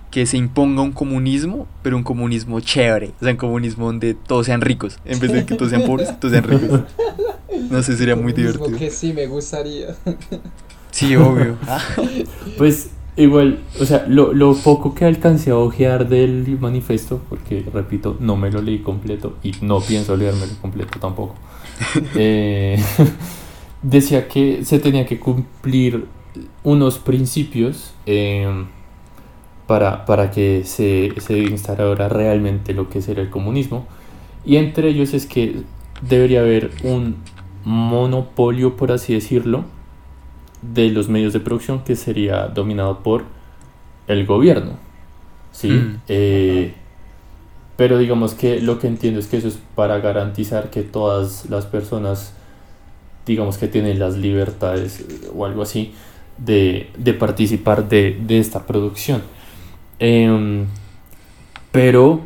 que 0.09 0.25
se 0.25 0.37
imponga 0.37 0.81
un 0.81 0.93
comunismo, 0.93 1.67
pero 1.83 1.95
un 1.95 2.01
comunismo 2.01 2.59
chévere. 2.59 3.11
O 3.21 3.23
sea, 3.23 3.33
un 3.33 3.37
comunismo 3.37 3.85
donde 3.85 4.15
todos 4.15 4.47
sean 4.47 4.61
ricos. 4.61 4.97
En 5.05 5.19
vez 5.19 5.31
de 5.31 5.45
que 5.45 5.53
todos 5.53 5.69
sean 5.69 5.83
pobres, 5.83 6.19
todos 6.19 6.31
sean 6.31 6.43
ricos. 6.43 6.81
No 7.69 7.83
sé, 7.83 7.97
sería 7.97 8.15
muy 8.15 8.33
divertido. 8.33 8.75
que 8.79 8.89
sí 8.89 9.13
me 9.13 9.27
gustaría. 9.27 9.95
Sí, 10.89 11.15
obvio. 11.15 11.55
Pues 12.57 12.89
igual, 13.17 13.59
o 13.79 13.85
sea, 13.85 14.05
lo, 14.07 14.33
lo 14.33 14.55
poco 14.55 14.93
que 14.93 15.05
alcancé 15.05 15.51
a 15.51 15.57
ojear 15.57 16.07
del 16.07 16.57
manifiesto, 16.59 17.21
porque 17.29 17.65
repito, 17.73 18.15
no 18.19 18.35
me 18.35 18.51
lo 18.51 18.61
leí 18.61 18.79
completo 18.79 19.37
y 19.43 19.53
no 19.61 19.79
pienso 19.81 20.15
leérmelo 20.15 20.53
completo 20.61 20.99
tampoco, 20.99 21.35
eh, 22.15 22.81
decía 23.81 24.27
que 24.27 24.63
se 24.63 24.79
tenía 24.79 25.05
que 25.05 25.19
cumplir 25.19 26.05
unos 26.63 26.99
principios 26.99 27.93
eh, 28.05 28.65
para, 29.65 30.05
para 30.05 30.31
que 30.31 30.63
se, 30.63 31.13
se 31.19 31.37
instalara 31.39 32.07
realmente 32.07 32.73
lo 32.73 32.89
que 32.89 33.01
será 33.01 33.21
el 33.21 33.29
comunismo. 33.29 33.85
Y 34.45 34.55
entre 34.55 34.89
ellos 34.89 35.13
es 35.13 35.25
que 35.25 35.63
debería 36.01 36.39
haber 36.39 36.71
un 36.83 37.17
monopolio, 37.65 38.77
por 38.77 38.91
así 38.91 39.13
decirlo, 39.13 39.65
de 40.61 40.89
los 40.89 41.09
medios 41.09 41.33
de 41.33 41.39
producción 41.39 41.83
que 41.83 41.95
sería 41.95 42.47
dominado 42.47 42.99
por 42.99 43.23
el 44.07 44.25
gobierno. 44.25 44.73
¿sí? 45.51 45.69
Mm. 45.69 46.01
Eh, 46.07 46.73
pero 47.75 47.97
digamos 47.97 48.33
que 48.33 48.59
lo 48.59 48.79
que 48.79 48.87
entiendo 48.87 49.19
es 49.19 49.27
que 49.27 49.37
eso 49.37 49.47
es 49.47 49.59
para 49.75 49.99
garantizar 49.99 50.69
que 50.69 50.81
todas 50.81 51.49
las 51.49 51.65
personas, 51.65 52.33
digamos 53.25 53.57
que 53.57 53.67
tienen 53.67 53.99
las 53.99 54.17
libertades 54.17 55.01
eh, 55.01 55.29
o 55.35 55.45
algo 55.45 55.61
así, 55.61 55.93
de, 56.37 56.89
de 56.97 57.13
participar 57.13 57.87
de, 57.87 58.19
de 58.25 58.39
esta 58.39 58.65
producción. 58.65 59.21
Em, 59.99 60.65
pero, 61.71 62.21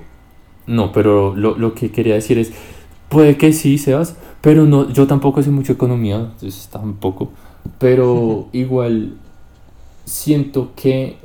no, 0.67 0.91
pero 0.91 1.35
lo, 1.35 1.57
lo 1.57 1.73
que 1.73 1.91
quería 1.91 2.15
decir 2.15 2.37
es, 2.37 2.51
puede 3.09 3.37
que 3.37 3.53
sí, 3.53 3.77
Sebas, 3.77 4.15
pero 4.41 4.65
no, 4.65 4.89
yo 4.89 5.07
tampoco 5.07 5.43
sé 5.43 5.51
mucho 5.51 5.73
economía, 5.73 6.15
entonces 6.15 6.69
tampoco, 6.71 7.31
pero 7.79 8.49
igual 8.53 9.13
siento 10.05 10.71
que 10.75 11.17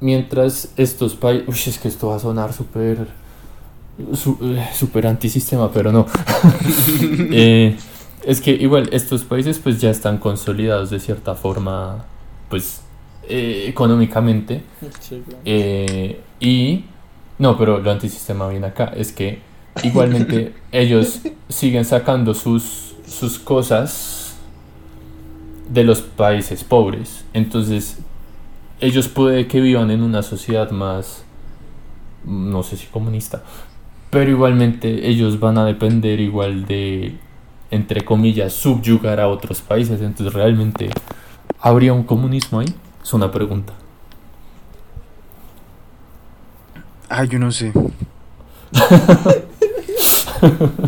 mientras 0.00 0.70
estos 0.76 1.14
países... 1.16 1.48
Uy, 1.48 1.56
es 1.72 1.78
que 1.78 1.88
esto 1.88 2.08
va 2.08 2.16
a 2.16 2.20
sonar 2.20 2.52
súper... 2.52 3.08
eh, 3.98 4.68
Súper 4.74 5.06
antisistema, 5.06 5.70
pero 5.72 5.92
no. 5.92 6.06
Eh, 7.32 7.76
es 8.24 8.40
que 8.40 8.52
igual 8.52 8.88
estos 8.92 9.24
países 9.24 9.58
pues 9.58 9.80
ya 9.80 9.90
están 9.90 10.18
consolidados 10.18 10.90
de 10.90 11.00
cierta 11.00 11.34
forma, 11.34 12.04
pues 12.48 12.82
eh, 13.28 13.64
económicamente. 13.68 14.62
Sí, 15.00 15.22
claro. 15.26 15.42
Eh, 15.44 16.20
y 16.40 16.84
no, 17.38 17.56
pero 17.58 17.78
lo 17.78 17.90
antisistema 17.90 18.48
viene 18.48 18.66
acá, 18.68 18.92
es 18.96 19.12
que 19.12 19.40
igualmente 19.82 20.54
ellos 20.72 21.20
siguen 21.48 21.84
sacando 21.84 22.34
sus, 22.34 22.94
sus 23.06 23.38
cosas 23.38 24.19
de 25.70 25.84
los 25.84 26.02
países 26.02 26.64
pobres. 26.64 27.24
Entonces, 27.32 27.98
ellos 28.80 29.08
puede 29.08 29.46
que 29.46 29.60
vivan 29.60 29.90
en 29.90 30.02
una 30.02 30.22
sociedad 30.22 30.70
más, 30.70 31.24
no 32.24 32.62
sé 32.62 32.76
si 32.76 32.86
comunista, 32.86 33.42
pero 34.10 34.30
igualmente 34.30 35.08
ellos 35.08 35.38
van 35.38 35.58
a 35.58 35.64
depender 35.64 36.20
igual 36.20 36.66
de, 36.66 37.16
entre 37.70 38.04
comillas, 38.04 38.52
subyugar 38.52 39.20
a 39.20 39.28
otros 39.28 39.60
países. 39.60 40.00
Entonces, 40.00 40.34
realmente, 40.34 40.90
¿habría 41.60 41.92
un 41.92 42.02
comunismo 42.02 42.60
ahí? 42.60 42.74
Es 43.02 43.14
una 43.14 43.30
pregunta. 43.30 43.72
Ah, 47.08 47.24
yo 47.24 47.38
no 47.38 47.52
sé. 47.52 47.72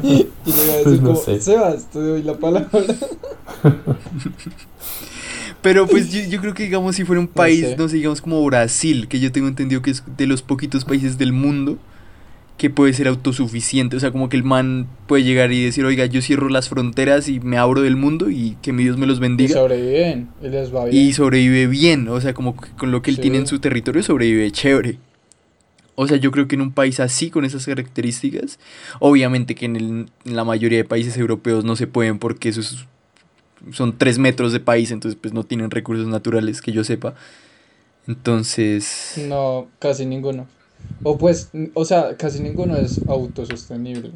Y 0.03 0.29
le 0.47 0.65
iba 0.65 0.73
a 0.73 0.77
decir 0.79 0.83
Pues 0.85 1.01
no 1.01 1.09
como, 1.09 1.21
sé. 1.21 1.41
Sebas, 1.41 1.87
te 1.87 2.01
doy 2.01 2.23
la 2.23 2.35
palabra. 2.35 2.69
Pero 5.63 5.87
pues 5.87 6.13
yo, 6.13 6.21
yo 6.29 6.41
creo 6.41 6.55
que 6.55 6.65
digamos 6.65 6.97
si 6.97 7.05
fuera 7.05 7.21
un 7.21 7.29
país, 7.29 7.61
sé. 7.61 7.77
no 7.77 7.89
sé, 7.89 7.97
digamos 7.97 8.21
como 8.21 8.45
Brasil, 8.45 9.07
que 9.09 9.21
yo 9.21 9.31
tengo 9.33 9.47
entendido 9.49 9.81
que 9.83 9.93
es 9.93 10.03
de 10.17 10.27
los 10.27 10.43
poquitos 10.43 10.85
países 10.85 11.19
del 11.19 11.33
mundo 11.33 11.79
que 12.59 12.69
puede 12.71 12.93
ser 12.93 13.09
autosuficiente, 13.09 13.97
o 13.97 14.01
sea, 14.01 14.13
como 14.13 14.29
que 14.29 14.37
el 14.37 14.45
man 14.45 14.87
puede 15.09 15.25
llegar 15.25 15.51
y 15.53 15.65
decir, 15.65 15.85
oiga, 15.85 16.07
yo 16.07 16.21
cierro 16.23 16.49
las 16.49 16.69
fronteras 16.69 17.29
y 17.29 17.41
me 17.41 17.57
abro 17.59 17.81
del 17.83 17.97
mundo 17.97 18.31
y 18.31 18.57
que 18.63 18.73
mi 18.73 18.85
Dios 18.85 18.99
me 18.99 19.07
los 19.07 19.19
Y 19.19 19.21
bendiga. 19.21 19.55
sobreviven, 19.55 20.29
y 20.43 20.49
les 20.49 20.73
va 20.73 20.85
bien. 20.85 21.07
Y 21.09 21.13
sobrevive 21.13 21.67
bien, 21.67 22.07
o 22.09 22.21
sea, 22.21 22.35
como 22.35 22.57
que 22.61 22.69
con 22.73 22.91
lo 22.93 23.03
que 23.03 23.11
él 23.11 23.17
Sí. 23.17 23.23
tiene 23.23 23.39
en 23.39 23.47
su 23.49 23.59
territorio 23.59 24.03
sobrevive 24.03 24.51
chévere. 24.53 24.99
O 25.95 26.07
sea, 26.07 26.19
yo 26.19 26.31
creo 26.31 26.47
que 26.47 26.55
en 26.55 26.61
un 26.63 26.73
país 26.73 27.01
así, 27.01 27.31
con 27.31 27.45
esas 27.45 27.67
características, 27.67 28.59
obviamente 29.01 29.55
que 29.55 29.65
en, 29.67 29.77
el- 29.77 30.07
en 30.25 30.37
la 30.37 30.45
mayoría 30.45 30.79
de 30.79 30.85
países 30.85 31.17
europeos 31.17 31.65
no 31.65 31.75
se 31.77 31.87
pueden 31.87 32.19
porque 32.19 32.49
esos 32.49 32.87
son 33.71 33.97
tres 33.99 34.19
metros 34.19 34.53
de 34.53 34.61
país, 34.61 34.91
entonces 34.91 35.19
pues 35.21 35.33
no 35.33 35.45
tienen 35.45 35.71
recursos 35.71 36.07
naturales 36.07 36.61
que 36.61 36.73
yo 36.73 36.83
sepa. 36.85 37.15
Entonces... 38.07 39.15
No, 39.29 39.69
casi 39.79 40.07
ninguno. 40.07 40.47
O 41.05 41.17
pues, 41.19 41.51
o 41.75 41.85
sea, 41.85 42.17
casi 42.17 42.41
ninguno 42.41 42.77
es 42.77 43.01
autosostenible. 43.07 44.13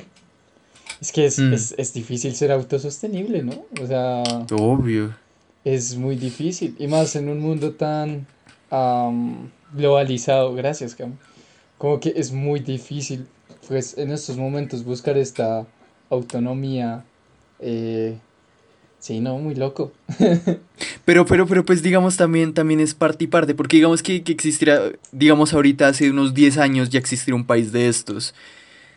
Es 1.00 1.12
que 1.12 1.26
es, 1.26 1.38
Mm. 1.38 1.52
es, 1.52 1.74
es 1.78 1.92
difícil 1.92 2.34
ser 2.34 2.50
autosostenible, 2.52 3.42
¿no? 3.42 3.64
O 3.80 3.86
sea, 3.86 4.22
Obvio. 4.50 5.14
es 5.64 5.96
muy 5.96 6.16
difícil. 6.16 6.74
Y 6.78 6.88
más 6.88 7.14
en 7.16 7.28
un 7.28 7.38
mundo 7.40 7.72
tan 7.72 8.26
am, 8.70 9.50
globalizado. 9.74 10.54
Gracias, 10.54 10.94
Cam. 10.94 11.12
Como 11.78 12.00
que 12.00 12.14
es 12.16 12.32
muy 12.32 12.60
difícil, 12.60 13.26
pues, 13.68 13.96
en 13.98 14.10
estos 14.10 14.36
momentos 14.36 14.84
buscar 14.84 15.16
esta 15.18 15.66
autonomía. 16.10 17.04
Eh, 17.60 18.16
sí, 19.06 19.20
no, 19.20 19.38
muy 19.38 19.54
loco. 19.54 19.92
Pero, 21.04 21.24
pero, 21.24 21.46
pero, 21.46 21.64
pues 21.64 21.82
digamos 21.82 22.16
también, 22.16 22.52
también 22.52 22.80
es 22.80 22.92
parte 22.92 23.24
y 23.24 23.26
parte, 23.28 23.54
porque 23.54 23.76
digamos 23.76 24.02
que, 24.02 24.24
que 24.24 24.32
existiera, 24.32 24.80
digamos 25.12 25.54
ahorita 25.54 25.86
hace 25.86 26.10
unos 26.10 26.34
10 26.34 26.58
años 26.58 26.90
ya 26.90 26.98
existiera 26.98 27.36
un 27.36 27.46
país 27.46 27.70
de 27.70 27.88
estos. 27.88 28.34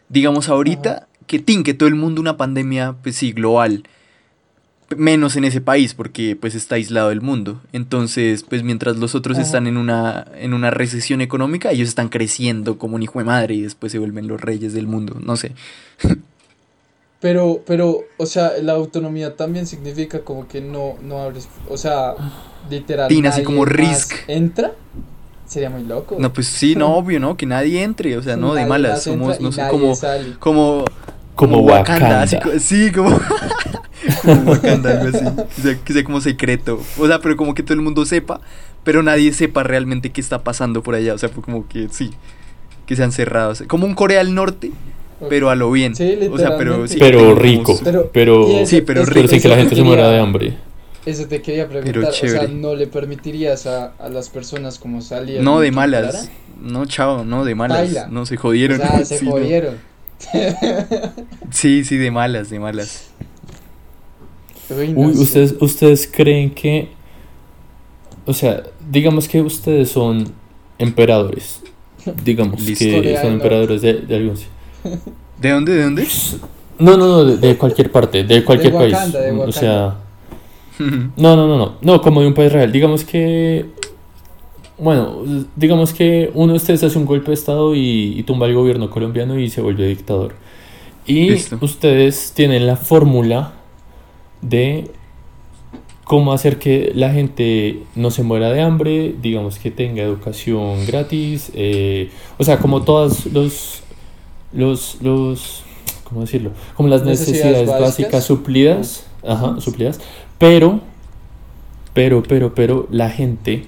Digamos 0.10 0.49
ahorita 0.49 1.07
que 1.28 1.38
tin, 1.38 1.64
que 1.64 1.76
todo 1.76 1.88
el 1.88 1.93
mundo 1.93 2.20
una 2.20 2.38
pandemia, 2.38 2.95
pues 3.03 3.16
sí, 3.16 3.32
global. 3.32 3.84
Menos 4.97 5.36
en 5.36 5.43
ese 5.43 5.62
país, 5.62 5.93
porque 5.93 6.36
pues 6.36 6.55
está 6.55 6.76
aislado 6.76 7.10
del 7.10 7.22
mundo. 7.22 7.62
Entonces, 7.72 8.41
pues 8.41 8.64
mientras 8.64 8.97
los 8.97 9.14
otros 9.14 9.38
Ajá. 9.38 9.45
están 9.45 9.68
en 9.68 9.78
una, 9.78 10.26
en 10.36 10.55
una 10.55 10.72
recesión 10.72 11.22
económica, 11.22 11.70
ellos 11.70 11.88
están 11.88 12.10
creciendo 12.10 12.80
como 12.80 12.95
un 12.95 13.03
hijo 13.03 13.20
de 13.20 13.26
madre 13.26 13.53
y 13.53 13.62
después 13.62 13.91
se 13.91 13.99
vuelven 13.99 14.28
los 14.28 14.41
reyes 14.41 14.74
del 14.74 14.88
mundo. 14.88 15.20
No 15.24 15.38
sé. 15.38 15.53
Pero, 17.20 17.62
pero, 17.66 18.00
o 18.18 18.26
sea, 18.26 18.54
la 18.62 18.74
autonomía 18.74 19.36
también 19.36 19.68
significa 19.68 20.22
como 20.22 20.48
que 20.48 20.62
no, 20.62 20.96
no 21.02 21.20
abres, 21.20 21.50
o 21.68 21.76
sea, 21.78 22.16
literal. 22.70 23.12
Así 23.28 23.44
como 23.44 23.66
Risk. 23.66 24.14
¿Entra? 24.28 24.72
Sería 25.46 25.70
muy 25.70 25.84
loco. 25.84 26.16
No, 26.18 26.32
pues 26.32 26.48
sí, 26.48 26.76
no, 26.76 26.96
obvio, 26.96 27.20
¿no? 27.20 27.36
Que 27.36 27.46
nadie 27.46 27.84
entre, 27.84 28.16
o 28.18 28.22
sea, 28.22 28.38
no, 28.38 28.54
de 28.54 28.66
malas. 28.66 29.04
Somos, 29.04 29.40
y 29.40 29.44
no 29.44 29.52
sé, 29.52 29.64
como, 29.70 29.96
sale. 29.96 30.36
como 30.40 30.86
Como 31.36 31.60
Wakanda. 31.60 32.22
así 32.22 32.38
sí, 32.60 32.92
como, 32.92 33.10
como 34.22 34.52
Wakanda, 34.52 34.92
algo 34.92 35.18
así. 35.18 35.26
O 35.26 35.62
sea, 35.62 35.76
que 35.84 35.94
sea 35.94 36.04
como 36.04 36.22
secreto. 36.22 36.80
O 37.00 37.08
sea, 37.08 37.20
pero 37.20 37.36
como 37.36 37.54
que 37.54 37.64
todo 37.64 37.74
el 37.74 37.82
mundo 37.82 38.06
sepa, 38.06 38.40
pero 38.84 39.04
nadie 39.04 39.34
sepa 39.34 39.64
realmente 39.64 40.12
qué 40.12 40.22
está 40.22 40.44
pasando 40.44 40.84
por 40.84 40.96
allá. 40.96 41.16
O 41.16 41.18
sea, 41.18 41.30
fue 41.30 41.44
como 41.44 41.68
que 41.68 41.90
sí, 41.90 42.12
que 42.86 42.96
sean 42.96 43.12
cerrados. 43.12 43.64
Como 43.68 43.88
un 43.88 43.96
Corea 43.96 44.20
del 44.20 44.36
Norte, 44.36 44.72
pero 45.28 45.50
a 45.50 45.56
lo 45.56 45.72
bien. 45.72 45.96
Sí, 45.96 46.18
o 46.32 46.38
sea, 46.38 46.56
pero 46.58 46.88
sí. 46.88 46.98
Pero 47.00 47.36
rico. 47.36 47.78
Pero- 47.84 48.10
Pero, 48.14 48.48
Sí, 48.66 48.82
pero 48.82 49.02
eso- 49.02 49.12
pero 49.14 49.28
sin 49.28 49.42
que 49.42 49.48
la 49.48 49.56
te 49.56 49.62
gente 49.62 49.76
se 49.76 49.84
muera 49.84 50.10
de 50.10 50.20
hambre. 50.20 50.58
Eso 51.06 51.26
te 51.28 51.42
quería 51.42 51.68
Pero 51.68 51.82
preguntar, 51.82 52.12
o 52.12 52.14
sea. 52.14 52.48
¿no 52.48 52.76
le 52.76 52.86
permitirías 52.88 53.66
a, 53.66 53.94
a 53.98 54.10
las 54.10 54.30
personas 54.30 54.78
como 54.78 55.02
salir? 55.02 55.42
No, 55.42 55.60
de 55.60 55.72
malas. 55.72 56.30
No, 56.62 56.86
chao, 56.86 57.24
no, 57.24 57.46
de 57.46 57.56
malas. 57.56 57.78
Baila. 57.80 58.08
No, 58.08 58.26
se 58.26 58.36
O 58.36 58.40
jodieron. 58.40 58.78
sea, 58.80 59.04
se 59.06 59.18
Sí, 59.18 59.26
no. 59.26 59.32
jodieron. 59.32 59.76
Sí, 61.52 61.84
sí, 61.84 61.98
de 61.98 62.12
malas, 62.12 62.50
de 62.50 62.60
malas. 62.60 63.08
Uy, 64.70 64.90
no 64.90 65.00
Uy. 65.00 65.14
¿ustedes, 65.14 65.56
¿ustedes 65.60 66.10
creen 66.12 66.52
que... 66.52 66.90
O 68.26 68.34
sea, 68.34 68.64
digamos 68.92 69.28
que 69.28 69.42
ustedes 69.42 69.90
son 69.90 70.32
emperadores. 70.78 71.62
Digamos 72.24 72.62
que 72.64 73.18
son 73.22 73.34
emperadores 73.34 73.82
de, 73.82 73.94
de 73.94 74.16
algún... 74.16 74.36
¿De 75.42 75.50
dónde, 75.52 75.74
de 75.74 75.84
dónde? 75.84 76.08
No, 76.78 76.98
no, 76.98 77.08
no, 77.08 77.26
de, 77.26 77.38
de 77.38 77.58
cualquier 77.58 77.92
parte, 77.92 78.24
de 78.24 78.44
cualquier 78.44 78.74
país. 78.74 78.94
Wakanda, 78.94 79.20
de 79.20 79.32
O 79.32 79.52
sea... 79.52 79.96
No, 81.18 81.36
no, 81.36 81.46
no, 81.46 81.58
no. 81.58 81.76
No, 81.82 82.02
como 82.02 82.22
de 82.22 82.28
un 82.28 82.34
país 82.34 82.54
real. 82.54 82.72
Digamos 82.72 83.04
que... 83.04 83.66
Bueno, 84.78 85.24
digamos 85.58 85.92
que 85.92 86.32
uno 86.34 86.54
de 86.54 86.58
ustedes 86.58 86.82
hace 86.84 86.98
un 86.98 87.06
golpe 87.06 87.32
de 87.32 87.34
estado 87.34 87.76
y, 87.76 88.18
y 88.18 88.24
tumba 88.24 88.46
al 88.46 88.54
gobierno 88.54 88.90
colombiano 88.90 89.38
y 89.38 89.50
se 89.50 89.60
vuelve 89.60 89.86
dictador. 89.88 90.36
Y 91.06 91.32
Listo. 91.32 91.58
ustedes 91.60 92.32
tienen 92.34 92.66
la 92.66 92.78
fórmula 92.78 93.54
de 94.42 94.90
cómo 96.10 96.34
hacer 96.34 96.60
que 96.60 96.92
la 96.96 97.12
gente 97.12 97.84
no 97.96 98.10
se 98.10 98.24
muera 98.24 98.52
de 98.52 98.62
hambre, 98.62 99.14
digamos 99.22 99.60
que 99.60 99.70
tenga 99.70 100.02
educación 100.02 100.86
gratis, 100.88 101.52
eh, 101.54 102.10
o 102.38 102.44
sea, 102.44 102.58
como 102.58 102.82
todas 102.82 103.28
los, 103.28 103.84
los, 104.54 104.97
los, 105.02 105.64
¿cómo 106.04 106.22
decirlo? 106.22 106.52
Como 106.76 106.89
las 106.89 107.04
Necesidades 107.04 107.43
necesidades, 107.43 107.68
básicas. 107.68 107.82
básicas 107.89 108.24
suplidas, 108.26 109.04
ajá, 109.28 109.60
suplidas, 109.62 110.00
pero, 110.38 110.80
pero, 111.93 112.24
pero, 112.24 112.54
pero, 112.56 112.88
la 112.91 113.10
gente 113.10 113.66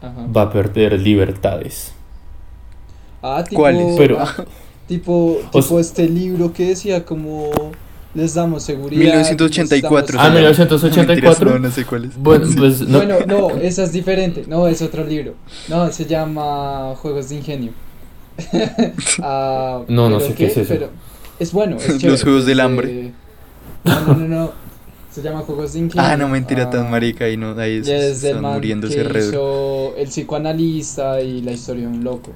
Ajá. 0.00 0.26
va 0.34 0.42
a 0.42 0.52
perder 0.52 0.98
libertades. 1.00 1.92
Ah, 3.22 3.44
tipo, 3.48 3.62
¿Cuáles? 3.62 3.94
Pero- 3.96 4.18
ah, 4.20 4.44
tipo, 4.88 5.38
O 5.52 5.60
tipo 5.60 5.78
este 5.78 6.08
libro 6.08 6.52
que 6.52 6.66
decía 6.68 7.04
como 7.04 7.50
les 8.14 8.34
damos 8.34 8.62
seguridad. 8.64 9.00
1984. 9.04 10.16
les 10.16 10.20
Ah, 10.20 10.24
se 10.24 10.28
llama. 10.28 10.40
1984. 10.40 11.50
No, 11.50 11.58
no 11.60 11.70
sé 11.70 11.84
cuál 11.86 12.04
es. 12.06 12.16
Bueno, 12.18 12.46
Sí. 12.46 12.54
pues 12.56 12.80
damos- 12.80 13.06
no, 13.08 13.16
Bueno, 13.18 13.26
no, 13.26 13.60
esa 13.60 13.84
es 13.84 13.92
diferente. 13.92 14.44
No, 14.48 14.66
es 14.66 14.82
otro 14.82 15.04
libro. 15.04 15.34
No, 15.68 15.90
se 15.92 16.04
llama 16.04 16.94
Juegos 17.00 17.28
de 17.28 17.36
Ingenio. 17.36 17.72
Ah, 19.20 19.82
No, 19.88 20.08
no 20.10 20.20
sé 20.20 20.34
qué 20.34 20.46
es 20.46 20.56
eso. 20.56 20.68
pero 20.68 20.90
es 21.38 21.52
bueno, 21.52 21.76
es 21.76 21.88
Los 21.88 21.98
chévere, 21.98 22.22
Juegos 22.22 22.46
del 22.46 22.60
Hambre. 22.60 23.12
No, 23.84 24.00
no, 24.06 24.14
no, 24.16 24.28
no. 24.28 24.52
Se 25.10 25.20
llama 25.22 25.40
Juegos 25.40 25.74
de 25.74 25.80
Ingenio. 25.80 26.06
Ah, 26.08 26.16
no, 26.16 26.28
mentira, 26.28 26.70
tan 26.70 26.86
Ah, 26.86 26.90
marica 26.90 27.28
y 27.28 27.36
no, 27.36 27.58
ahí 27.58 27.78
es 27.78 27.88
están 27.88 28.40
man 28.40 28.54
muriéndose 28.54 28.94
que 28.94 29.00
alrededor. 29.02 29.34
hizo 29.34 29.96
el 29.96 30.08
psicoanalista 30.08 31.20
y 31.20 31.42
la 31.42 31.52
historia 31.52 31.82
de 31.82 31.88
un 31.88 32.02
loco. 32.04 32.30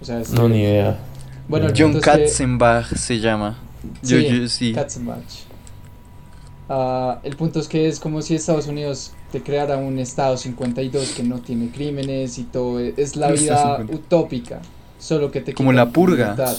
O 0.00 0.04
sea, 0.04 0.20
es- 0.20 0.30
no, 0.30 0.48
ni 0.48 0.60
idea. 0.62 0.98
Bueno, 1.48 1.68
John 1.76 1.90
es 1.92 1.96
que- 1.96 2.00
Katzenbach 2.02 2.94
se 2.94 3.18
llama. 3.20 3.58
Yo, 4.02 4.18
Sí, 4.18 4.28
yo, 4.40 4.48
sí. 4.48 4.72
Katzenbach. 4.74 5.24
Ah, 6.68 7.18
el 7.24 7.34
punto 7.36 7.58
es 7.58 7.66
que 7.68 7.88
es 7.88 7.98
como 7.98 8.22
si 8.22 8.34
Estados 8.34 8.66
Unidos 8.68 9.12
te 9.32 9.42
creara 9.42 9.76
un 9.76 9.98
estado 9.98 10.36
52 10.36 11.12
que 11.12 11.22
no 11.22 11.38
tiene 11.38 11.70
crímenes 11.70 12.38
y 12.38 12.44
todo. 12.44 12.78
Es 12.80 13.16
la 13.16 13.30
vida 13.32 13.56
50. 13.78 13.94
utópica. 13.94 14.60
Solo 15.00 15.30
que 15.30 15.40
te 15.40 15.54
Como 15.54 15.72
la 15.72 15.90
purga. 15.90 16.32
libertad. 16.32 16.56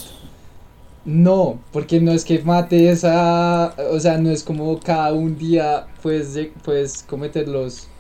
No, 1.06 1.60
porque 1.72 2.00
no 2.00 2.12
es 2.12 2.26
que 2.26 2.40
mates 2.44 3.04
a. 3.06 3.74
O 3.92 4.00
sea, 4.00 4.18
no 4.18 4.30
es 4.30 4.44
como 4.44 4.80
cada 4.80 5.14
un 5.14 5.38
día 5.38 5.88
puedes, 6.04 6.50
puedes 6.64 7.04
cometer 7.04 7.48
los 7.48 7.91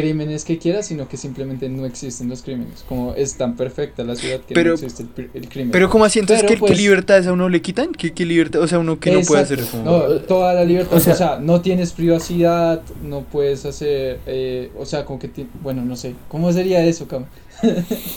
crímenes 0.00 0.44
que 0.44 0.58
quiera, 0.58 0.82
sino 0.82 1.08
que 1.08 1.16
simplemente 1.16 1.70
no 1.70 1.86
existen 1.86 2.28
los 2.28 2.42
crímenes. 2.42 2.84
Como 2.86 3.14
es 3.14 3.38
tan 3.38 3.56
perfecta 3.56 4.04
la 4.04 4.14
ciudad 4.14 4.40
que 4.40 4.52
Pero- 4.52 4.68
no 4.68 4.74
existe 4.74 5.06
el, 5.32 5.48
crimen. 5.48 5.70
Pero 5.70 5.88
¿cómo 5.88 6.04
así? 6.04 6.18
Entonces, 6.18 6.42
Pero, 6.42 6.48
¿qué, 6.48 6.54
qué 6.66 6.68
pues- 6.72 6.78
libertades 6.78 7.26
a 7.26 7.32
uno 7.32 7.48
le 7.48 7.62
quitan? 7.62 7.92
¿Qué, 7.92 8.12
qué 8.12 8.26
libertad? 8.26 8.60
O 8.60 8.66
sea, 8.68 8.78
uno 8.78 9.00
que 9.00 9.10
no 9.10 9.22
puede 9.22 9.40
hacer 9.42 9.58
Exacto. 9.60 9.78
como... 9.90 9.96
No, 10.08 10.14
toda 10.20 10.52
la 10.52 10.64
libertad, 10.64 10.98
O 10.98 11.00
sea- 11.00 11.14
o 11.14 11.16
sea, 11.16 11.38
no 11.40 11.62
tienes 11.62 11.92
privacidad, 11.92 12.82
no 13.02 13.20
puedes 13.22 13.64
hacer, 13.64 14.20
eh, 14.26 14.70
o 14.78 14.84
sea, 14.84 15.06
como 15.06 15.18
que, 15.18 15.28
ti- 15.28 15.46
bueno, 15.62 15.82
no 15.82 15.96
sé, 15.96 16.14
¿cómo 16.28 16.52
sería 16.52 16.84
eso, 16.84 17.08
Cam? 17.08 17.24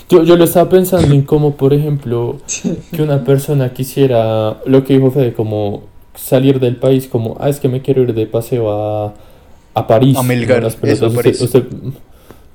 Yo, 0.09 0.23
yo 0.23 0.35
lo 0.35 0.43
estaba 0.43 0.69
pensando 0.69 1.13
en 1.15 1.21
cómo, 1.21 1.55
por 1.55 1.73
ejemplo, 1.73 2.39
que 2.91 3.01
una 3.01 3.23
persona 3.23 3.73
quisiera, 3.73 4.57
lo 4.65 4.83
que 4.83 4.95
dijo 4.95 5.11
Fede, 5.11 5.31
como 5.33 5.83
salir 6.13 6.59
del 6.59 6.75
país, 6.75 7.07
como, 7.07 7.37
ah, 7.39 7.47
es 7.47 7.61
que 7.61 7.69
me 7.69 7.81
quiero 7.81 8.01
ir 8.01 8.13
de 8.13 8.25
paseo 8.27 8.69
a, 8.73 9.13
a 9.79 9.87
París. 9.87 10.17
A 10.17 10.23
Melgar, 10.23 10.61
¿no? 10.61 10.63
Las 10.63 10.77
eso, 10.81 10.81
pelotas. 10.81 11.03
a 11.03 11.07
Usted, 11.07 11.15
París. 11.15 11.41
usted, 11.41 11.63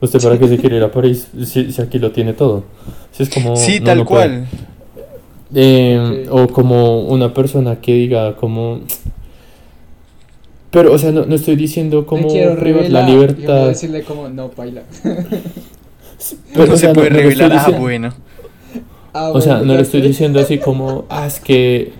usted 0.00 0.20
para 0.22 0.38
qué 0.38 0.48
se 0.48 0.58
quiere 0.58 0.76
ir 0.76 0.82
a 0.82 0.90
París 0.90 1.28
si, 1.44 1.72
si 1.72 1.82
aquí 1.82 1.98
lo 1.98 2.10
tiene 2.12 2.32
todo. 2.34 2.64
Si 3.12 3.22
es 3.22 3.30
como, 3.30 3.56
sí, 3.56 3.80
no, 3.80 3.86
tal 3.86 3.98
no 3.98 4.04
cual. 4.04 4.46
Eh, 5.54 6.26
Ok. 6.30 6.32
O 6.32 6.48
como 6.48 7.00
una 7.02 7.32
persona 7.32 7.76
que 7.80 7.94
diga 7.94 8.36
como... 8.36 8.80
Pero, 10.70 10.92
o 10.92 10.98
sea, 10.98 11.12
no, 11.12 11.24
no 11.24 11.34
estoy 11.36 11.54
diciendo 11.56 12.04
como 12.04 12.28
la 12.34 12.54
revelar, 12.56 13.08
y 13.08 13.12
voy 13.14 13.24
a 13.24 13.28
libertad. 13.28 13.68
decirle 13.68 14.02
como, 14.02 14.28
no, 14.28 14.50
baila. 14.56 14.82
Pero, 16.52 16.66
no 16.66 16.72
o 16.74 16.76
sea, 16.76 16.88
se 16.88 16.94
puede 16.94 17.10
revelar. 17.10 17.52
Ah, 17.52 17.70
bueno. 17.70 18.12
Ah, 19.12 19.30
O 19.32 19.40
sea, 19.40 19.58
bueno, 19.58 19.66
no 19.72 19.74
le 19.74 19.82
estoy 19.82 20.02
diciendo 20.02 20.40
así 20.40 20.58
como, 20.58 21.04
ah, 21.08 21.26
es 21.26 21.38
que... 21.38 21.92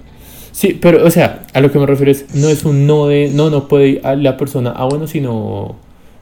Sí, 0.54 0.78
pero, 0.80 1.04
o 1.04 1.10
sea, 1.10 1.42
a 1.52 1.60
lo 1.60 1.72
que 1.72 1.78
me 1.80 1.86
refiero 1.86 2.12
es, 2.12 2.32
no 2.34 2.48
es 2.48 2.64
un 2.64 2.86
no 2.86 3.08
de, 3.08 3.28
no, 3.34 3.50
no 3.50 3.66
puede 3.66 3.88
ir 3.88 4.00
a 4.06 4.14
la 4.14 4.36
persona, 4.36 4.72
ah, 4.76 4.84
bueno, 4.86 5.08
sino, 5.08 5.76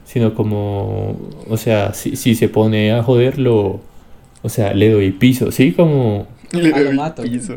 sino 0.05 0.35
como, 0.35 1.17
o 1.51 1.57
sea, 1.59 1.93
si, 1.93 2.17
si 2.17 2.35
se 2.35 2.49
pone 2.49 2.93
a 2.93 3.03
joderlo, 3.03 3.81
o 4.43 4.49
sea, 4.49 4.73
le 4.75 4.91
doy 4.91 5.11
piso, 5.13 5.53
¿sí? 5.53 5.73
Como, 5.73 6.27
Ah, 6.75 6.81
lo 6.81 6.93
mato. 6.93 7.23
Piso. 7.23 7.57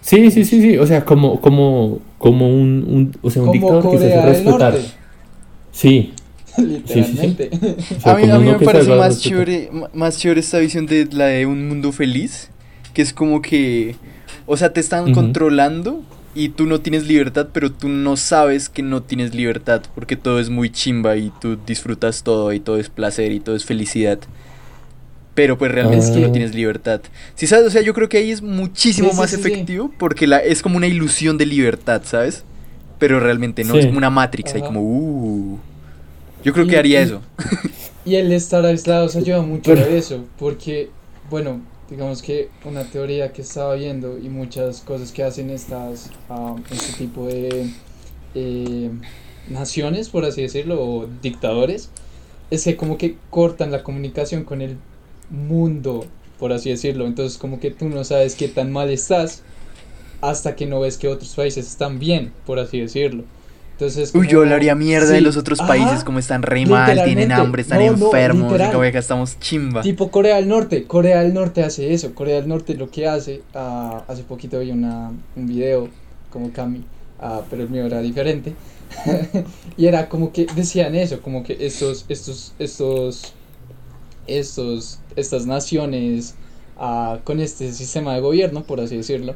sí, 0.00 0.30
sí, 0.30 0.44
sí, 0.44 0.60
sí, 0.60 0.78
o 0.78 0.86
sea, 0.86 1.04
como, 1.04 1.40
como, 1.40 2.00
como 2.18 2.48
un, 2.48 2.84
un 2.88 3.16
o 3.22 3.30
sea, 3.30 3.42
un 3.42 3.48
Como 3.48 3.52
dictador 3.52 3.90
que 3.90 3.98
se 3.98 4.14
hace 4.14 4.20
respetar. 4.22 4.74
Norte, 4.74 4.80
Sí, 5.72 6.14
literalmente. 6.56 7.50
o 7.96 8.00
sea, 8.00 8.12
A 8.12 8.16
mí, 8.16 8.30
a 8.30 8.38
mí 8.38 8.50
me 8.50 8.58
parece 8.60 8.94
más 8.94 9.20
chévere, 9.20 9.70
más 9.92 10.18
chévere 10.18 10.40
esta 10.40 10.58
visión 10.58 10.86
de 10.86 11.06
la 11.12 11.26
de 11.26 11.46
un 11.46 11.68
mundo 11.68 11.92
feliz, 11.92 12.50
que 12.96 13.02
es 13.02 13.12
como 13.12 13.42
que, 13.42 13.94
o 14.46 14.56
sea, 14.56 14.72
te 14.72 14.80
están 14.80 15.12
controlando 15.12 16.02
y 16.34 16.48
tú 16.48 16.64
no 16.64 16.80
tienes 16.80 17.06
libertad, 17.06 17.48
pero 17.52 17.70
tú 17.70 17.90
no 17.90 18.16
sabes 18.16 18.70
que 18.70 18.80
no 18.82 19.02
tienes 19.02 19.34
libertad, 19.34 19.82
porque 19.94 20.16
todo 20.16 20.40
es 20.40 20.48
muy 20.48 20.70
chimba 20.70 21.16
y 21.18 21.30
tú 21.38 21.58
disfrutas 21.66 22.22
todo 22.22 22.54
y 22.54 22.60
todo 22.60 22.78
es 22.78 22.88
placer 22.88 23.32
y 23.32 23.40
todo 23.40 23.54
es 23.54 23.66
felicidad. 23.66 24.18
Pero 25.34 25.58
pues 25.58 25.70
realmente 25.72 26.06
es 26.06 26.10
que 26.10 26.20
no 26.20 26.32
tienes 26.32 26.54
libertad. 26.54 27.02
Si 27.34 27.46
sabes, 27.46 27.66
o 27.66 27.70
sea, 27.70 27.82
yo 27.82 27.92
creo 27.92 28.08
que 28.08 28.16
ahí 28.16 28.30
es 28.30 28.40
muchísimo 28.40 29.08
Sí, 29.10 29.14
sí, 29.14 29.20
más 29.20 29.30
sí, 29.30 29.36
sí. 29.36 29.42
efectivo 29.42 29.92
porque 29.98 30.26
la, 30.26 30.38
es 30.38 30.62
como 30.62 30.78
una 30.78 30.86
ilusión 30.86 31.36
de 31.36 31.44
libertad, 31.44 32.00
¿sabes? 32.06 32.44
Pero 32.98 33.20
realmente 33.20 33.62
no, 33.62 33.74
es 33.74 33.82
Sí. 33.82 33.88
como 33.88 33.98
una 33.98 34.08
Matrix, 34.08 34.54
ahí 34.54 34.62
como, 34.62 34.80
uh. 34.80 35.58
Yo 36.42 36.54
creo 36.54 36.64
Y- 36.64 36.68
que 36.70 36.78
haría 36.78 37.00
y- 37.00 37.04
eso. 37.04 37.20
Y 38.06 38.14
el 38.14 38.32
estar 38.32 38.64
aislados 38.64 39.16
ayuda 39.16 39.42
mucho 39.42 39.74
Pero- 39.74 39.84
a 39.84 39.88
eso, 39.88 40.24
porque, 40.38 40.88
bueno, 41.28 41.60
digamos 41.90 42.22
que 42.22 42.48
una 42.64 42.84
teoría 42.84 43.32
que 43.32 43.42
estaba 43.42 43.74
viendo 43.74 44.18
y 44.18 44.28
muchas 44.28 44.80
cosas 44.80 45.12
que 45.12 45.22
hacen 45.22 45.50
estas, 45.50 46.10
ah, 46.28 46.56
este 46.70 47.04
tipo 47.04 47.26
de 47.26 47.70
eh, 48.34 48.90
naciones, 49.48 50.08
por 50.08 50.24
así 50.24 50.42
decirlo, 50.42 50.82
o 50.82 51.08
dictadores, 51.22 51.90
es 52.50 52.64
que 52.64 52.76
como 52.76 52.98
que 52.98 53.16
cortan 53.30 53.70
la 53.70 53.82
comunicación 53.82 54.44
con 54.44 54.62
el 54.62 54.76
mundo, 55.30 56.06
por 56.38 56.52
así 56.52 56.70
decirlo. 56.70 57.06
Entonces 57.06 57.38
como 57.38 57.60
que 57.60 57.70
tú 57.70 57.88
no 57.88 58.04
sabes 58.04 58.34
qué 58.34 58.48
tan 58.48 58.72
mal 58.72 58.90
estás 58.90 59.42
hasta 60.20 60.56
que 60.56 60.66
no 60.66 60.80
ves 60.80 60.96
que 60.98 61.08
otros 61.08 61.34
países 61.34 61.66
están 61.66 61.98
bien, 61.98 62.32
por 62.46 62.58
así 62.58 62.80
decirlo. 62.80 63.24
Entonces, 63.76 64.14
Uy, 64.14 64.26
yo 64.26 64.38
como- 64.38 64.44
hablaría 64.44 64.74
mierda 64.74 65.10
de 65.10 65.18
sí, 65.18 65.24
los 65.24 65.36
otros 65.36 65.60
ajá. 65.60 65.68
países, 65.68 66.02
como 66.02 66.18
están 66.18 66.42
re 66.42 66.64
mal, 66.64 67.04
tienen 67.04 67.30
hambre, 67.30 67.60
están 67.60 67.78
No, 67.84 67.92
no, 67.94 68.06
enfermos, 68.06 68.54
que 68.54 68.88
acá 68.88 68.98
estamos 68.98 69.38
chimba. 69.38 69.82
Tipo 69.82 70.10
Corea 70.10 70.36
del 70.36 70.48
Norte, 70.48 70.84
Corea 70.84 71.22
del 71.22 71.34
Norte 71.34 71.62
hace 71.62 71.92
eso, 71.92 72.14
Corea 72.14 72.36
del 72.36 72.48
Norte 72.48 72.72
lo 72.74 72.90
que 72.90 73.06
hace, 73.06 73.42
ah, 73.54 74.02
hace 74.08 74.22
poquito 74.22 74.60
vi 74.60 74.70
una, 74.70 75.12
un 75.36 75.46
video 75.46 75.90
como 76.30 76.52
Cami, 76.54 76.84
ah, 77.20 77.42
pero 77.50 77.64
el 77.64 77.68
mío 77.68 77.84
era 77.84 78.00
diferente, 78.00 78.54
y 79.76 79.84
era 79.84 80.08
como 80.08 80.32
que 80.32 80.46
decían 80.56 80.94
eso, 80.94 81.20
como 81.20 81.42
que 81.42 81.58
estos, 81.60 82.06
estos, 82.08 82.54
estos, 82.58 83.34
estos, 84.26 85.00
estas 85.16 85.44
naciones 85.44 86.34
ah, 86.78 87.18
con 87.24 87.40
este 87.40 87.70
sistema 87.72 88.14
de 88.14 88.20
gobierno, 88.20 88.62
por 88.64 88.80
así 88.80 88.96
decirlo, 88.96 89.34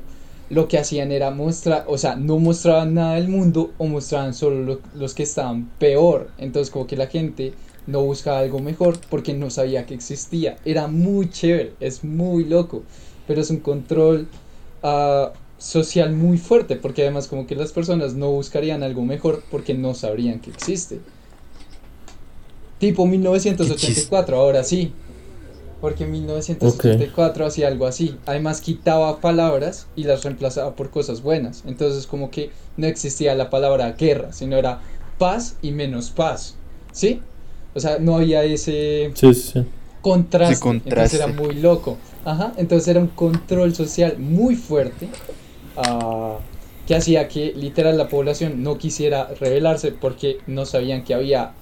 lo 0.50 0.66
que 0.68 0.78
hacían 0.78 1.12
era 1.12 1.30
mostrar, 1.30 1.84
o 1.86 1.96
sea, 1.96 2.16
no 2.16 2.38
mostraban 2.38 2.94
nada 2.94 3.14
del 3.14 3.28
mundo 3.28 3.70
o 3.78 3.86
mostraban 3.86 4.34
solo 4.34 4.62
lo- 4.64 4.80
los 4.94 5.14
que 5.14 5.22
estaban 5.22 5.70
peor, 5.78 6.28
entonces 6.38 6.70
como 6.70 6.86
que 6.86 6.96
la 6.96 7.06
gente 7.06 7.54
no 7.86 8.02
buscaba 8.02 8.40
algo 8.40 8.58
mejor 8.58 8.98
porque 9.08 9.32
no 9.32 9.48
sabía 9.50 9.86
que 9.86 9.94
existía. 9.94 10.56
Era 10.64 10.86
muy 10.88 11.30
chévere, 11.30 11.72
es 11.80 12.04
muy 12.04 12.44
loco, 12.44 12.82
pero 13.26 13.40
es 13.40 13.50
un 13.50 13.58
control 13.60 14.26
ah, 14.82 15.32
social 15.58 16.12
muy 16.12 16.36
fuerte 16.38 16.76
porque 16.76 17.02
además 17.02 17.26
como 17.28 17.46
que 17.46 17.54
las 17.54 17.72
personas 17.72 18.14
no 18.14 18.30
buscarían 18.30 18.82
algo 18.82 19.02
mejor 19.04 19.42
porque 19.50 19.74
no 19.74 19.94
sabrían 19.94 20.40
que 20.40 20.50
existe. 20.50 21.00
Tipo 22.78 23.06
1984, 23.06 24.36
ahora 24.36 24.64
sí. 24.64 24.92
Porque 25.80 26.04
en 26.04 26.12
1984 26.12 27.46
hacía 27.46 27.68
algo 27.68 27.86
así. 27.86 28.16
Además 28.26 28.60
quitaba 28.60 29.20
palabras 29.20 29.86
y 29.96 30.04
las 30.04 30.24
reemplazaba 30.24 30.76
por 30.76 30.90
cosas 30.90 31.22
buenas. 31.22 31.64
Entonces 31.66 32.06
como 32.06 32.30
que 32.30 32.50
no 32.76 32.86
existía 32.86 33.34
la 33.34 33.50
palabra 33.50 33.92
guerra, 33.92 34.32
sino 34.32 34.56
era 34.56 34.80
paz 35.18 35.56
y 35.62 35.70
menos 35.70 36.10
paz. 36.10 36.56
¿Sí? 36.92 37.20
O 37.74 37.80
sea, 37.80 37.98
no 37.98 38.16
había 38.16 38.42
ese 38.44 39.12
sí, 39.14 39.34
sí, 39.34 39.64
contraste. 40.00 40.60
Contraste. 40.60 40.88
Entonces 40.90 41.20
era 41.20 41.26
muy 41.28 41.54
loco. 41.54 41.96
Ajá, 42.24 42.52
entonces 42.56 42.88
era 42.88 43.00
un 43.00 43.08
control 43.08 43.74
social 43.74 44.18
muy 44.18 44.54
fuerte 44.56 45.08
ah, 45.76 46.38
que 46.86 46.94
hacía 46.94 47.28
que 47.28 47.52
literal 47.54 47.96
la 47.96 48.08
población 48.08 48.62
no 48.62 48.76
quisiera 48.76 49.28
rebelarse 49.38 49.92
porque 49.92 50.38
no 50.46 50.66
sabían 50.66 51.04
que 51.04 51.14
había 51.14 51.52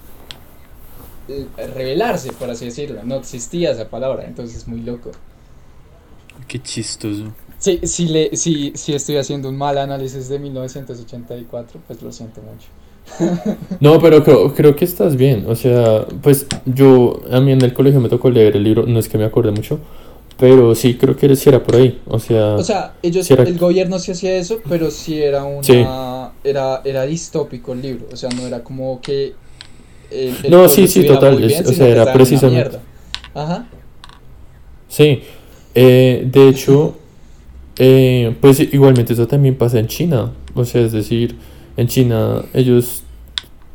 eh, 1.29 1.67
rebelarse, 1.75 2.31
por 2.33 2.49
así 2.49 2.65
decirlo. 2.65 3.01
No 3.03 3.15
existía 3.15 3.71
esa 3.71 3.87
palabra, 3.89 4.25
entonces 4.25 4.57
es 4.57 4.67
muy 4.67 4.81
loco. 4.81 5.11
Qué 6.47 6.61
chistoso. 6.61 7.25
Sí, 7.59 7.79
si, 7.83 8.07
le, 8.07 8.35
si, 8.37 8.71
si 8.75 8.93
estoy 8.93 9.17
haciendo 9.17 9.49
un 9.49 9.57
mal 9.57 9.77
análisis 9.77 10.29
de 10.29 10.39
1984, 10.39 11.79
pues 11.87 12.01
lo 12.01 12.11
siento 12.11 12.41
mucho. 12.41 12.67
No, 13.79 13.99
pero 13.99 14.23
creo, 14.23 14.53
creo 14.53 14.75
que 14.75 14.85
estás 14.85 15.15
bien. 15.15 15.45
O 15.47 15.55
sea, 15.55 16.05
pues 16.21 16.45
yo, 16.65 17.21
a 17.31 17.39
mí 17.39 17.51
en 17.51 17.61
el 17.61 17.73
colegio 17.73 17.99
me 17.99 18.09
tocó 18.09 18.29
leer 18.29 18.55
el 18.55 18.63
libro, 18.63 18.85
no 18.85 18.99
es 18.99 19.07
que 19.09 19.17
me 19.17 19.25
acuerde 19.25 19.51
mucho, 19.51 19.79
pero 20.37 20.73
sí 20.75 20.95
creo 20.97 21.15
que 21.17 21.35
sí 21.35 21.49
era 21.49 21.61
por 21.63 21.75
ahí. 21.75 22.01
O 22.07 22.19
sea, 22.19 22.55
O 22.55 22.63
sea, 22.63 22.93
ellos, 23.01 23.25
Sí 23.25 23.33
era- 23.33 23.43
el 23.43 23.57
gobierno 23.57 23.99
sí 23.99 24.11
hacía 24.11 24.35
eso, 24.37 24.59
pero 24.69 24.89
sí 24.91 25.21
era 25.21 25.43
una, 25.43 25.63
Sí. 25.63 25.85
era, 26.43 26.81
era 26.85 27.03
distópico 27.05 27.73
el 27.73 27.81
libro, 27.81 28.07
o 28.11 28.15
sea, 28.15 28.29
no 28.29 28.45
era 28.47 28.63
como 28.63 29.01
que 29.01 29.33
el, 30.11 30.35
el 30.43 30.51
No, 30.51 30.67
sí, 30.69 30.87
sí, 30.87 31.05
total, 31.05 31.37
bien, 31.37 31.65
o 31.65 31.71
sea, 31.71 31.87
era 31.87 32.13
precisamente-. 32.13 32.77
Ajá. 33.33 33.67
sí. 34.87 35.21
Eh, 35.75 36.27
de 36.29 36.49
hecho, 36.49 36.95
eh, 37.77 38.35
pues 38.41 38.59
igualmente 38.59 39.13
eso 39.13 39.27
también 39.27 39.55
pasa 39.55 39.79
en 39.79 39.87
China. 39.87 40.31
O 40.55 40.65
sea, 40.65 40.81
es 40.81 40.91
decir, 40.91 41.35
en 41.77 41.87
China 41.87 42.43
ellos, 42.53 43.03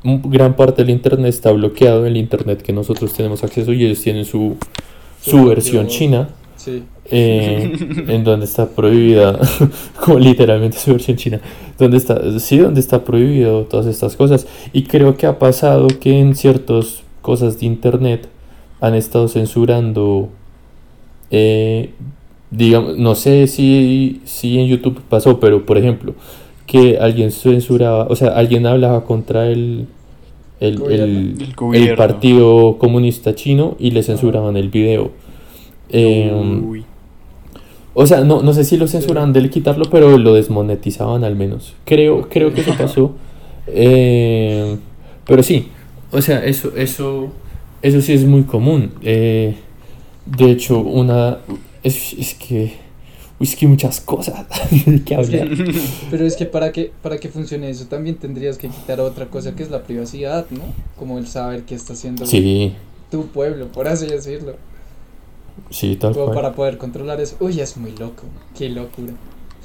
gran 0.03 0.55
parte 0.57 0.82
del 0.82 0.91
Internet 0.91 1.28
está 1.28 1.53
bloqueado, 1.53 2.05
el 2.05 2.16
Internet 2.16 2.62
que 2.62 2.72
nosotros 2.72 3.14
tenemos 3.14 3.43
acceso 3.45 3.72
y 3.72 3.85
ellos 3.87 4.01
tienen 4.03 4.24
su, 4.24 4.57
su 5.22 5.30
Su 5.30 5.45
versión 5.47 5.87
china. 5.87 6.28
Sí. 6.65 6.83
eh, 7.11 7.73
en 8.09 8.25
donde 8.25 8.47
está 8.47 8.69
prohibida, 8.71 9.39
como 10.01 10.19
literalmente 10.19 10.79
su 10.79 10.93
versión 10.93 11.17
china, 11.17 11.41
donde 11.79 11.97
está, 11.99 12.39
sí, 12.41 12.59
donde 12.59 12.81
está 12.81 13.05
prohibido 13.05 13.65
todas 13.65 13.87
estas 13.87 14.17
cosas. 14.17 14.47
Y 14.73 14.85
creo 14.85 15.17
que 15.17 15.27
ha 15.27 15.39
pasado 15.39 15.89
que 16.01 16.19
en 16.19 16.35
ciertas 16.35 17.03
cosas 17.23 17.59
de 17.61 17.67
internet 17.67 18.29
han 18.81 18.95
estado 18.95 19.29
censurando, 19.29 20.29
eh, 21.31 21.91
digamos, 22.51 22.97
no 22.99 23.15
sé 23.15 23.47
si, 23.47 24.21
si 24.25 24.59
en 24.59 24.67
YouTube 24.69 25.01
pasó, 25.09 25.41
pero 25.41 25.65
por 25.67 25.79
ejemplo, 25.79 26.15
que 26.67 26.99
alguien 26.99 27.31
censuraba, 27.31 28.07
o 28.09 28.17
sea, 28.17 28.29
alguien 28.31 28.67
hablaba 28.67 29.05
contra 29.05 29.49
el, 29.51 29.87
el, 30.61 30.83
el- 30.83 30.91
El 30.93 31.43
el 31.43 31.55
gobierno. 31.55 31.97
Partido 31.97 32.79
Comunista 32.79 33.35
Chino 33.35 33.77
y 33.79 33.91
le 33.91 34.03
censuraban 34.03 34.57
el 34.57 34.69
video. 34.71 35.11
Eh, 35.97 36.32
Uy. 36.32 36.84
o 37.95 38.07
sea, 38.07 38.22
no, 38.24 38.42
no 38.42 38.53
sé 38.53 38.64
si 38.64 38.76
lo 38.76 38.88
censuraban 38.88 39.32
de 39.32 39.49
quitarlo, 39.49 39.84
pero 39.90 40.18
lo 40.18 40.34
desmonetizaban 40.34 41.22
al 41.24 41.36
menos. 41.36 41.74
Creo, 41.84 42.28
creo 42.28 42.53
que 42.53 42.62
eso 42.62 42.74
pasó. 42.76 43.14
Eh, 43.68 44.76
pero 45.26 45.42
sí, 45.42 45.68
o 46.11 46.20
sea, 46.20 46.45
eso, 46.45 46.72
eso, 46.76 47.32
eso 47.82 48.01
sí 48.01 48.12
es 48.12 48.24
muy 48.24 48.42
común. 48.42 48.92
Eh, 49.03 49.55
de 50.26 50.51
hecho, 50.51 50.80
una... 50.80 51.38
Es, 51.84 52.14
es 52.14 52.34
que... 52.34 52.74
uy, 53.38 53.47
es 53.47 53.57
que 53.57 53.66
muchas 53.68 54.01
cosas 54.01 54.47
que 55.07 55.14
hablar. 55.14 55.49
pero 56.11 56.26
es 56.26 56.36
que 56.36 56.47
para 56.47 56.72
que 56.72 56.92
para 57.03 57.18
que 57.18 57.28
funcione 57.28 57.70
eso 57.70 57.86
también 57.86 58.16
tendrías 58.16 58.59
que 58.59 58.68
quitar 58.68 59.01
otra 59.01 59.26
cosa 59.26 59.55
que 59.55 59.62
es 59.62 59.70
la 59.70 59.82
privacidad, 59.84 60.47
¿no? 60.51 60.62
Como 60.99 61.18
el 61.18 61.26
saber 61.28 61.62
qué 61.64 61.74
está 61.76 61.92
haciendo 61.92 62.26
Sí, 62.26 62.74
tu 63.11 63.26
pueblo, 63.28 63.68
por 63.68 63.86
así 63.88 64.07
decirlo. 64.07 64.57
Sí, 65.70 65.96
tal 65.96 66.14
cual. 66.24 66.34
para 66.34 66.52
poder 66.52 66.78
controlar 66.78 67.20
eso. 67.20 67.36
Uy, 67.40 67.61
es 67.61 67.76
muy 67.76 67.92
loco. 67.92 68.24
Qué 68.57 68.68
locura. 68.68 69.12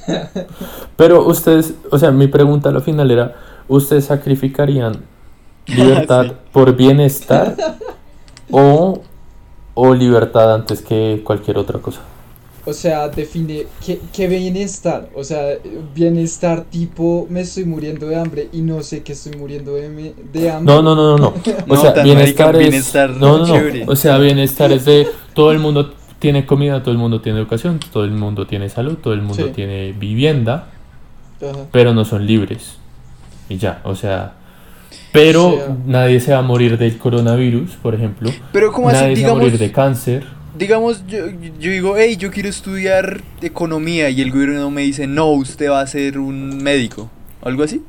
Pero 0.96 1.26
ustedes, 1.26 1.74
o 1.92 1.98
sea, 1.98 2.12
mi 2.12 2.28
pregunta 2.28 2.70
al 2.70 2.82
final 2.82 3.12
era, 3.12 3.36
¿ustedes 3.68 4.06
sacrificarían 4.06 5.04
libertad 5.68 6.26
Sí. 6.28 6.34
por 6.52 6.76
bienestar 6.76 7.56
o, 8.52 9.02
o 9.74 9.94
libertad 9.94 10.54
antes 10.56 10.82
que 10.82 11.22
cualquier 11.24 11.58
otra 11.58 11.80
cosa? 11.80 12.02
O 12.70 12.74
sea, 12.74 13.08
define 13.10 13.66
qué, 13.86 14.00
qué 14.14 14.28
bienestar. 14.28 15.10
O 15.16 15.24
sea, 15.24 15.42
bienestar 15.96 16.64
tipo 16.66 17.26
me 17.30 17.42
estoy 17.42 17.66
muriendo 17.66 18.08
de 18.08 18.16
hambre 18.16 18.50
y 18.54 18.62
no 18.62 18.82
sé 18.84 19.02
que 19.04 19.14
estoy 19.14 19.34
muriendo 19.38 19.74
de, 19.74 19.90
me- 19.90 20.14
de 20.32 20.50
hambre. 20.52 20.74
No, 20.74 20.82
no, 20.82 20.96
no, 20.96 21.18
no, 21.18 21.18
no. 21.18 21.34
O 21.68 21.76
No, 21.76 21.82
sea, 21.82 22.04
bienestar 22.04 22.56
es... 22.56 22.62
bienestar 22.62 23.10
no, 23.12 23.40
no, 23.40 23.48
no. 23.48 23.92
O 23.92 23.96
sea, 23.96 24.18
bienestar 24.18 24.72
es 24.72 24.86
de 24.86 25.08
todo 25.34 25.52
el 25.52 25.60
mundo 25.60 25.94
tiene 26.20 26.46
comida, 26.46 26.82
todo 26.84 26.92
el 26.92 26.98
mundo 26.98 27.22
tiene 27.22 27.40
educación, 27.40 27.80
todo 27.92 28.04
el 28.04 28.12
mundo 28.12 28.46
tiene 28.46 28.70
salud, 28.70 28.98
todo 28.98 29.14
el 29.14 29.22
mundo 29.22 29.46
Sí. 29.48 29.52
tiene 29.56 29.94
vivienda, 29.94 30.68
Ajá. 31.42 31.66
pero 31.72 31.94
no 31.94 32.04
son 32.06 32.26
libres. 32.28 32.78
Y 33.50 33.58
ya, 33.58 33.82
o 33.84 33.96
sea... 33.96 34.34
Pero 35.12 35.48
O 35.48 35.56
sea- 35.56 35.78
nadie 35.88 36.20
se 36.20 36.32
va 36.34 36.40
a 36.40 36.42
morir 36.44 36.78
del 36.78 36.98
coronavirus, 36.98 37.72
por 37.82 37.96
ejemplo. 37.96 38.30
Pero 38.52 38.72
como 38.72 38.90
así, 38.90 38.98
Nadie 39.02 39.16
se 39.16 39.22
va 39.24 39.28
a 39.28 39.32
digamos, 39.32 39.44
morir 39.44 39.58
de 39.60 39.72
cáncer. 39.72 40.24
Digamos, 40.60 41.08
yo, 41.08 41.28
yo 41.60 41.72
digo, 41.72 41.96
hey, 41.98 42.18
yo 42.18 42.32
quiero 42.32 42.50
estudiar 42.50 43.24
economía 43.42 44.10
y 44.10 44.22
el 44.22 44.32
gobierno 44.32 44.70
me 44.70 44.82
dice, 44.82 45.08
no, 45.08 45.32
usted 45.32 45.70
va 45.70 45.82
a 45.82 45.88
ser 45.88 46.20
un 46.20 46.62
médico. 46.62 47.10
¿Algo 47.42 47.64
así? 47.64 47.82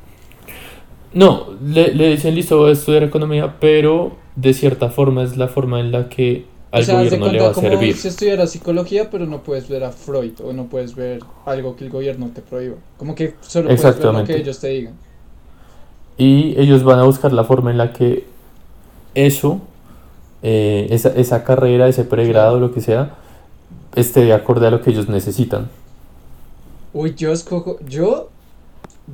No, 1.13 1.47
le, 1.63 1.93
le 1.93 2.11
dicen 2.11 2.33
listo, 2.35 2.57
voy 2.57 2.69
a 2.69 2.73
estudiar 2.73 3.03
economía, 3.03 3.57
pero 3.59 4.17
de 4.35 4.53
cierta 4.53 4.89
forma 4.89 5.23
es 5.23 5.35
la 5.35 5.49
forma 5.49 5.79
en 5.81 5.91
la 5.91 6.07
que 6.07 6.45
al 6.71 6.83
o 6.83 6.85
sea, 6.85 6.95
gobierno 6.95 7.27
le 7.27 7.41
va 7.41 7.49
a 7.49 7.53
como 7.53 7.67
servir. 7.69 7.97
si 7.97 8.07
estudiara 8.07 8.47
psicología, 8.47 9.09
pero 9.09 9.25
no 9.25 9.43
puedes 9.43 9.67
ver 9.67 9.83
a 9.83 9.91
Freud 9.91 10.39
o 10.41 10.53
no 10.53 10.67
puedes 10.67 10.95
ver 10.95 11.19
algo 11.45 11.75
que 11.75 11.83
el 11.83 11.89
gobierno 11.89 12.31
te 12.33 12.41
prohíba. 12.41 12.77
Como 12.97 13.13
que 13.13 13.35
solo 13.41 13.73
puedes 13.73 13.93
ver 13.97 14.13
lo 14.13 14.23
Exactamente. 14.23 14.33
que 14.33 14.39
ellos 14.39 14.59
te 14.59 14.69
digan. 14.69 14.93
Y 16.17 16.59
ellos 16.59 16.83
van 16.83 16.99
a 16.99 17.03
buscar 17.03 17.33
la 17.33 17.43
forma 17.43 17.71
en 17.71 17.77
la 17.77 17.91
que 17.93 18.25
eso, 19.15 19.61
eh, 20.43 20.87
esa, 20.89 21.09
esa 21.09 21.43
carrera, 21.43 21.87
ese 21.87 22.03
pregrado, 22.03 22.59
lo 22.59 22.73
que 22.73 22.81
sea, 22.81 23.15
esté 23.95 24.21
de 24.25 24.33
acorde 24.33 24.67
a 24.67 24.71
lo 24.71 24.81
que 24.81 24.91
ellos 24.91 25.09
necesitan. 25.09 25.69
Uy, 26.93 27.15
yo 27.15 27.31
escojo, 27.31 27.79
yo, 27.87 28.29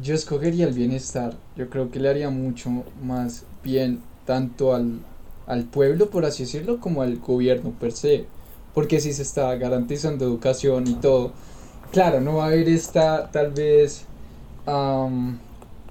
yo 0.01 0.15
escogería 0.15 0.67
el 0.67 0.73
bienestar. 0.73 1.33
Yo 1.55 1.69
creo 1.69 1.91
que 1.91 1.99
le 1.99 2.09
haría 2.09 2.29
mucho 2.29 2.69
más 3.03 3.43
bien 3.63 3.99
tanto 4.25 4.73
al, 4.73 4.99
al 5.45 5.63
pueblo, 5.63 6.09
por 6.09 6.25
así 6.25 6.43
decirlo, 6.43 6.79
como 6.79 7.01
al 7.01 7.17
gobierno 7.17 7.71
per 7.79 7.91
se. 7.91 8.25
Porque 8.73 8.99
si 8.99 9.13
se 9.13 9.23
está 9.23 9.55
garantizando 9.55 10.25
educación 10.25 10.87
y 10.87 10.93
todo, 10.95 11.31
claro, 11.91 12.21
no 12.21 12.35
va 12.35 12.45
a 12.45 12.47
haber 12.47 12.69
esta, 12.69 13.31
tal 13.31 13.51
vez, 13.51 14.05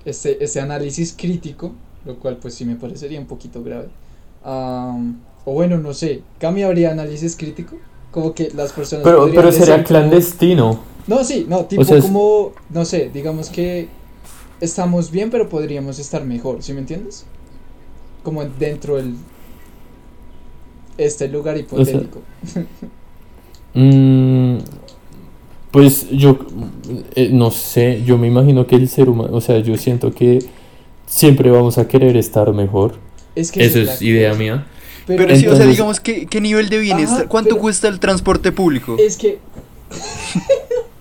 este, 0.05 0.45
este 0.45 0.61
análisis 0.61 1.15
crítico, 1.17 1.73
lo 2.05 2.17
cual 2.17 2.37
pues 2.37 2.55
sí 2.55 2.65
me 2.65 2.77
parecería 2.77 3.19
un 3.19 3.27
poquito 3.27 3.63
grave. 3.63 3.89
O 4.49 5.53
bueno, 5.53 5.79
no 5.79 5.93
sé, 5.93 6.23
¿Cami 6.39 6.63
habría 6.63 6.93
análisis 6.93 7.37
crítico? 7.37 7.77
Como 8.11 8.33
que 8.35 8.51
las 8.55 8.73
personas... 8.73 9.05
Pero, 9.05 9.29
pero 9.35 9.53
sería 9.53 9.77
como- 9.77 9.87
clandestino. 9.87 10.81
no, 11.07 11.25
sí, 11.25 11.47
no, 11.49 11.65
tipo 11.65 11.85
sea, 11.85 12.01
como, 12.01 12.53
no 12.71 12.85
sé, 12.85 13.11
digamos 13.13 13.51
que 13.51 13.89
estamos 14.61 15.11
bien, 15.11 15.31
pero 15.31 15.49
podríamos 15.49 15.99
estar 15.99 16.25
mejor, 16.25 16.63
¿sí 16.63 16.73
me 16.73 16.81
entiendes? 16.81 17.27
Como 18.23 18.45
dentro 18.45 18.97
del 18.97 19.15
este 20.99 21.29
lugar 21.29 21.59
hipotético. 21.59 22.21
Mm, 23.79 24.57
pues 25.71 26.09
yo 26.09 26.39
eh, 27.15 27.29
no 27.31 27.51
sé, 27.51 28.03
yo 28.07 28.17
me 28.17 28.27
imagino 28.27 28.67
que 28.67 28.75
el 28.75 28.89
ser 28.89 29.11
humano, 29.11 29.37
o 29.37 29.41
sea, 29.43 29.59
yo 29.59 29.77
siento 29.77 30.13
que 30.13 30.39
siempre 31.05 31.51
vamos 31.51 31.77
a 31.77 31.87
querer 31.87 32.17
estar 32.17 32.51
mejor. 32.55 32.95
Es 33.37 33.53
que 33.53 33.65
Eso 33.65 33.79
es 33.81 34.03
idea 34.03 34.31
cosa. 34.31 34.39
mía. 34.41 34.67
Pero, 35.07 35.25
Pero 35.25 35.37
sí, 35.37 35.47
o 35.47 35.55
sea, 35.55 35.67
digamos, 35.67 36.01
¿qué, 36.01 36.27
qué 36.27 36.41
nivel 36.41 36.69
de 36.69 36.79
bienestar? 36.79 37.21
Ajá, 37.21 37.29
¿Cuánto 37.29 37.51
pero- 37.51 37.61
cuesta 37.63 37.87
el 37.87 38.01
transporte 38.01 38.51
público? 38.51 38.97
es 38.99 39.17
que 39.17 39.39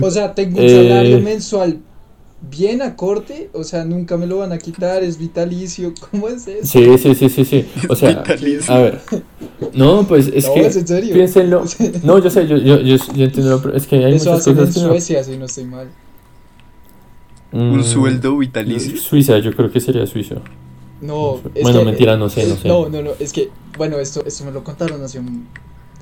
o 0.00 0.10
sea, 0.10 0.34
tengo 0.34 0.58
un 0.58 0.64
Eh. 0.64 0.88
salario 0.88 1.20
mensual 1.20 1.78
bien 2.50 2.80
a 2.80 2.96
corte, 2.96 3.50
o 3.52 3.64
sea, 3.64 3.84
nunca 3.84 4.16
me 4.16 4.26
lo 4.26 4.38
van 4.38 4.52
a 4.52 4.58
quitar, 4.58 5.02
es 5.02 5.18
vitalicio, 5.18 5.92
¿cómo 6.10 6.28
es 6.28 6.46
eso? 6.48 6.64
Sí, 6.64 6.98
sí, 6.98 7.14
sí, 7.14 7.28
sí, 7.28 7.44
sí. 7.44 7.66
O 7.88 7.96
sea, 7.96 8.10
Vitalicio. 8.10 8.72
a 8.72 8.78
ver. 8.78 9.00
No, 9.74 10.06
pues 10.06 10.28
es 10.32 10.46
No, 10.46 10.54
que 10.54 10.66
es 10.66 10.76
en 10.76 10.86
serio. 10.86 11.14
piénsenlo. 11.14 11.64
No, 12.02 12.18
yo 12.18 12.30
sé, 12.30 12.46
yo, 12.46 12.56
yo, 12.56 12.80
yo, 12.80 12.96
yo 13.14 13.24
entiendo, 13.24 13.60
pero 13.62 13.76
es 13.76 13.86
que 13.86 13.96
hay 14.04 14.14
Eso 14.14 14.30
muchas 14.30 14.46
hacen 14.48 14.58
en 14.58 14.64
no- 14.64 14.72
Suecia, 14.72 15.24
si 15.24 15.36
no 15.36 15.44
estoy 15.46 15.64
mal. 15.64 15.88
¿Un 17.52 17.78
Mm, 17.78 17.84
sueldo 17.84 18.36
vitalicio? 18.38 18.96
Suiza, 18.96 19.38
yo 19.38 19.54
creo 19.54 19.70
que 19.70 19.80
sería 19.80 20.06
Suiza. 20.06 20.36
No, 21.00 21.40
es 21.54 21.62
Bueno, 21.62 21.80
que- 21.80 21.84
mentira, 21.86 22.16
no 22.16 22.28
sé, 22.28 22.46
no 22.46 22.56
sé. 22.56 22.68
No, 22.68 22.88
no, 22.88 23.02
no, 23.02 23.10
es 23.18 23.32
que, 23.32 23.50
bueno, 23.76 23.98
esto, 23.98 24.22
esto 24.24 24.44
me 24.44 24.52
lo 24.52 24.62
contaron 24.62 25.02
hace 25.02 25.18
un, 25.18 25.46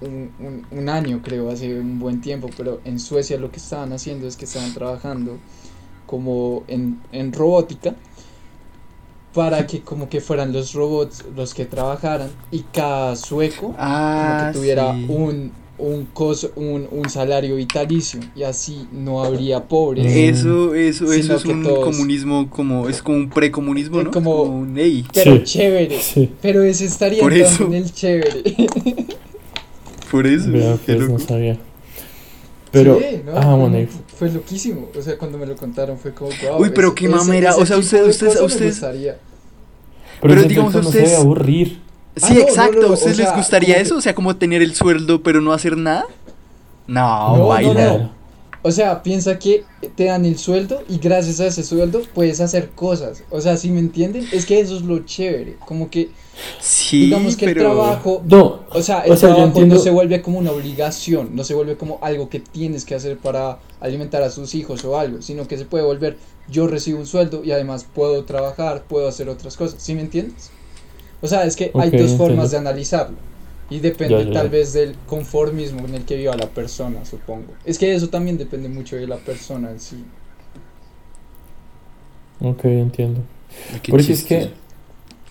un, 0.03 0.31
un- 0.41 0.67
un 0.71 0.89
año, 0.89 1.21
creo, 1.23 1.51
hace 1.51 1.79
un 1.79 1.99
buen 1.99 2.21
tiempo, 2.21 2.51
pero 2.57 2.81
en 2.85 2.99
Suecia 3.01 3.39
lo 3.39 3.51
que 3.51 3.59
estaban 3.59 3.93
haciendo 3.93 4.27
es 4.27 4.37
que 4.37 4.45
estaban 4.45 4.75
trabajando 4.75 5.39
como 6.07 6.65
en, 6.69 6.99
en 7.13 7.33
robótica 7.33 7.95
para 9.35 9.67
que 9.67 9.83
como 9.83 10.09
que 10.09 10.21
fueran 10.21 10.53
los 10.53 10.73
robots 10.75 11.25
los 11.37 11.55
que 11.55 11.65
trabajaran 11.67 12.31
y 12.51 12.61
cada 12.73 13.15
sueco 13.15 13.75
Ah, 13.79 14.37
como 14.39 14.53
que 14.53 14.59
tuviera 14.59 14.93
sí. 14.95 15.07
un, 15.09 15.53
un, 15.79 16.07
coso, 16.07 16.51
un, 16.57 16.89
un 16.91 17.09
salario 17.09 17.55
vitalicio 17.57 18.21
y 18.35 18.43
así 18.43 18.87
no 18.93 19.23
habría 19.25 19.65
pobres. 19.65 20.07
Eh, 20.07 20.29
Eso, 20.29 20.75
eso, 20.75 21.13
eso 21.13 21.37
es 21.37 21.45
un 21.45 21.63
todos- 21.63 21.85
comunismo 21.85 22.51
como, 22.51 22.89
es 22.89 23.01
como 23.03 23.19
un 23.19 23.31
precomunismo, 23.31 24.03
¿no? 24.03 24.11
como- 24.11 24.43
un, 24.43 24.77
ey, 24.79 25.05
Pero 25.15 25.37
Sí. 25.37 25.43
chévere, 25.45 26.01
Sí, 26.01 26.31
pero 26.43 26.63
ese 26.63 26.85
estaría 26.87 27.21
Por 27.23 27.33
eso. 27.33 27.65
en 27.67 27.75
el 27.75 27.93
chévere. 27.93 28.43
por 30.11 30.27
eso. 30.27 30.51
vea, 30.51 30.77
pues 30.85 31.09
no 31.09 31.19
sabía. 31.19 31.59
Pero, 32.71 32.99
Sí, 32.99 33.23
no, 33.25 33.33
ah, 33.37 33.41
no, 33.47 33.57
bueno, 33.59 33.79
no, 33.81 33.87
fue 34.19 34.31
loquísimo. 34.31 34.89
O 34.97 35.01
sea, 35.01 35.17
cuando 35.17 35.39
me 35.39 35.47
lo 35.47 35.57
contaron 35.57 35.99
fue 35.99 36.13
como, 36.13 36.31
wow. 36.51 36.61
Uy, 36.61 36.71
pero 36.75 36.95
qué 36.95 37.09
mamera, 37.09 37.57
o 37.57 37.65
sea, 37.65 37.79
ustedes- 37.79 38.23
a 38.23 38.45
ustedes- 38.45 38.81
pero, 40.21 40.43
digamos, 40.43 40.73
que 40.73 40.79
uno 40.81 40.91
se 40.91 40.99
debe 41.03 41.17
aburrir. 41.17 41.79
Ah, 42.23 42.29
Sí, 42.29 42.35
no, 42.35 42.41
no, 42.41 42.47
exacto. 42.49 42.81
no, 42.81 42.87
¿A 42.87 42.91
o 42.91 42.95
ustedes 42.95 43.17
sea, 43.17 43.27
les 43.27 43.37
gustaría 43.37 43.75
como 43.75 43.83
eso? 43.83 43.95
que- 43.95 43.99
O 43.99 44.03
sea, 44.03 44.15
como 44.15 44.37
tener 44.37 44.63
el 44.63 44.75
sueldo 44.75 45.23
pero 45.23 45.41
no 45.41 45.53
hacer 45.53 45.77
nada. 45.77 46.05
No, 46.87 47.31
No, 47.33 47.37
no, 47.39 47.47
baila. 47.49 47.75
no. 47.99 48.19
O 48.63 48.73
sea, 48.73 49.03
piensa 49.05 49.39
que 49.39 49.65
te 49.95 50.05
dan 50.07 50.25
el 50.25 50.37
sueldo 50.37 50.83
y 50.89 50.99
gracias 50.99 51.39
a 51.41 51.47
ese 51.47 51.63
sueldo 51.63 52.03
puedes 52.13 52.41
hacer 52.41 52.71
cosas. 52.71 53.23
O 53.31 53.41
sea, 53.41 53.57
si 53.57 53.71
me 53.71 53.79
entienden, 53.79 54.27
es 54.33 54.47
que 54.47 54.59
eso 54.59 54.77
es 54.77 54.83
lo 54.83 54.99
chévere. 55.01 55.57
Como 55.65 55.89
que, 55.91 56.11
Sí, 56.61 57.03
digamos 57.07 57.37
que 57.37 57.47
pero... 57.47 57.61
el 57.61 57.67
trabajo. 57.67 58.23
No, 58.29 58.61
O 58.71 58.83
sea, 58.83 59.01
el 59.03 59.13
O 59.13 59.17
sea, 59.17 59.29
yo 59.29 59.35
trabajo 59.37 59.47
entiendo- 59.49 59.77
no 59.77 59.81
se 59.81 59.91
vuelve 59.91 60.23
como 60.23 60.39
una 60.41 60.51
obligación, 60.51 61.31
no 61.37 61.45
se 61.45 61.55
vuelve 61.55 61.77
como 61.77 61.99
algo 62.03 62.29
que 62.29 62.41
tienes 62.41 62.85
que 62.85 62.95
hacer 62.97 63.17
para 63.19 63.59
alimentar 63.81 64.23
a 64.25 64.31
sus 64.31 64.55
hijos 64.57 64.85
o 64.85 64.99
algo, 64.99 65.23
sino 65.23 65.47
que 65.47 65.57
se 65.57 65.65
puede 65.65 65.85
volver, 65.85 66.17
yo 66.51 66.67
recibo 66.67 66.99
un 66.99 67.07
sueldo 67.07 67.45
y 67.45 67.53
además 67.53 67.87
puedo 67.95 68.25
trabajar, 68.25 68.83
puedo 68.89 69.07
hacer 69.09 69.29
otras 69.29 69.57
cosas, 69.57 69.81
¿sí 69.81 69.95
me 69.95 70.01
entiendes? 70.01 70.51
O 71.21 71.29
sea, 71.29 71.45
es 71.45 71.57
que 71.57 71.75
hay 71.77 71.91
Ok, 71.91 71.97
dos 71.97 72.13
entiendo. 72.13 72.17
formas 72.17 72.51
de 72.51 72.59
analizarlo 72.59 73.19
y 73.69 73.81
depende 73.81 74.17
Ya, 74.17 74.25
ya, 74.25 74.33
tal 74.33 74.51
vez 74.51 74.73
del 74.73 74.99
conformismo 75.07 75.87
en 75.87 75.95
el 75.95 76.05
que 76.07 76.17
viva 76.17 76.37
la 76.37 76.55
persona, 76.55 77.05
supongo. 77.05 77.59
Es 77.65 77.79
que 77.79 77.95
eso 77.95 78.09
también 78.11 78.39
depende 78.39 78.69
mucho 78.69 78.97
de 78.97 79.07
la 79.07 79.25
persona 79.25 79.71
en 79.71 79.81
sí. 79.81 80.13
ok, 82.41 82.65
entiendo. 82.65 83.23
Porque 83.89 84.13
es 84.13 84.25
chistoso. 84.25 84.25
que, 84.25 84.55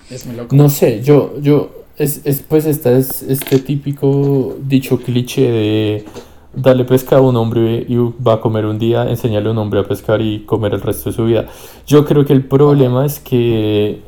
Es 0.09 0.25
muy 0.25 0.35
loco. 0.35 0.55
no 0.55 0.69
sé, 0.69 1.01
yo, 1.03 1.39
yo, 1.41 1.87
es, 1.97 2.21
es 2.25 2.41
pues 2.41 2.65
esta 2.65 2.91
es 2.97 3.21
este 3.23 3.59
típico 3.59 4.57
dicho 4.61 4.99
cliché 5.01 5.51
de 5.51 6.05
darle 6.53 6.85
pesca 6.85 7.17
a 7.17 7.21
un 7.21 7.35
hombre 7.37 7.85
y 7.87 7.95
va 7.97 8.35
a 8.35 8.41
comer 8.41 8.65
un 8.65 8.79
día, 8.79 9.09
enseñarle 9.09 9.49
a 9.49 9.51
un 9.51 9.57
hombre 9.59 9.81
a 9.81 9.87
pescar 9.87 10.21
y 10.21 10.45
comer 10.45 10.73
el 10.73 10.81
resto 10.81 11.09
de 11.09 11.15
su 11.15 11.25
vida. 11.25 11.47
Yo 11.85 12.05
creo 12.05 12.25
que 12.25 12.33
el 12.33 12.45
problema 12.47 13.05
es 13.05 13.19
que, 13.19 14.06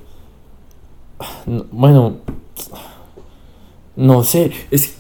bueno, 1.72 2.18
no 3.96 4.24
sé, 4.24 4.52
es, 4.72 4.98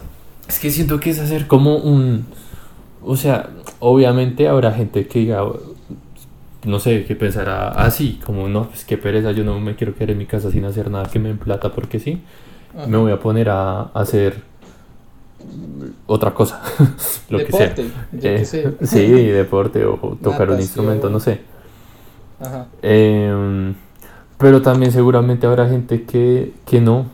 es 0.47 0.59
que 0.59 0.72
siento 0.72 0.99
que 0.99 1.11
es 1.11 1.20
hacer 1.20 1.47
como 1.47 1.78
un, 1.78 2.26
o 3.03 3.15
sea, 3.15 3.49
obviamente 3.80 4.47
habrá 4.47 4.72
gente 4.74 5.07
que 5.07 5.20
diga, 5.20 5.43
no 6.65 6.80
sé, 6.80 7.05
que 7.05 7.15
pensará 7.15 7.70
así, 7.70 8.20
como 8.26 8.49
no, 8.49 8.67
pues 8.70 8.84
qué 8.86 8.97
pereza, 8.97 9.32
yo 9.32 9.43
no 9.43 9.59
me 9.59 9.76
quiero 9.76 9.95
quedar 9.95 10.11
en 10.11 10.17
mi 10.17 10.26
casa 10.26 10.51
sin 10.51 10.65
hacer 10.65 10.91
nada 10.91 11.05
que 11.09 11.20
me 11.20 11.30
den 11.30 11.38
plata 11.38 11.72
porque 11.74 11.99
sí, 11.99 12.22
Ajá. 12.76 12.88
me 12.88 12.97
voy 12.97 13.11
a 13.11 13.20
poner 13.20 13.49
a, 13.49 13.82
a 13.84 13.91
hacer 13.93 14.43
otra 16.05 16.34
cosa, 16.34 16.61
lo 17.30 17.43
que 17.43 17.51
sea. 17.51 17.70
Deporte, 17.70 17.93
yo 18.11 18.30
Eh, 18.30 18.36
qué 18.36 18.45
sé. 18.45 18.78
sí, 18.84 19.07
deporte 19.07 19.86
o 19.86 20.17
tocar 20.22 20.49
un 20.51 20.59
instrumento, 20.59 21.09
no 21.09 21.20
sé. 21.20 21.41
Ajá. 22.39 22.67
Em, 22.82 23.76
pero 24.40 24.62
también 24.62 24.92
seguramente 24.92 25.46
habrá 25.46 25.68
gente 25.70 26.04
que, 26.04 26.54
que 26.66 26.80
no, 26.80 27.08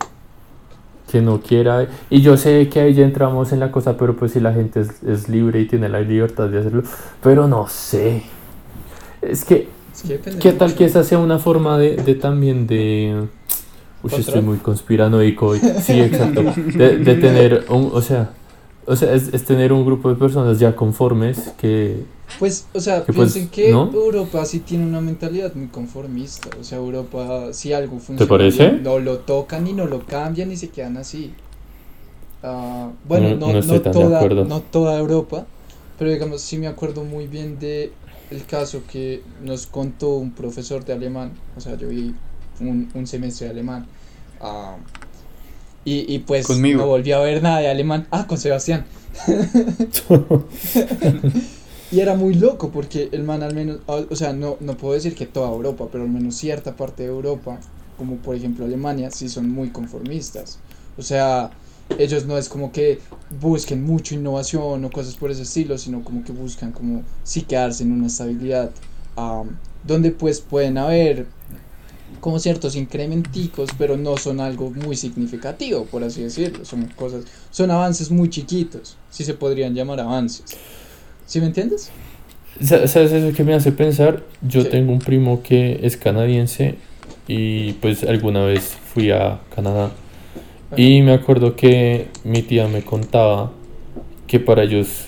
que 1.11 1.21
no 1.21 1.41
quiera. 1.41 1.87
Y 2.09 2.21
yo 2.21 2.37
sé 2.37 2.69
que 2.69 2.79
ahí 2.79 2.93
ya 2.93 3.03
entramos 3.03 3.51
en 3.51 3.59
la 3.59 3.71
cosa, 3.71 3.97
pero 3.97 4.15
pues 4.15 4.33
si 4.33 4.39
la 4.39 4.53
gente 4.53 4.81
es, 4.81 5.01
es 5.03 5.27
libre 5.27 5.59
y 5.59 5.65
tiene 5.67 5.89
la 5.89 6.01
libertad 6.01 6.47
de 6.49 6.59
hacerlo, 6.59 6.83
pero 7.23 7.47
no 7.47 7.67
sé. 7.67 8.21
Es 9.23 9.43
que, 9.43 9.69
Es 9.91 10.03
que 10.03 10.09
depende 10.09 10.39
¿qué 10.39 10.53
tal 10.53 10.69
mucho. 10.69 10.77
que 10.77 10.85
esa 10.85 11.03
sea 11.03 11.17
una 11.17 11.39
forma 11.39 11.79
de, 11.79 11.95
de 11.95 12.13
también 12.13 12.67
de... 12.67 13.25
Uy, 14.03 14.11
estoy 14.19 14.43
muy 14.43 14.57
conspiranoico 14.57 15.47
hoy. 15.47 15.59
Sí, 15.81 15.99
exacto. 16.01 16.43
De, 16.75 16.97
de 16.99 17.15
tener 17.15 17.65
un, 17.69 17.89
o 17.91 18.01
sea, 18.01 18.29
o 18.85 18.95
sea, 18.95 19.13
es, 19.15 19.33
es 19.33 19.45
tener 19.45 19.73
un 19.73 19.83
grupo 19.83 20.09
de 20.09 20.15
personas 20.15 20.59
ya 20.59 20.75
conformes 20.75 21.53
que... 21.59 22.05
Pues, 22.37 22.67
o 22.73 22.79
sea, 22.81 23.05
Que, 23.05 23.13
pues, 23.13 23.35
piensen 23.35 23.49
que 23.49 23.71
¿no? 23.71 23.89
Europa 23.93 24.45
sí 24.45 24.59
tiene 24.59 24.85
una 24.85 25.01
mentalidad 25.01 25.53
muy 25.55 25.67
conformista. 25.69 26.49
O 26.59 26.63
sea, 26.63 26.77
Europa, 26.79 27.53
si 27.53 27.71
algo 27.73 27.99
funciona, 27.99 28.29
parece? 28.29 28.69
bien, 28.69 28.83
no 28.83 28.99
lo 28.99 29.19
tocan 29.19 29.67
y 29.67 29.73
no 29.73 29.85
lo 29.85 30.05
cambian 30.05 30.51
y 30.51 30.57
se 30.57 30.69
quedan 30.69 30.97
así. 30.97 31.33
Ah, 32.43 32.91
bueno, 33.03 33.35
No- 33.35 33.53
no, 33.61 33.81
toda, 33.91 34.35
no 34.41 34.61
toda 34.63 34.97
Europa, 34.99 35.47
pero 35.97 36.11
digamos, 36.11 36.41
sí 36.41 36.57
me 36.57 36.67
acuerdo 36.67 37.03
muy 37.03 37.27
bien 37.27 37.57
de 37.59 37.97
el 38.29 38.45
caso 38.45 38.85
que 38.85 39.23
nos 39.39 39.67
contó 39.67 40.15
un 40.17 40.35
profesor 40.35 40.83
de 40.85 40.93
alemán. 40.93 41.31
O 41.55 41.59
sea, 41.61 41.75
yo 41.77 41.87
vi 41.89 42.19
un, 42.59 42.91
un 42.93 43.07
semestre 43.07 43.47
de 43.47 43.51
alemán. 43.53 43.87
ah, 44.39 44.77
y, 45.83 46.13
y 46.13 46.19
pues 46.19 46.47
Conmigo. 46.47 46.81
no 46.81 46.87
volví 46.87 47.11
a 47.11 47.19
ver 47.19 47.41
nada 47.43 47.59
de 47.59 47.69
alemán. 47.69 48.07
Ah, 48.11 48.25
con 48.27 48.37
Sebastián. 48.37 48.85
Y 51.91 51.99
era 51.99 52.15
muy 52.15 52.33
loco 52.33 52.71
porque 52.71 53.09
el 53.11 53.23
man 53.23 53.43
al 53.43 53.53
menos, 53.53 53.79
o 53.85 54.05
o 54.09 54.15
sea, 54.15 54.33
no, 54.33 54.57
no 54.59 54.75
puedo 54.75 54.93
decir 54.95 55.15
que 55.15 55.25
toda 55.25 55.49
Europa, 55.49 55.87
pero 55.91 56.03
al 56.03 56.09
menos 56.09 56.35
cierta 56.35 56.75
parte 56.75 57.03
de 57.03 57.09
Europa, 57.09 57.59
como 57.97 58.17
por 58.17 58.35
ejemplo 58.35 58.65
Alemania, 58.65 59.11
sí 59.11 59.29
son 59.29 59.49
muy 59.49 59.69
conformistas. 59.69 60.59
O 60.97 61.01
sea, 61.01 61.51
ellos 61.99 62.25
no 62.25 62.37
es 62.37 62.49
como 62.49 62.71
que 62.71 62.99
busquen 63.39 63.83
mucho 63.83 64.15
innovación 64.15 64.83
o 64.83 64.89
cosas 64.89 65.15
por 65.15 65.29
ese 65.31 65.43
estilo, 65.43 65.77
sino 65.77 66.03
como 66.03 66.23
que 66.23 66.31
buscan 66.31 66.71
como 66.71 67.03
sí 67.23 67.43
quedarse 67.43 67.83
en 67.83 67.91
una 67.91 68.07
estabilidad 68.07 68.71
am, 69.15 69.57
donde 69.83 70.11
pues 70.11 70.41
pueden 70.41 70.77
haber 70.77 71.27
como 72.19 72.39
ciertos 72.39 72.75
incrementicos, 72.75 73.69
pero 73.77 73.97
no 73.97 74.17
son 74.17 74.39
algo 74.39 74.71
muy 74.71 74.95
significativo, 74.95 75.85
por 75.85 76.03
así 76.03 76.23
decirlo. 76.23 76.65
Son 76.65 76.85
cosas, 76.95 77.25
son 77.51 77.69
avances 77.69 78.09
muy 78.09 78.29
chiquitos, 78.29 78.97
si 79.11 79.23
se 79.23 79.35
podrían 79.35 79.75
llamar 79.75 79.99
avances. 79.99 80.43
¿Sí 81.25 81.39
me 81.39 81.47
entiendes? 81.47 81.91
Sa- 82.61 82.87
¿Sabes 82.87 83.11
eso 83.11 83.35
que 83.35 83.43
me 83.43 83.53
hace 83.53 83.71
pensar? 83.71 84.23
Yo 84.41 84.61
Sí. 84.61 84.69
tengo 84.69 84.91
un 84.93 84.99
primo 84.99 85.41
que 85.43 85.79
es 85.83 85.97
canadiense 85.97 86.75
y 87.27 87.73
pues 87.73 88.03
alguna 88.03 88.45
vez 88.45 88.77
fui 88.93 89.11
a 89.11 89.39
Canadá 89.53 89.91
y 90.77 91.01
me 91.01 91.13
acuerdo 91.13 91.55
que 91.55 92.07
mi 92.23 92.41
tía 92.41 92.67
me 92.67 92.81
contaba 92.81 93.51
que 94.27 94.39
para 94.39 94.63
ellos 94.63 95.07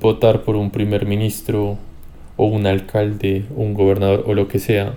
votar 0.00 0.42
por 0.42 0.56
un 0.56 0.70
primer 0.70 1.06
ministro 1.06 1.78
o 2.36 2.46
un 2.46 2.66
alcalde 2.66 3.44
o 3.56 3.60
un 3.62 3.74
gobernador 3.74 4.24
o 4.26 4.34
lo 4.34 4.48
que 4.48 4.58
sea, 4.58 4.94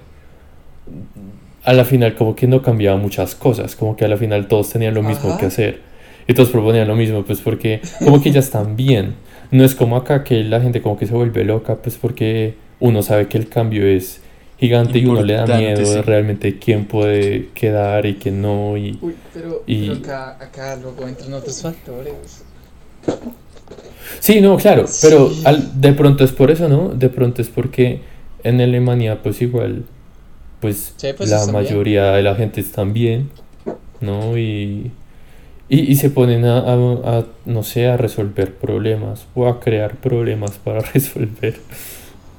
a 1.63 1.73
la 1.73 1.85
final 1.85 2.15
como 2.15 2.35
que 2.35 2.47
no 2.47 2.61
cambiaba 2.61 2.97
muchas 2.97 3.35
cosas, 3.35 3.75
como 3.75 3.95
que 3.95 4.05
a 4.05 4.07
la 4.07 4.17
final 4.17 4.47
todos 4.47 4.69
tenían 4.69 4.93
lo 4.93 5.03
mismo 5.03 5.29
Ajá. 5.29 5.39
que 5.39 5.45
hacer 5.47 5.81
y 6.27 6.33
todos 6.33 6.49
proponían 6.49 6.87
lo 6.87 6.95
mismo, 6.95 7.23
pues 7.23 7.41
porque 7.41 7.81
como 7.99 8.21
que 8.21 8.31
ya 8.31 8.39
están 8.39 8.75
bien. 8.75 9.15
No 9.53 9.63
es 9.63 9.75
como 9.75 9.95
acá 9.95 10.23
que 10.23 10.43
la 10.43 10.59
gente 10.59 10.81
como 10.81 10.97
que 10.97 11.05
se 11.05 11.13
vuelve 11.13 11.43
loca, 11.45 11.75
pues 11.75 11.95
porque 11.97 12.55
uno 12.79 13.01
sabe 13.03 13.27
que 13.27 13.37
el 13.37 13.47
cambio 13.47 13.85
es 13.85 14.19
gigante 14.59 14.97
y 14.99 15.05
uno 15.05 15.21
le 15.23 15.33
da 15.35 15.45
miedo 15.45 15.89
de 15.93 16.01
realmente 16.01 16.57
quién 16.59 16.85
puede 16.85 17.49
quedar 17.53 18.05
y 18.05 18.15
quién 18.15 18.41
no. 18.41 18.75
Y, 18.77 18.97
Uy, 19.01 19.15
pero, 19.33 19.63
Y- 19.67 19.87
pero 19.89 19.99
acá, 19.99 20.37
acá 20.43 20.75
luego 20.77 21.07
entran 21.07 21.33
otros 21.33 21.61
factores. 21.61 22.43
Sí, 24.19 24.41
no, 24.41 24.57
claro, 24.57 24.85
pero 25.01 25.29
Sí. 25.29 25.41
al- 25.45 25.79
de 25.81 25.93
pronto 25.93 26.23
es 26.23 26.31
por 26.31 26.49
eso, 26.51 26.67
¿no? 26.69 26.89
De 26.89 27.09
pronto 27.09 27.41
es 27.41 27.49
porque 27.49 28.01
en 28.43 28.59
Alemania 28.61 29.21
pues 29.21 29.41
igual, 29.41 29.83
pues, 30.61 30.93
Sí, 30.97 31.07
pues, 31.15 31.29
la 31.29 31.41
bien. 31.43 31.53
mayoría 31.53 32.11
de 32.13 32.23
la 32.23 32.35
gente 32.35 32.59
están 32.61 32.93
bien, 32.93 33.29
¿no? 34.01 34.37
Y, 34.37 34.91
y, 35.75 35.91
y 35.91 35.95
se 35.95 36.09
ponen 36.09 36.45
a, 36.45 36.59
a- 36.59 37.19
a, 37.19 37.25
no 37.45 37.63
sé, 37.63 37.87
a 37.87 37.97
resolver 37.97 38.55
problemas 38.57 39.25
o 39.35 39.47
a 39.47 39.59
crear 39.59 39.95
problemas 39.97 40.51
para 40.57 40.79
resolver, 40.93 41.59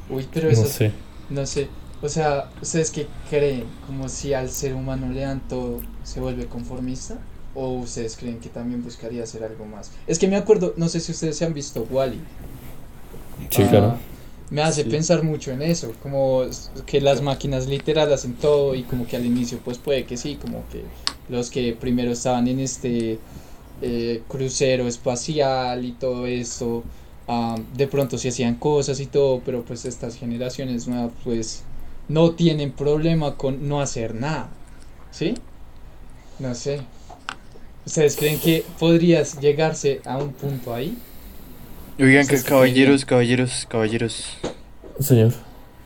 Uy, 0.08 0.26
pero 0.32 0.52
no 0.52 0.52
eso, 0.52 0.66
sé. 0.66 0.92
no 1.30 1.46
sé. 1.46 1.68
O 2.02 2.08
sea, 2.08 2.50
¿ustedes 2.60 2.90
qué 2.90 3.06
creen? 3.30 3.64
¿Como 3.86 4.08
si 4.08 4.34
al 4.34 4.50
ser 4.50 4.74
humano 4.74 5.08
le 5.08 5.20
dan 5.22 5.40
todo, 5.48 5.80
se 6.02 6.20
vuelve 6.20 6.46
conformista? 6.46 7.18
¿O 7.54 7.72
ustedes 7.74 8.16
creen 8.16 8.40
que 8.40 8.48
también 8.48 8.82
buscaría 8.82 9.22
hacer 9.22 9.42
algo 9.44 9.64
más? 9.64 9.92
Es 10.06 10.18
que 10.18 10.28
me 10.28 10.36
acuerdo, 10.36 10.74
no 10.76 10.88
sé 10.88 11.00
si 11.00 11.12
ustedes 11.12 11.36
se 11.38 11.44
han 11.46 11.54
visto 11.54 11.86
Wally. 11.90 12.20
Sí, 13.50 13.62
claro. 13.64 13.96
Me 14.50 14.62
hace 14.62 14.84
Sí. 14.84 14.90
pensar 14.90 15.22
mucho 15.22 15.50
en 15.52 15.62
eso, 15.62 15.92
como 16.02 16.42
que 16.86 17.00
las 17.00 17.22
máquinas 17.22 17.66
literal 17.66 18.12
hacen 18.12 18.34
todo 18.34 18.74
y 18.74 18.82
como 18.82 19.06
que 19.06 19.16
al 19.16 19.24
inicio 19.24 19.58
pues 19.64 19.78
puede 19.78 20.04
que 20.04 20.16
sí, 20.16 20.36
como 20.40 20.64
que 20.70 20.84
los 21.28 21.50
que 21.50 21.72
primero 21.72 22.12
estaban 22.12 22.48
en 22.48 22.60
este 22.60 23.18
eh, 23.82 24.22
crucero 24.28 24.86
espacial 24.86 25.84
y 25.84 25.92
todo 25.92 26.26
esto, 26.26 26.82
ah, 27.28 27.56
de 27.76 27.86
pronto 27.86 28.18
sí 28.18 28.28
hacían 28.28 28.54
cosas 28.54 29.00
y 29.00 29.06
todo, 29.06 29.40
pero 29.44 29.62
pues 29.62 29.84
estas 29.84 30.16
generaciones 30.16 30.86
nuevas 30.86 31.12
pues 31.22 31.62
no 32.08 32.32
tienen 32.32 32.72
problema 32.72 33.36
con 33.36 33.68
no 33.68 33.80
hacer 33.80 34.14
nada, 34.14 34.48
¿sí? 35.10 35.34
No 36.38 36.54
sé. 36.54 36.80
¿Ustedes 37.86 38.16
creen 38.16 38.38
que 38.38 38.64
podrías 38.78 39.38
llegarse 39.40 40.00
a 40.04 40.16
un 40.16 40.32
punto 40.32 40.74
ahí? 40.74 40.96
Oigan, 41.98 42.26
que 42.26 42.42
caballeros, 42.42 43.04
caballeros, 43.04 43.66
caballeros. 43.68 44.38
Señor, 44.98 45.32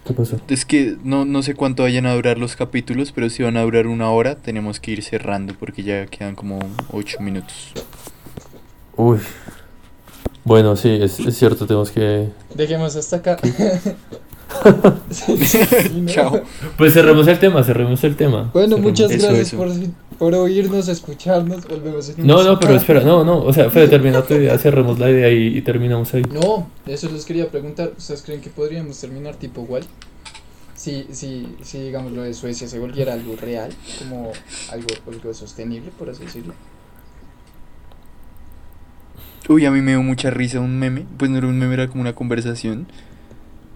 ¿qué 0.08 0.14
pasó? 0.14 0.40
Es 0.48 0.64
que 0.64 0.96
no, 1.04 1.24
no 1.24 1.42
sé 1.42 1.54
cuánto 1.54 1.84
vayan 1.84 2.06
a 2.06 2.14
durar 2.14 2.38
los 2.38 2.56
capítulos, 2.56 3.12
pero 3.12 3.30
si 3.30 3.42
van 3.42 3.56
a 3.56 3.62
durar 3.62 3.86
una 3.86 4.10
hora, 4.10 4.34
tenemos 4.34 4.80
que 4.80 4.92
ir 4.92 5.02
cerrando 5.04 5.54
porque 5.54 5.82
ya 5.82 6.06
quedan 6.06 6.34
como 6.34 6.58
ocho 6.90 7.20
minutos. 7.20 7.72
Uy. 8.96 9.18
Bueno, 10.44 10.74
sí, 10.76 10.98
es, 11.00 11.20
es 11.20 11.36
cierto, 11.36 11.66
tenemos 11.66 11.90
que... 11.90 12.28
Dejemos 12.54 12.96
hasta 12.96 13.16
acá. 13.16 13.36
Sí, 15.10 15.36
sí, 15.46 15.58
¿no? 16.00 16.10
Chao. 16.10 16.42
Pues 16.76 16.94
cerremos 16.94 17.26
el 17.28 17.38
tema, 17.38 17.62
cerremos 17.62 18.02
el 18.04 18.16
tema. 18.16 18.50
Bueno, 18.52 18.76
cerremos. 18.76 18.80
muchas 18.80 19.10
gracias 19.10 19.38
eso. 19.38 19.56
Por, 19.56 19.70
por 20.18 20.34
oírnos, 20.34 20.88
escucharnos. 20.88 21.66
Volvemos 21.68 22.08
en 22.10 22.26
No, 22.26 22.42
no, 22.42 22.58
pero 22.58 22.74
espera, 22.74 23.00
no, 23.00 23.24
no, 23.24 23.42
o 23.42 23.52
sea, 23.52 23.70
Fede, 23.70 23.88
termina 23.88 24.22
tu 24.22 24.34
idea, 24.34 24.56
cerremos 24.58 24.98
la 24.98 25.10
idea 25.10 25.30
y, 25.30 25.58
y 25.58 25.62
terminamos 25.62 26.12
ahí. 26.14 26.22
No, 26.22 26.68
eso 26.86 27.10
les 27.10 27.24
quería 27.24 27.48
preguntar. 27.50 27.92
¿Ustedes 27.96 28.22
creen 28.22 28.40
que 28.40 28.50
podríamos 28.50 28.98
terminar 28.98 29.36
tipo 29.36 29.62
igual? 29.62 29.84
Si, 30.74 31.06
si, 31.10 31.56
si 31.62 31.80
digamos 31.80 32.12
lo 32.12 32.22
de 32.22 32.32
Suecia 32.34 32.68
se 32.68 32.78
volviera 32.78 33.12
algo 33.12 33.36
real, 33.36 33.72
como 33.98 34.32
algo, 34.70 34.86
algo 35.10 35.34
sostenible, 35.34 35.90
por 35.98 36.08
así 36.08 36.24
decirlo. 36.24 36.54
Uy, 39.48 39.64
a 39.64 39.70
mí 39.70 39.80
me 39.80 39.92
dio 39.92 40.02
mucha 40.02 40.30
risa 40.30 40.60
un 40.60 40.78
meme. 40.78 41.06
Pues 41.16 41.30
no 41.30 41.38
era 41.38 41.46
un 41.46 41.58
meme, 41.58 41.74
era 41.74 41.88
como 41.88 42.02
una 42.02 42.14
conversación 42.14 42.86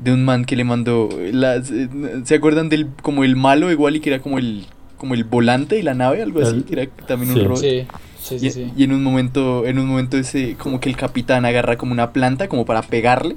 de 0.02 0.12
un 0.12 0.24
man 0.24 0.44
que 0.44 0.56
le 0.56 0.64
mandó 0.64 1.08
las 1.32 1.70
eh, 1.70 1.88
¿Se 2.24 2.34
acuerdan 2.34 2.68
del 2.68 2.88
como 3.02 3.24
el 3.24 3.36
malo 3.36 3.70
igual 3.70 3.96
y 3.96 4.00
que 4.00 4.10
era 4.10 4.20
como 4.22 4.38
el 4.38 4.66
como 4.96 5.14
el 5.14 5.24
volante 5.24 5.76
de 5.76 5.82
la 5.82 5.94
nave, 5.94 6.22
algo 6.22 6.40
así? 6.40 6.62
Que 6.62 6.80
era 6.80 6.90
también 7.06 7.32
sí. 7.32 7.38
un 7.40 7.44
robot. 7.46 7.60
Sí, 7.60 7.86
sí, 8.20 8.38
sí. 8.38 8.46
Y, 8.46 8.50
sí. 8.50 8.72
y 8.76 8.84
en 8.84 8.92
un 8.92 9.02
momento, 9.02 9.66
en 9.66 9.78
un 9.80 9.86
momento 9.86 10.16
ese, 10.16 10.54
como 10.56 10.78
que 10.78 10.88
el 10.88 10.96
capitán 10.96 11.44
agarra 11.44 11.76
como 11.76 11.92
una 11.92 12.12
planta 12.12 12.48
como 12.48 12.64
para 12.64 12.82
pegarle. 12.82 13.36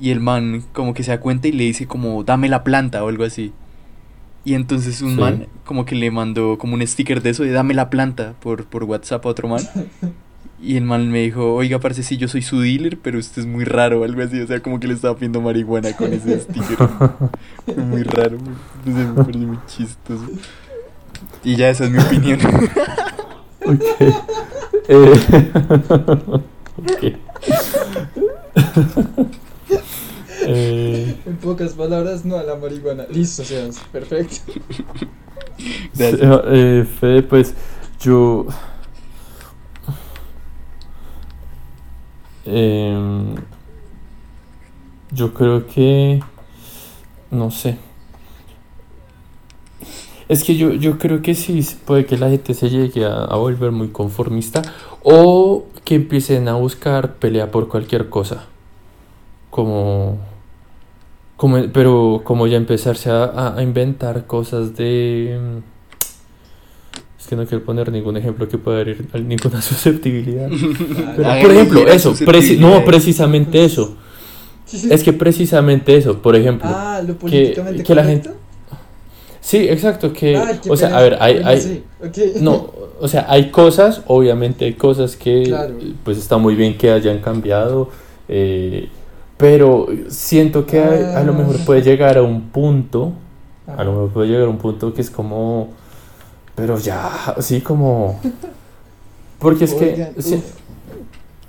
Y 0.00 0.10
el 0.10 0.20
man 0.20 0.64
como 0.72 0.94
que 0.94 1.02
se 1.02 1.10
da 1.12 1.20
cuenta 1.20 1.48
y 1.48 1.52
le 1.52 1.64
dice 1.64 1.86
como 1.86 2.22
dame 2.24 2.48
la 2.48 2.64
planta 2.64 3.02
o 3.04 3.08
algo 3.08 3.24
así. 3.24 3.52
Y 4.44 4.54
entonces 4.54 5.02
un 5.02 5.14
Sí. 5.14 5.20
man 5.20 5.46
como 5.64 5.84
que 5.84 5.94
le 5.94 6.10
mandó 6.10 6.58
como 6.58 6.74
un 6.74 6.84
sticker 6.86 7.22
de 7.22 7.30
eso 7.30 7.44
de 7.44 7.50
dame 7.50 7.74
la 7.74 7.90
planta 7.90 8.34
por, 8.40 8.64
por 8.64 8.84
WhatsApp 8.84 9.24
a 9.26 9.28
otro 9.28 9.48
man. 9.48 9.62
Y 10.62 10.76
el 10.76 10.84
man 10.84 11.10
me 11.10 11.22
dijo, 11.22 11.54
oiga, 11.54 11.80
parece 11.80 12.04
sí, 12.04 12.16
yo 12.16 12.28
soy 12.28 12.40
su 12.42 12.60
dealer, 12.60 12.96
pero 13.02 13.18
usted 13.18 13.42
es 13.42 13.46
muy 13.48 13.64
raro 13.64 14.00
o 14.00 14.04
algo 14.04 14.22
así. 14.22 14.40
O 14.40 14.46
sea, 14.46 14.60
como 14.60 14.78
que 14.78 14.86
le 14.86 14.94
estaba 14.94 15.14
pidiendo 15.16 15.40
marihuana 15.40 15.92
con 15.96 16.12
ese 16.12 16.38
sticker. 16.42 16.78
Fue 17.64 17.84
muy 17.84 18.02
raro. 18.04 18.38
No 18.84 18.96
sé, 18.96 19.04
me 19.06 19.14
pareció 19.24 19.48
muy 19.48 19.58
chistoso. 19.66 20.24
Y 21.44 21.56
ya 21.56 21.70
esa 21.70 21.84
es 21.84 21.90
mi 21.90 21.98
opinión. 21.98 22.38
Ok. 23.64 23.80
Eh, 24.88 25.12
ok. 26.76 27.04
Eh, 30.44 31.16
En 31.26 31.36
pocas 31.36 31.74
palabras, 31.74 32.24
no 32.24 32.36
a 32.36 32.42
la 32.42 32.56
marihuana. 32.56 33.04
Listo, 33.10 33.44
Sebas. 33.44 33.78
Perfecto. 33.92 34.52
Gracias. 35.94 36.40
eh, 36.46 36.86
Fede, 37.00 37.22
pues 37.22 37.54
yo. 38.00 38.46
Em, 42.46 43.34
yo 45.10 45.32
creo 45.34 45.66
que. 45.66 46.20
No 47.30 47.50
sé. 47.50 47.78
Es 50.28 50.44
que 50.44 50.56
yo, 50.56 50.72
yo 50.72 50.98
creo 50.98 51.20
que 51.22 51.34
sí 51.34 51.60
puede 51.84 52.06
que 52.06 52.16
la 52.16 52.30
gente 52.30 52.54
se 52.54 52.70
llegue 52.70 53.04
a, 53.04 53.24
a 53.24 53.36
volver 53.36 53.72
muy 53.72 53.88
conformista 53.88 54.62
o 55.02 55.64
que 55.84 55.96
empiecen 55.96 56.48
a 56.48 56.54
buscar 56.54 57.14
pelea 57.16 57.50
por 57.50 57.68
cualquier 57.68 58.08
cosa. 58.08 58.46
Como, 59.50 60.18
como 61.36 61.56
pero 61.72 62.22
como 62.24 62.46
ya 62.46 62.56
empezarse 62.56 63.10
a, 63.10 63.24
a- 63.24 63.56
a 63.58 63.62
inventar 63.62 64.26
cosas 64.26 64.76
de... 64.76 65.62
Es 67.22 67.28
que 67.28 67.36
no 67.36 67.46
quiero 67.46 67.64
poner 67.64 67.92
ningún 67.92 68.16
ejemplo 68.16 68.48
que 68.48 68.58
pueda 68.58 68.80
herir 68.80 69.06
ninguna 69.14 69.62
susceptibilidad. 69.62 70.48
Pero, 71.16 71.30
Ay, 71.30 71.42
por 71.42 71.52
ejemplo, 71.52 71.86
eso, 71.88 72.14
preci- 72.14 72.58
no, 72.58 72.84
precisamente 72.84 73.64
eso. 73.64 73.96
Es 74.90 75.02
que 75.02 75.12
precisamente 75.12 75.94
eso, 75.96 76.18
por 76.22 76.34
ejemplo. 76.34 76.68
Ah, 76.72 77.00
lo 77.06 77.14
políticamente 77.14 77.84
que 77.84 77.94
la 77.94 78.02
correcto. 78.02 78.30
Sí, 79.40 79.58
exacto, 79.68 80.12
que, 80.12 80.36
Ay, 80.36 80.60
qué 80.62 80.70
o 80.70 80.76
sea, 80.76 80.88
pena. 80.88 80.98
a 80.98 81.02
ver, 81.02 81.16
hay, 81.20 81.36
hay, 81.44 81.60
sí, 81.60 81.82
no, 82.40 82.70
o 83.00 83.06
sea, 83.08 83.26
hay 83.28 83.50
cosas, 83.50 84.02
obviamente 84.06 84.64
hay 84.64 84.74
cosas 84.74 85.16
que, 85.16 85.42
Claro. 85.42 85.74
pues 86.04 86.16
está 86.16 86.38
muy 86.38 86.54
bien 86.54 86.78
que 86.78 86.90
hayan 86.92 87.18
cambiado, 87.18 87.90
eh, 88.28 88.88
pero 89.36 89.88
siento 90.08 90.64
que 90.64 90.78
a, 90.80 91.18
a 91.18 91.24
lo 91.24 91.34
mejor 91.34 91.56
Ah. 91.58 91.62
puede 91.66 91.82
llegar 91.82 92.16
a 92.18 92.22
un 92.22 92.42
punto, 92.50 93.12
Ah, 93.66 93.74
a 93.78 93.84
lo 93.84 93.92
mejor 93.92 94.10
puede 94.10 94.28
llegar 94.28 94.44
a 94.46 94.48
un 94.48 94.58
punto 94.58 94.94
que 94.94 95.00
es 95.02 95.10
como, 95.10 95.70
pero 96.54 96.78
ya, 96.78 97.08
así 97.36 97.60
como, 97.60 98.20
porque 99.38 99.64
es 99.64 99.72
Oigan, 99.74 100.14
que, 100.14 100.22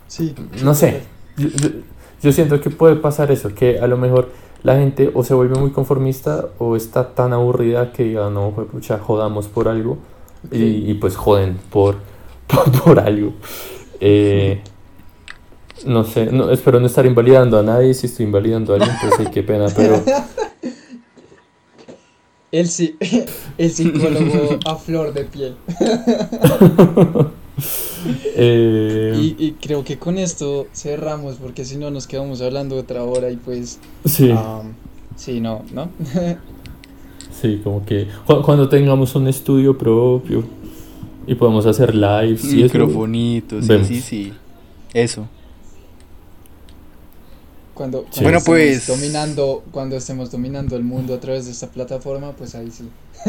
sí, 0.07 0.35
no 0.63 0.73
sé, 0.73 1.01
yo, 1.37 1.47
yo- 1.49 1.69
yo 2.21 2.31
siento 2.31 2.61
que 2.61 2.69
puede 2.69 2.95
pasar 2.95 3.31
eso, 3.31 3.53
que 3.53 3.79
a 3.79 3.87
lo 3.87 3.97
mejor 3.97 4.29
la 4.63 4.77
gente 4.77 5.11
o 5.13 5.23
se 5.25 5.33
vuelve 5.33 5.59
muy 5.59 5.71
conformista 5.71 6.45
o 6.57 6.77
está 6.77 7.09
tan 7.13 7.33
aburrida 7.33 7.91
que 7.91 8.03
diga, 8.03 8.29
no, 8.29 8.51
pues 8.55 8.67
pucha, 8.67 8.97
jodamos 8.97 9.47
por 9.47 9.67
algo 9.67 9.97
y, 10.51 10.89
y, 10.89 10.93
pues 10.93 11.17
joden 11.17 11.57
por, 11.69 11.97
por, 12.47 12.71
por 12.81 12.99
algo. 12.99 13.33
Eh, 13.99 14.61
no 15.85 16.05
sé, 16.05 16.27
no, 16.27 16.49
espero 16.51 16.79
no 16.79 16.85
estar 16.85 17.05
invalidando 17.05 17.59
a 17.59 17.63
nadie, 17.63 17.93
si 17.93 18.07
estoy 18.07 18.25
invalidando 18.25 18.71
a 18.73 18.77
alguien, 18.77 18.95
pues 19.01 19.15
sí, 19.17 19.25
qué 19.33 19.43
pena, 19.43 19.65
pero 19.75 20.01
El, 22.53 22.67
sí, 22.69 22.95
el 23.57 23.71
psicólogo 23.71 24.59
a 24.65 24.75
flor 24.75 25.11
de 25.13 25.23
piel. 25.25 25.55
eh, 28.35 29.13
Y, 29.15 29.35
y 29.43 29.51
creo 29.53 29.83
que 29.83 29.97
con 29.97 30.17
esto 30.17 30.67
cerramos, 30.73 31.35
porque 31.37 31.65
si 31.65 31.77
no 31.77 31.89
nos 31.91 32.07
quedamos 32.07 32.41
hablando 32.41 32.75
otra 32.77 33.03
hora 33.03 33.29
y 33.31 33.37
pues. 33.37 33.79
sí, 34.05 34.29
am, 34.31 34.73
sí, 35.15 35.39
no, 35.41 35.63
¿no? 35.73 35.89
sí, 37.41 37.59
como 37.63 37.85
que 37.85 38.07
cu- 38.25 38.41
cuando 38.43 38.69
tengamos 38.69 39.15
un 39.15 39.27
estudio 39.27 39.77
propio 39.77 40.43
y 41.25 41.35
podemos 41.35 41.65
hacer 41.65 41.95
lives 41.95 42.43
Microfonitos, 42.43 43.65
sí, 43.65 43.83
sí, 43.85 44.01
sí. 44.01 44.33
Eso. 44.93 45.27
Cuando, 47.73 48.01
Sí. 48.11 48.21
cuando 48.21 48.21
Bueno, 48.23 48.37
estemos 48.39 48.43
pues- 48.45 48.87
dominando, 48.87 49.63
cuando 49.71 49.95
estemos 49.97 50.31
dominando 50.31 50.75
el 50.75 50.83
mundo 50.83 51.13
a 51.15 51.19
través 51.19 51.45
de 51.45 51.51
esta 51.51 51.67
plataforma, 51.67 52.31
pues 52.33 52.53
ahí 52.55 52.69
sí. 52.71 52.87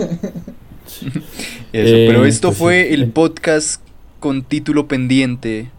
Eso, 1.72 1.94
Eh, 1.96 2.04
pero 2.08 2.24
esto 2.26 2.48
pues 2.48 2.56
sí. 2.58 2.62
fue 2.62 2.92
el 2.94 3.10
podcast 3.10 3.80
con 4.20 4.42
título 4.42 4.86
pendiente, 4.86 5.70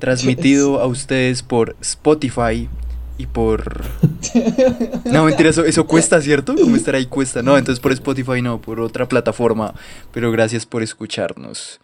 transmitido 0.00 0.80
a 0.80 0.86
ustedes 0.86 1.42
por 1.42 1.76
Spotify 1.80 2.68
y 3.18 3.26
por... 3.26 3.84
No, 5.04 5.24
mentira, 5.24 5.50
eso, 5.50 5.64
eso 5.64 5.86
cuesta, 5.86 6.20
¿cierto? 6.20 6.54
Como 6.56 6.74
estar 6.76 6.94
ahí 6.94 7.06
cuesta. 7.06 7.42
No, 7.42 7.56
entonces 7.58 7.80
por 7.80 7.92
Spotify 7.92 8.42
no, 8.42 8.60
por 8.60 8.80
otra 8.80 9.08
plataforma. 9.08 9.74
Pero 10.12 10.30
gracias 10.32 10.66
por 10.66 10.82
escucharnos. 10.82 11.80